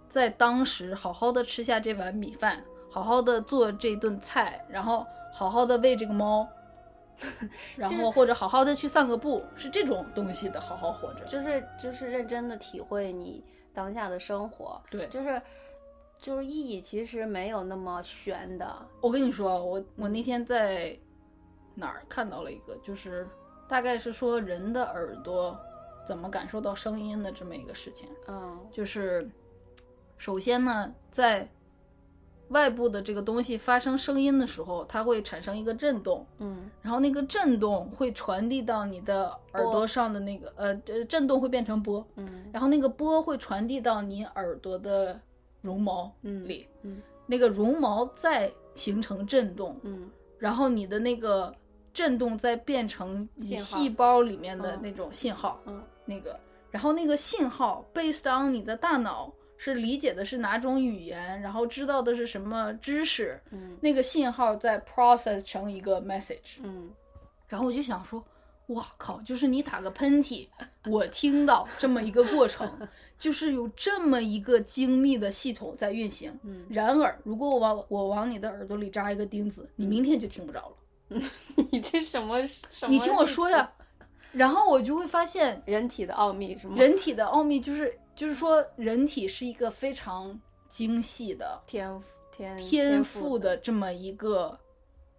[0.08, 6.48] 在当时好好的吃下这碗米饭，好好的做这顿菜，然后好好的喂这个猫，
[7.76, 11.26] 然后或者好好的去散个步，是这种东西的好好活着。
[11.26, 13.44] 就是就是认真的体会你
[13.74, 15.42] 当下的生活，对，就是
[16.18, 18.74] 就是意义其实没有那么玄的。
[19.02, 20.98] 我跟你说，我我那天在
[21.74, 23.28] 哪儿看到了一个，就是
[23.68, 25.58] 大概是说人的耳朵
[26.06, 28.08] 怎么感受到声音的这么一个事情。
[28.28, 28.58] 嗯。
[28.70, 29.30] 就是
[30.18, 31.48] 首先呢，在
[32.48, 36.70] 外部的这个东西发生声音的时候，它会产生一个震动，嗯。
[36.82, 42.50] 然后那个震动会传递到你的耳朵上的那个呃呃震动会变成波，嗯。
[42.52, 45.18] 然后那个波会传递到你耳朵的
[45.62, 46.46] 绒毛嗯。
[46.46, 47.00] 里，嗯。
[47.26, 50.10] 那个绒毛再形成震动，嗯。
[50.38, 51.54] 然后你的那个
[51.94, 54.82] 震动再变成你细胞里面的嗯。
[54.82, 56.38] 那种信号，嗯那个，
[56.70, 66.90] 然后那个信号 based on 你的大脑是理解的是哪种语言，然后知道的是什么知识，嗯那个信号再 process 成一个 message，嗯
[67.48, 68.24] 然后我就想说，
[68.68, 70.48] 哇靠，就是你打个喷嚏，
[70.86, 72.66] 我听到这么一个过程，
[73.18, 76.36] 就是有这么一个精密的系统在运行。
[76.42, 80.76] 嗯，然而，如果我往我往你的耳朵里扎一个钉子，你明天就听不着了。
[81.70, 82.88] 你这什么什么？
[82.88, 83.70] 你听我说呀，，
[84.32, 86.74] 然后我就会发现，人体的奥秘是吗？
[86.76, 90.38] 人体的奥秘就是就是说，人体是一个非常
[90.68, 92.02] 精细的天
[92.32, 94.58] 天天赋赋的这么一个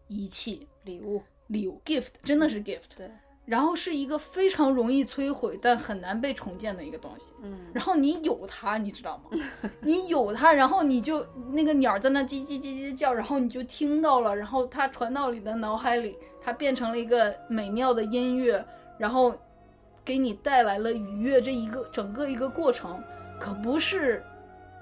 [0.07, 2.95] 仪器礼物，礼物 gift，真的是 gift。
[2.97, 3.09] 对，
[3.45, 7.33] 然后是一个非常容易摧毁但很难被重建的一个东西。
[7.43, 9.39] 嗯然后你有它，你知道吗？
[9.81, 18.63] 你有它，然后你就那个鸟在那叽叽叽叽叫，然后你就听到了，然后它传到你的脑海里，它变成了一个美妙的音乐，
[19.03, 19.35] 然后
[20.05, 21.41] 给你带来了愉悦。
[21.41, 23.03] 这一个整个一个过程，
[23.37, 24.23] 可不是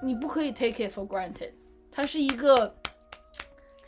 [0.00, 1.50] 你不可以 take it for granted，
[1.90, 2.72] 它是一个，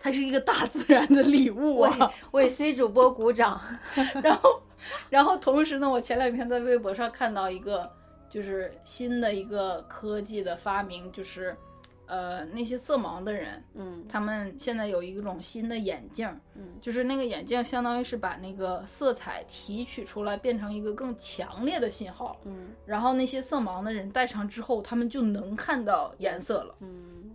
[0.01, 2.13] 它是一个大自然的礼物为啊。
[2.33, 3.61] 为 C 主播鼓掌。
[4.21, 4.63] 然后，
[5.09, 7.89] 然后同时呢，我前两天在微博上看到一个，
[8.29, 11.57] 就是新的一个科技的发明，就是，
[12.07, 26.75] 呃，那些色盲的人，嗯他们现在有一种新的眼镜，嗯就是那个眼镜相当于是把那个色彩提取出来，变成一个更强烈的信号，嗯然后那些色盲的人戴上之后，他们就能看到颜色了。
[26.81, 27.31] 嗯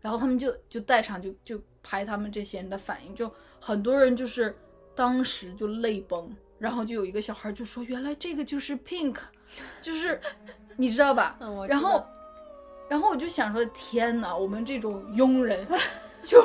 [0.00, 3.30] 然后他们就就戴上就就拍他们这些人的反应，就
[3.60, 4.56] 很多人就是
[4.94, 9.16] 当时就泪崩，然后就有一个小孩就说：“原来这个就是 pink，
[9.82, 10.20] 就是
[10.76, 12.10] 你知道吧？”嗯，然后道，
[12.88, 15.66] 然后我就想说：“天哪，我们这种庸人，
[16.22, 16.44] 就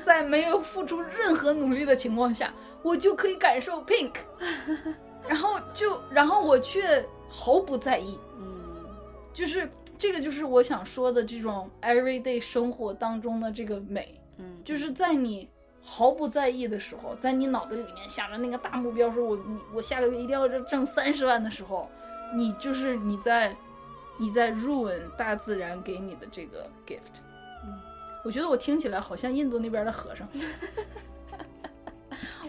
[0.00, 2.52] 在没有付出任何努力的情况下，
[2.82, 4.14] 我就可以感受 pink，
[5.28, 8.44] 然后就然后我却毫不在意。”嗯
[9.32, 9.68] 就是
[9.98, 15.48] 这个，就是我想说的这种 everyday 生活当中的这个美，嗯，就是在你
[15.82, 19.38] 毫不在意的时候，在你脑子里面想着那个大目标，说我
[19.74, 21.88] 我下个月一定要挣三十万的时候，
[22.34, 23.54] 你就是你在
[24.18, 27.20] 你在 ruin 大自然给你的这个 gift。
[27.64, 27.80] 嗯，
[28.24, 30.28] 我觉得我听起来好像印度那边的和尚。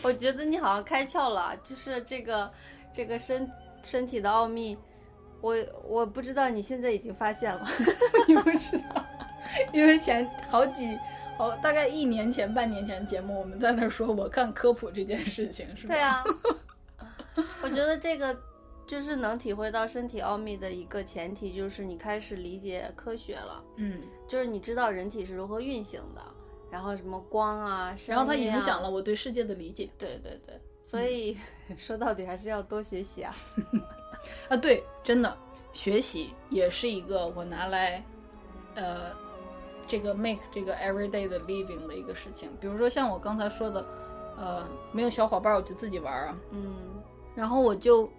[0.03, 2.51] 我觉得你好像开窍了，就是这个
[2.93, 3.49] 这个身
[3.81, 4.77] 身体的奥秘，
[5.41, 7.67] 我我不知道你现在已经发现了。
[8.27, 9.03] 你不知道，
[9.73, 10.95] 因为前好几
[11.37, 15.95] 好大概一年前、半年前的节目，我们在那儿说我看科普这件事情，是吧？
[15.95, 16.23] 对啊，
[17.63, 18.37] 我觉得这个
[18.87, 26.21] 就是能体会到身体奥秘的一个前提，就是你开始理解科学了，嗯，就是你知道人体是如何运行的，
[26.69, 31.37] 然后什么光啊，然后它影响了我对世界的理解对对对，所以、
[31.77, 33.33] 说到底还是要多学习啊。
[34.49, 34.57] 啊。
[34.57, 35.37] 对，真的
[35.73, 38.03] 学习也是一个我拿来
[38.75, 39.11] 呃
[39.87, 42.49] 这个 make 这个 everyday 的 living 的一个事情。
[42.59, 43.85] 比如说像我刚才说的，
[44.37, 46.75] 呃，没有小伙伴儿我就自己玩儿啊，嗯
[47.35, 48.09] 然后我就，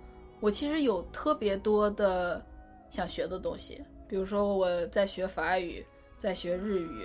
[0.40, 2.44] 我其实有特别多的
[2.88, 5.84] 想学的东西，比如说我在学法语，
[6.18, 7.04] 在学日语，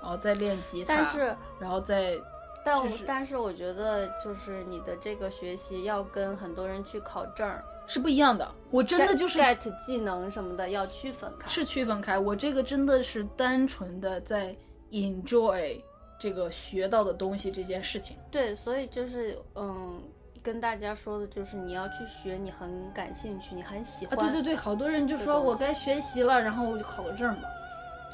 [0.00, 2.18] 然后在练吉他，但是然后在，
[2.64, 8.48] 但我、就是但是我觉得就是你的这个学习要跟很多人去考证儿，是不一样的。
[8.70, 11.48] 我真的就是 get 技能什么的要区分开。
[11.48, 14.56] 是区分开，我这个真的是单纯的在
[14.90, 15.80] enjoy
[16.18, 18.16] 这个学到的东西这件事情。
[18.30, 20.00] 对，所以就是嗯，
[20.42, 27.48] 跟大家说的就是你要去学你很感兴趣、你很喜啊，欢，对对对，好多人就说我该学习了，然后我就考个证吧，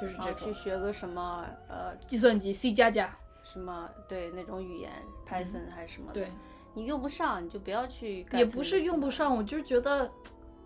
[0.01, 4.91] 就是这去学个什么呃计算机 C 加加，什么对那种语言
[5.27, 6.29] Python 还是什么的，对，
[6.75, 8.27] 你用不上你就不要去。
[8.33, 9.11] 也不是用不。
[9.11, 10.11] 上，我就觉得，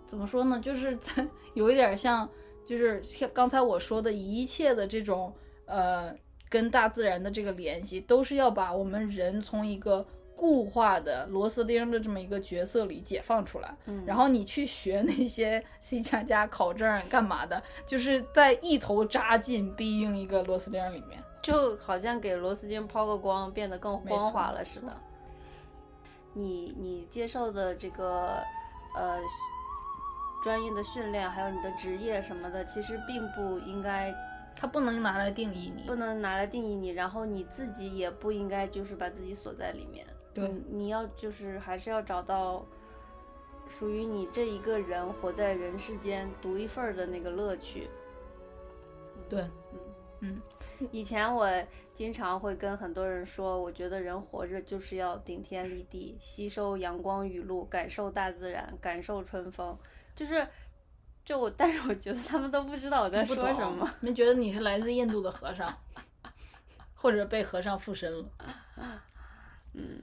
[0.05, 2.29] 怎么说呢，就是在 有一点像，
[2.67, 5.33] 就是像刚才我说的一切的这种
[5.67, 6.15] 呃，
[6.51, 10.05] 跟大自然的这个联系，都是要把我们人从一个
[10.43, 13.73] 固化的螺丝钉的这么一个角色里解放出来。
[13.87, 21.23] 嗯，然后你去学那些 C 加加考证干嘛的，就是在一头扎进必应一个螺丝钉里面。
[21.43, 24.97] 就好像给螺丝钉抛个光，变得更光滑了似的。
[26.33, 28.43] 你你接受的这个
[28.97, 29.21] 呃
[30.43, 34.13] 专业的训练，还有你的职业什么的，其实并不应该
[34.57, 35.95] 它不能拿来定义你不。
[35.95, 40.05] 能拿来定义你，然后你自己也不应该就是把自己锁在里面。
[40.35, 42.65] 对你你要就是还是要找到
[43.69, 47.89] 属于你这一个人活在人世间独一份儿的那个乐趣。
[49.29, 49.43] 对，
[49.73, 49.79] 嗯
[50.21, 50.43] 嗯，
[50.91, 51.49] 以前我
[51.95, 59.77] 经常会跟很多人说，我觉得人活着就是要顶天立地，吸收阳光雨露，感受大自然，感受春风。
[60.15, 60.47] 就是，
[61.25, 63.89] 就我，但是我觉得他们都不知道我在说什么。
[64.01, 65.75] 你们觉得你是来自印度的和尚，
[66.95, 68.25] 或者被和尚附身了？
[69.75, 70.03] 嗯，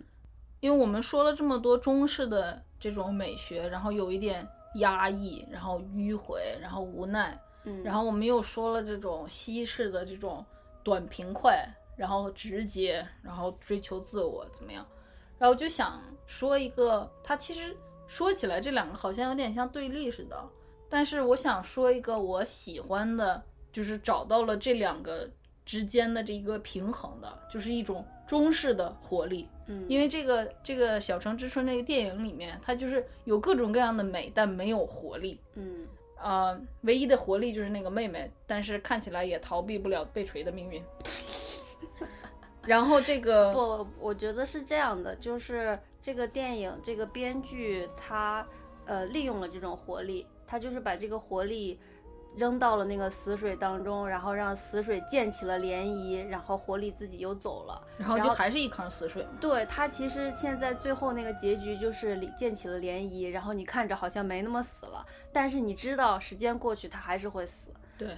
[0.59, 10.45] 因为我们说了这么多中式的这种美学，然后有一点压抑，然后迂回，然后无奈，嗯，然后我们又说了这种西式的这种
[10.83, 11.65] 短平快，
[11.95, 14.85] 然后直接，然后追求自我怎么样？
[15.37, 17.75] 然后就想说一个，它其实
[18.07, 20.37] 说起来这两个好像有点像对立似的，
[20.89, 23.41] 但是我想说一个我喜欢的，
[23.71, 25.29] 就是找到了这两个
[25.65, 29.49] 之间的这一个平衡的，就是一种中式的活力。
[29.65, 35.39] 嗯，因为这个这个《小城之春》那个电影里面，它就是有各种各样的美，但没有活力。
[35.55, 40.83] 嗯啊、唯一的活力就是那个妹妹，但是看起来也逃避不了被锤的命运。
[42.67, 48.45] 然后这个不，我觉得是这样的，就是这个电影这个编剧他
[48.85, 51.79] 呃利用了这种活力，他就是把这个活力
[52.39, 57.81] 扔到了那个死水当中，然后让死水溅起了涟漪，然后活力自己又走了。
[57.97, 59.31] 然后就还是一坑死水嘛。
[59.41, 67.71] 对它其实现在最后那个结局就是里溅起了涟漪，然后你看着好像没那么死了，但是你知道时间过去它还是会死。
[67.97, 68.15] 对。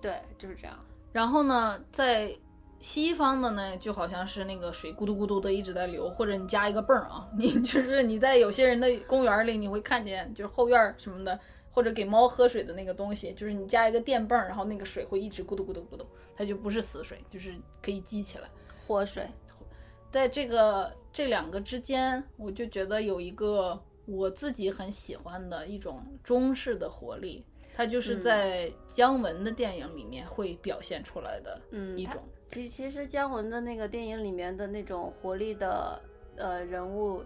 [0.00, 0.76] 对，就是这样。
[1.12, 2.36] 然后呢，在
[2.80, 11.38] 西方的呢，就好像是那个水咕嘟咕嘟的一直在流，或者你加一个泵儿啊，你 就是你在有些人的公园里，你会看见就是后院儿什么的，
[11.72, 18.48] 或者给猫喝水的那个东西，就是你加一个电泵，然后那个水会一直咕嘟咕嘟咕嘟，它就不是死水，就是可以积起来。
[18.86, 19.26] 活水，
[20.10, 32.22] 在这个这两个之间，我就觉得有一个我自己很喜欢的一种中式的活力，它就是嗯在姜文的电影里面会表现出来的嗯一种。
[32.48, 35.98] 其其实姜文的那个电影里面的那种活力的
[36.36, 37.24] 呃人物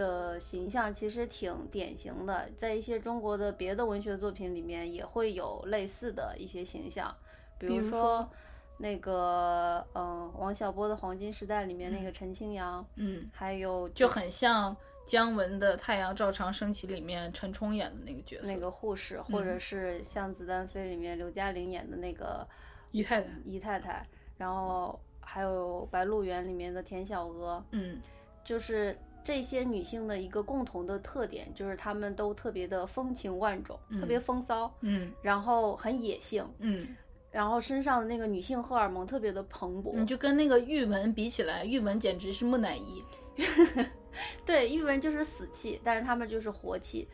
[0.00, 7.14] 的形象，其实挺典型的，在一些中国的别的文学作品里面也会有类似的一些形象，
[7.58, 8.30] 比比如如说说
[8.78, 14.74] 那个嗯、呃王小波的《黄金时代》里面那个陈清扬，嗯，还有就很像
[15.04, 22.46] 姜文的《太阳照常升起》里面陈冲演的那个角色，那个护士，或者嗯是像《子弹飞》里面刘嘉玲演的那个
[22.90, 23.28] 姨太太。
[23.44, 24.06] 姨太太，
[24.38, 28.00] 然后还有《白鹿原》里面的田小娥，嗯，
[28.42, 36.96] 就是这些女性的一个共同的特点就是她们都特别的风情万种，特别风骚，嗯然后很野性，嗯，
[37.30, 39.92] 然后身上的那个女性荷尔蒙特别的蓬勃。
[39.94, 43.04] 你就跟那个玉文比起来，玉文简直是木乃伊。
[44.44, 47.06] 对，玉文就是死气，但是她们就是活气、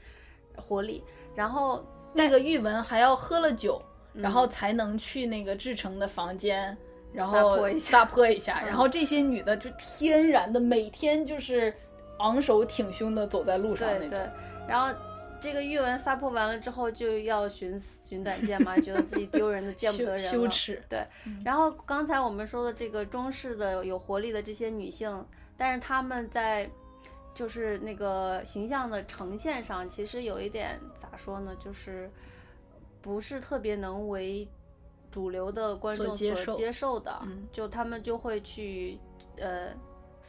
[0.56, 1.04] 活力。
[1.34, 1.84] 然后
[2.14, 3.82] 那个玉文还要喝了酒，
[4.14, 6.76] 嗯然后才能去那个志成的房间，
[7.12, 8.60] 然撒后泼一下撒泼一下。
[8.62, 11.74] 嗯然后这些女的就天然的每天就是
[12.18, 14.18] 昂首挺胸的走在路上那对种。
[14.18, 14.30] 对，
[14.68, 14.98] 然后
[15.40, 20.18] 这个玉文撒泼完了之后就要寻寻短见嘛， 觉得自己丢人的见不得人了。
[20.18, 20.82] 羞耻。
[20.88, 21.04] 对，
[21.44, 25.24] 然后刚才我们说的这个中式的有活力的这些女性，
[25.56, 26.68] 但是她们在
[27.34, 32.10] 就是那个形象的呈现上，其实有一点咋说呢，就是
[33.02, 34.48] 不是特别能为
[35.10, 38.98] 主流的观众所接受接受的，嗯就他们就会去
[39.36, 39.68] 呃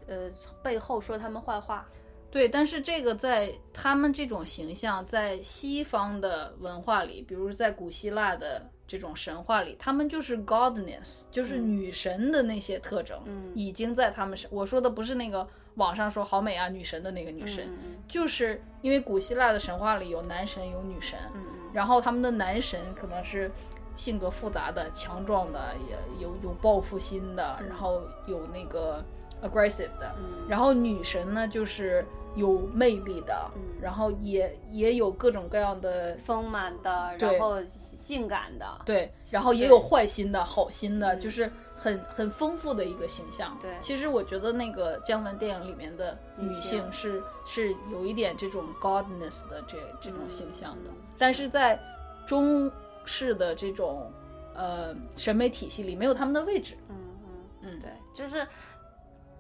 [0.08, 0.30] 呃
[0.64, 1.88] 背后说他们坏话，
[2.32, 11.78] 对，但是这个在他们这种形象，在西方的文化里，比如在古希腊的这种神话里，他们就是 godness，就是嗯。
[11.78, 13.52] 女神的那些特征，嗯。
[13.56, 14.50] 已经在他们身。
[14.52, 17.70] 我说的不是那个网上说好美啊女神的那个女神，
[18.08, 21.18] 就是因为古希腊的神话里有男神有女神，
[21.74, 23.52] 然后他们的男神可能是
[23.96, 29.04] 性格复杂的、强壮的，也有有报复心的，然后有那个
[29.42, 30.48] aggressive 的，嗯。
[30.48, 32.06] 然后女神呢就是
[32.36, 33.62] 有魅力的，嗯。
[33.82, 41.20] 然后也也有各种各样的丰满的，然后性感的，对，然后也有坏心的、好心的，嗯。
[41.20, 43.58] 就是很很丰富的一个形象。
[43.62, 43.72] 对。
[43.80, 46.82] 其实我觉得那个姜文电影里面的女女性。
[46.82, 50.96] 性是是有一点这种 godness 的这这种嗯形象的，嗯。
[51.18, 51.80] 但是在
[52.26, 52.70] 中
[53.06, 54.12] 式的这种
[54.54, 56.76] 呃审美体系里没有他们的位置。
[56.90, 58.46] 嗯嗯嗯，对，就是，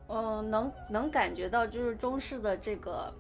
[0.07, 3.13] 呃，能能感觉到，就是中式的这个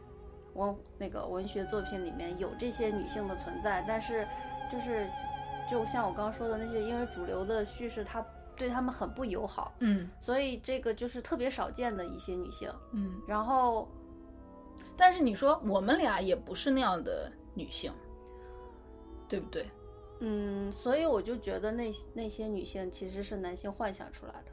[0.53, 4.27] 文那个文学作品里面有这些女性的存在，但是
[4.71, 5.07] 就是
[5.69, 12.71] 就像我刚刚说的那些，因为主流的叙事它对他们很不友好，嗯所以这个就是特别少见的一些女性。
[12.93, 13.87] 嗯，然后，
[14.95, 17.91] 但是你说我们俩也不是那样的女性，
[19.27, 19.69] 对不对？
[20.21, 24.51] 嗯，所以我就觉得那那些女性其实是男性幻想出来的。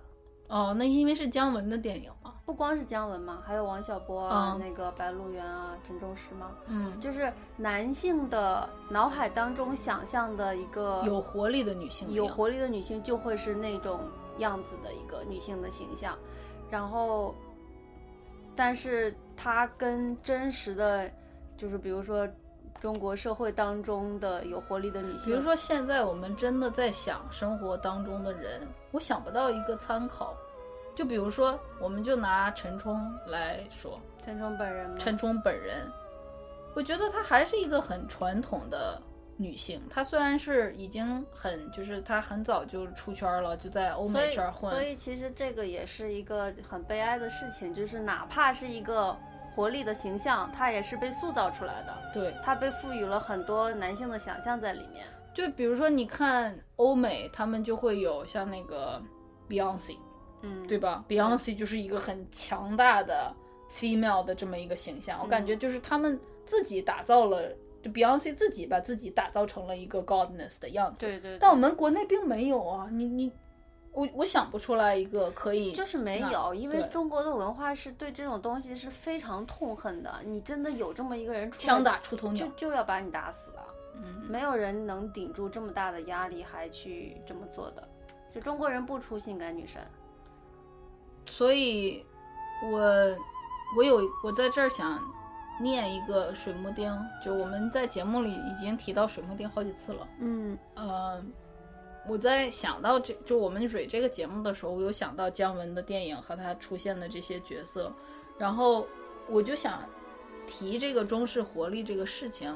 [0.49, 2.33] 哦，那因为是姜文的电影嘛。
[2.47, 14.01] 不光是姜文嘛，还有王小波啊，嗯那个白鹿原啊，陈忠实嘛，嗯，就是男性的脑海当中想象的一个有活力的女性，有活力的女性，就会是那种
[14.39, 16.19] 样子的一个女性的形象。
[16.71, 17.35] 然后，
[18.55, 21.11] 但是她跟真实的，
[21.57, 22.29] 就是比如说
[22.85, 30.37] 中国社会当中的有活力的女性，比如说现在我们真的在想生活当中的人，我想不到一个参考。
[30.95, 34.97] 就比如说，我们就拿陈冲来说，陈冲本人吗？
[34.99, 35.91] 陈冲本人，
[36.75, 39.01] 我觉得她还是一个很传统的
[39.39, 39.81] 女性。
[39.89, 49.17] 她虽然是已经很，就是她很早就出圈了，就在欧美圈混，所以其实这个也是一个很悲哀的事情，就是哪怕是一个
[49.55, 55.07] 活力的形象，它也是被塑造出来的，对，它被赋予了很多男性的想象在里面。
[55.33, 59.03] 就比如说你看欧美，他们就会有像那个
[59.49, 59.97] Beyonce，
[60.43, 63.35] 嗯，对吧？Beyonce 就是一个很强大的
[63.71, 67.53] female 的这么一个形象，我感嗯觉就是他们自己打造了，
[67.83, 71.01] 就 Beyonce 自己把自己打造成了一个 godness 的样子。
[71.01, 73.33] 对对对但我们国内并没有啊，你你，
[73.95, 80.21] 我我想不出来一个可以，就是没有，因为中国的文化是对这种东西是非常痛恨的。
[80.25, 82.45] 你真的有这么一个人出枪打出头鸟。
[82.45, 83.65] 就就要把你打死了，
[83.95, 87.89] 嗯，没有人能顶住这么大的压力还去这么做的。
[88.35, 89.81] 就中国人不出性感女神，
[91.27, 92.05] 所以
[92.73, 92.81] 我
[93.77, 95.01] 我有我在这儿想
[95.61, 96.93] 念一个水木丁，
[97.25, 100.09] 就我们在节目里已经提到水木丁好几次了。
[100.19, 101.23] 嗯呃，
[102.07, 107.93] 我在想到这就我们蕊这个节目的时候，我有想到姜文的电影和他出现的这些角色，
[108.39, 108.87] 然后
[109.29, 109.89] 我就想
[110.47, 112.53] 提这个中式活力这个事情，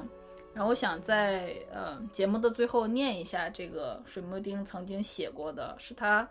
[0.52, 6.28] 然后我想在呃节目的最后念一下这个水木丁曾经写过的，是他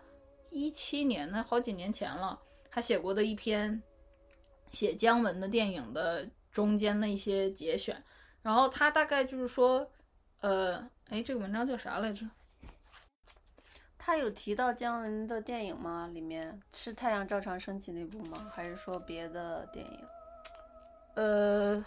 [0.51, 2.39] 一七年，那好几年前了，
[2.69, 3.81] 他写过的一篇
[4.69, 8.03] 写姜文的电影的中间的一些节选，
[8.43, 9.89] 然后他大概就是说，
[10.41, 10.77] 呃，
[11.09, 12.23] 哎，这个文章叫啥来着？
[14.07, 16.09] 他有提到姜文的电影吗？
[16.13, 18.49] 里面是《太阳照常升起》那部吗？
[18.53, 19.99] 还是说别的电影？
[21.15, 21.85] 呃，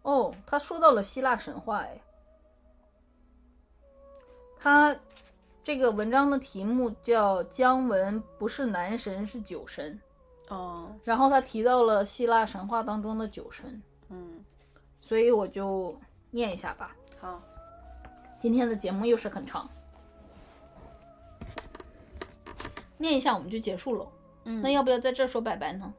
[0.00, 2.00] 哦，他说到了希腊神话，哎，
[4.58, 4.96] 他
[5.62, 10.00] 这个文章的题目叫《姜文不是男神是酒神》，
[10.54, 14.42] 哦，然后他提到了希腊神话当中的酒神，嗯，
[15.02, 15.94] 所以我就
[16.30, 16.96] 念一下吧。
[17.20, 17.42] 好，
[18.40, 19.68] 今天的节目又是很长，
[22.96, 24.08] 念一下我们就结束了。
[24.44, 25.92] 嗯那要不要在这儿说拜拜呢？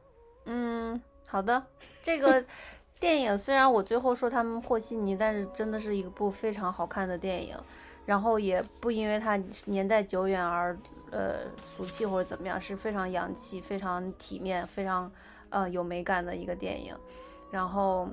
[0.46, 1.62] 嗯，好的。
[2.02, 2.44] 这个
[2.98, 7.56] 电影虽然我最后说他们和稀泥，但是真的是一部非常好看的电影。
[8.04, 9.36] 然后也不因为它
[9.66, 10.76] 年代久远而
[11.12, 11.42] 呃
[11.76, 15.08] 俗气或者怎么样，是非常洋气、非常体面、非常
[15.50, 16.96] 呃有美感的一个电影。
[17.52, 18.08] 然后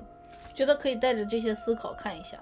[0.54, 2.38] 觉得可以带着这些思考看一下。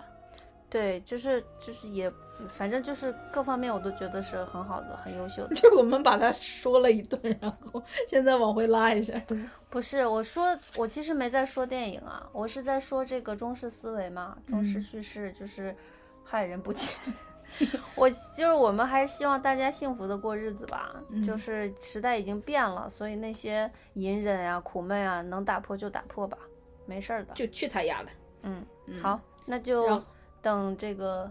[0.71, 2.13] 对，就是就是也
[2.49, 5.55] 反正就是各方面我都觉得是很好的、很优秀的。
[5.57, 9.21] 就我们把他说了一顿，然后 现在往回拉一下。
[9.71, 15.75] 不是我说，我其实没在说电影啊，我是在说这个中式思维嘛，中式嗯叙事就是
[16.25, 16.97] 害人不浅。
[17.95, 26.37] 我就是我们还是希望大家幸福的过日子吧，就嗯是时代已经变了，所以那些隐忍啊、苦闷啊，能打破就打破吧，
[26.85, 27.33] 没事儿的。
[27.33, 28.11] 就去他丫的。
[28.43, 30.03] 嗯，嗯好，那就后
[30.43, 31.31] 等这个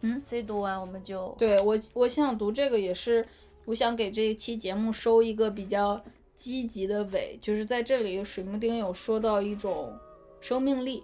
[0.00, 3.26] 嗯 C 读完，我们就对我，我想读这个也是，
[3.64, 6.02] 我想给这一期节目收一个比较
[6.34, 9.96] 积极的尾，就是在这里水木丁有说到一种
[10.40, 11.02] 生命力，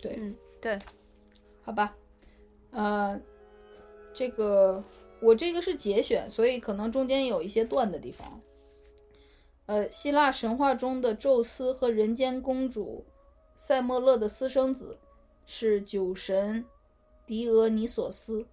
[0.00, 0.78] 对，嗯对，
[1.62, 1.96] 好吧，
[2.70, 3.18] 呃，
[4.12, 4.82] 这个
[5.22, 8.40] 我这个是节选，所以可能中间有一些断的地方。
[9.66, 13.04] 呃，希腊神话中的宙斯和人间公主
[13.54, 14.98] 塞莫勒的私生子
[15.52, 16.64] 是酒神
[17.26, 18.46] 狄俄尼索斯，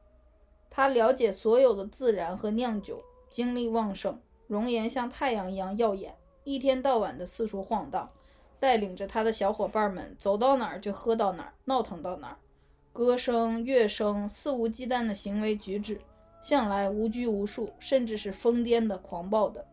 [0.68, 8.10] 他了解所有的自然和酿酒，精力旺盛，容颜像太阳一样耀眼，一天到晚的四处晃荡，
[8.60, 12.38] 带领着他的小伙伴们走到哪儿就喝到哪儿，闹腾到哪儿。
[12.92, 16.02] 歌声、乐声、肆无忌惮的行为举止，
[16.42, 19.64] 向来无拘无束，甚至是疯癫的、狂暴的。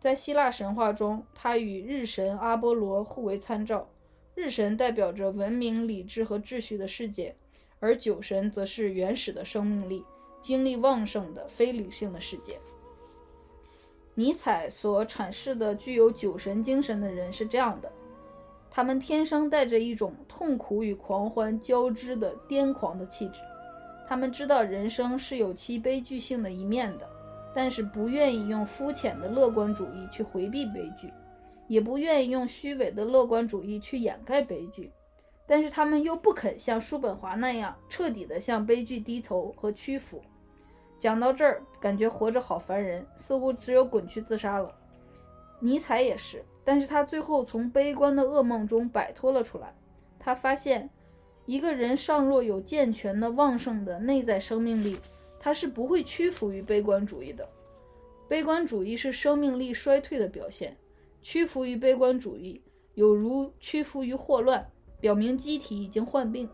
[0.00, 3.88] 在希腊神话中，他与日神阿波罗互为参照。
[4.36, 7.34] 日神代表着文明、理智和秩序的世界，
[7.80, 10.04] 而酒神则是原始的生命力、
[10.42, 12.60] 精力旺盛的非理性的世界。
[14.14, 17.90] 尼采所阐释的具有酒神精神的人是这样的：
[18.70, 23.40] 他们天生带着一种痛苦与狂欢交织的癫狂的气质。
[24.06, 27.08] 他们知道人生是有其悲剧性的一面的，
[27.54, 31.10] 但是不愿意用肤浅的乐观主义去回避悲剧，
[31.68, 34.90] 也不愿意用虚伪的乐观主义去掩盖悲剧。
[35.46, 40.20] 但是他们又不肯像叔本华那样彻底的向悲剧低头和屈服。
[40.98, 44.74] 讲到这儿，感觉活着好烦人，似乎只有滚去自杀了。
[45.60, 49.72] 尼采也是，但是他最后从悲观的噩梦中摆脱了出来。
[50.18, 50.90] 他发现，
[51.44, 54.98] 一个人尚若有健全的、旺盛的内在生命力，
[55.38, 57.48] 他是不会屈服于悲观主义的。
[58.26, 60.76] 悲观主义是生命力衰退的表现，
[61.28, 62.62] 屈服于悲观主义，
[62.94, 64.64] 有如屈服于霍乱，
[65.00, 66.48] 表明机体已经患病。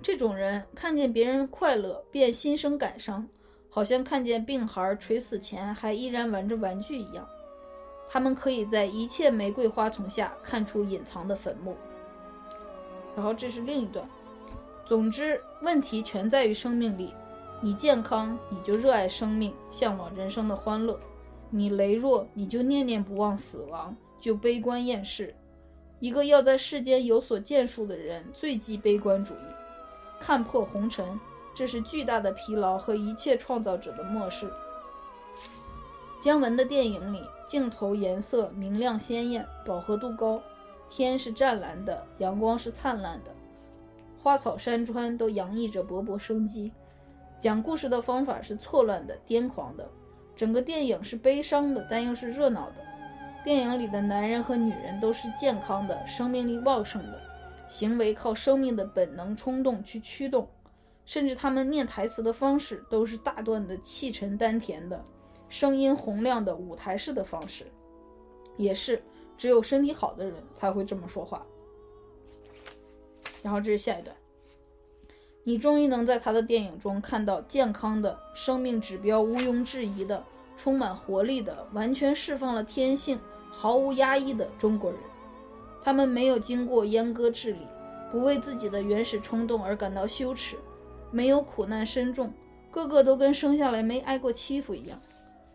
[0.00, 3.28] 这种人看见别人快乐便心生感伤，
[3.68, 7.28] 好像看见病孩垂死前还依然玩着玩具一样。
[8.08, 11.76] 他们可以在一切玫瑰花丛下看出隐藏的坟墓。
[13.16, 14.08] 然后这是另一段。
[14.86, 17.12] 总之，问题全在于生命力。
[17.60, 20.94] 你健康，你就热爱生命，向往人生的欢乐；
[21.54, 25.34] 你羸弱，你就念念不忘死亡，就悲观厌世。
[26.00, 29.54] 一个要在世间有所建树的人，最忌悲观主义，
[30.18, 31.20] 看破红尘，
[31.54, 34.50] 这是巨大的疲劳和一切创造者的漠视。
[36.22, 40.42] 姜文的电影里，镜头颜色明亮鲜艳，饱和度高，
[40.88, 43.30] 天是湛蓝的，阳光是灿烂的，
[44.18, 46.72] 花草山川都洋溢着勃勃生机。
[47.38, 49.88] 讲故事的方法是错乱的、癫狂的，
[50.34, 52.76] 整个电影是悲伤的，但又是热闹的。
[53.44, 57.20] 电影里的男人和女人都是健康的、生命力旺盛的，
[57.68, 60.48] 行为靠生命的本能冲动去驱动，
[61.04, 65.04] 甚至他们念台词的方式都是大段的、气沉丹田的。
[65.48, 67.66] 声音洪亮的舞台式的方式，
[68.56, 69.02] 也是
[69.36, 71.44] 只有身体好的人才会这么说话。
[73.42, 74.16] 然后这是下一段，
[75.44, 80.22] 你终于能在他的电影中看到健康的生命指标毋庸置疑的、
[80.56, 83.18] 充满活力的、完全释放了天性、
[83.50, 85.00] 毫无压抑的中国人。
[85.82, 87.66] 他们没有经过阉割治理，
[88.12, 90.56] 不为自己的原始冲动而感到羞耻，
[91.10, 92.32] 没有苦难深重，
[92.70, 95.00] 个个都跟生下来没挨过欺负一样。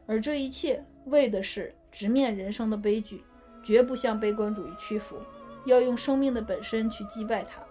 [0.05, 3.23] 而这一切为的是直面人生的悲剧，
[3.63, 5.15] 绝不向悲观主义屈服，
[5.65, 7.61] 要用生命的本身去击败它。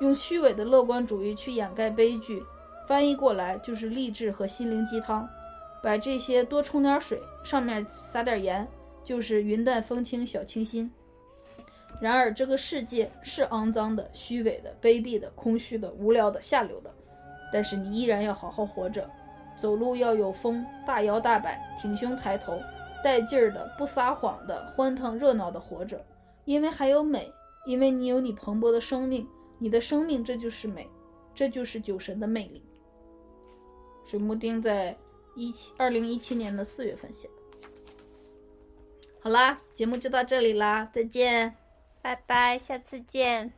[0.00, 2.42] 用虚伪的乐观主义去掩盖悲剧，
[2.86, 5.28] 翻译过来就是励志和心灵鸡汤。
[5.82, 8.66] 把这些多冲点水，上面撒点盐，
[9.04, 10.90] 就是云淡风轻、小清新。
[12.00, 16.90] 然而，这个世界是肮脏的、虚伪的、卑鄙的、空虚的、无聊的、下流的，
[17.52, 19.08] 但是你依然要好好活着，
[19.56, 22.58] 走路要有风，大摇大摆，挺胸抬头，
[23.02, 26.02] 带劲儿的、不撒谎的、欢腾热闹的活着，
[26.46, 27.30] 因为还有美，
[27.64, 29.26] 因为你有你蓬勃的生命，
[29.64, 30.86] 你的生命这就是美，
[31.34, 32.62] 这就是酒神的魅力。
[34.04, 34.94] 水木丁在
[35.34, 37.34] 一七二零一七年的四月份写的。
[39.22, 41.56] 好啦，节目就到这里啦，再见。
[42.02, 43.54] 拜拜，下次见。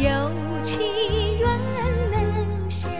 [0.00, 0.08] 有
[0.62, 0.80] 情
[1.38, 1.46] 愿
[2.10, 2.90] 能相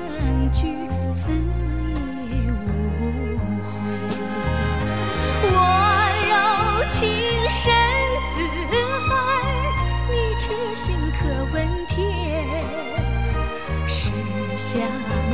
[0.52, 0.76] 聚，
[1.08, 2.62] 思忆无
[2.98, 3.40] 悔。
[5.50, 5.54] 我
[6.28, 6.32] 柔
[6.90, 6.98] 情
[7.48, 7.72] 深
[8.28, 8.32] 似
[9.08, 9.10] 海，
[10.10, 10.44] 你痴
[10.74, 10.84] 心
[11.18, 11.20] 可
[11.54, 11.56] 问
[11.86, 11.96] 天。
[13.88, 13.98] 是
[14.58, 14.68] 相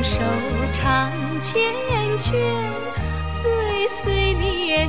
[0.01, 0.15] 守
[0.71, 1.11] 长
[1.41, 1.51] 缱
[2.17, 2.31] 绻，
[3.27, 4.87] 岁岁年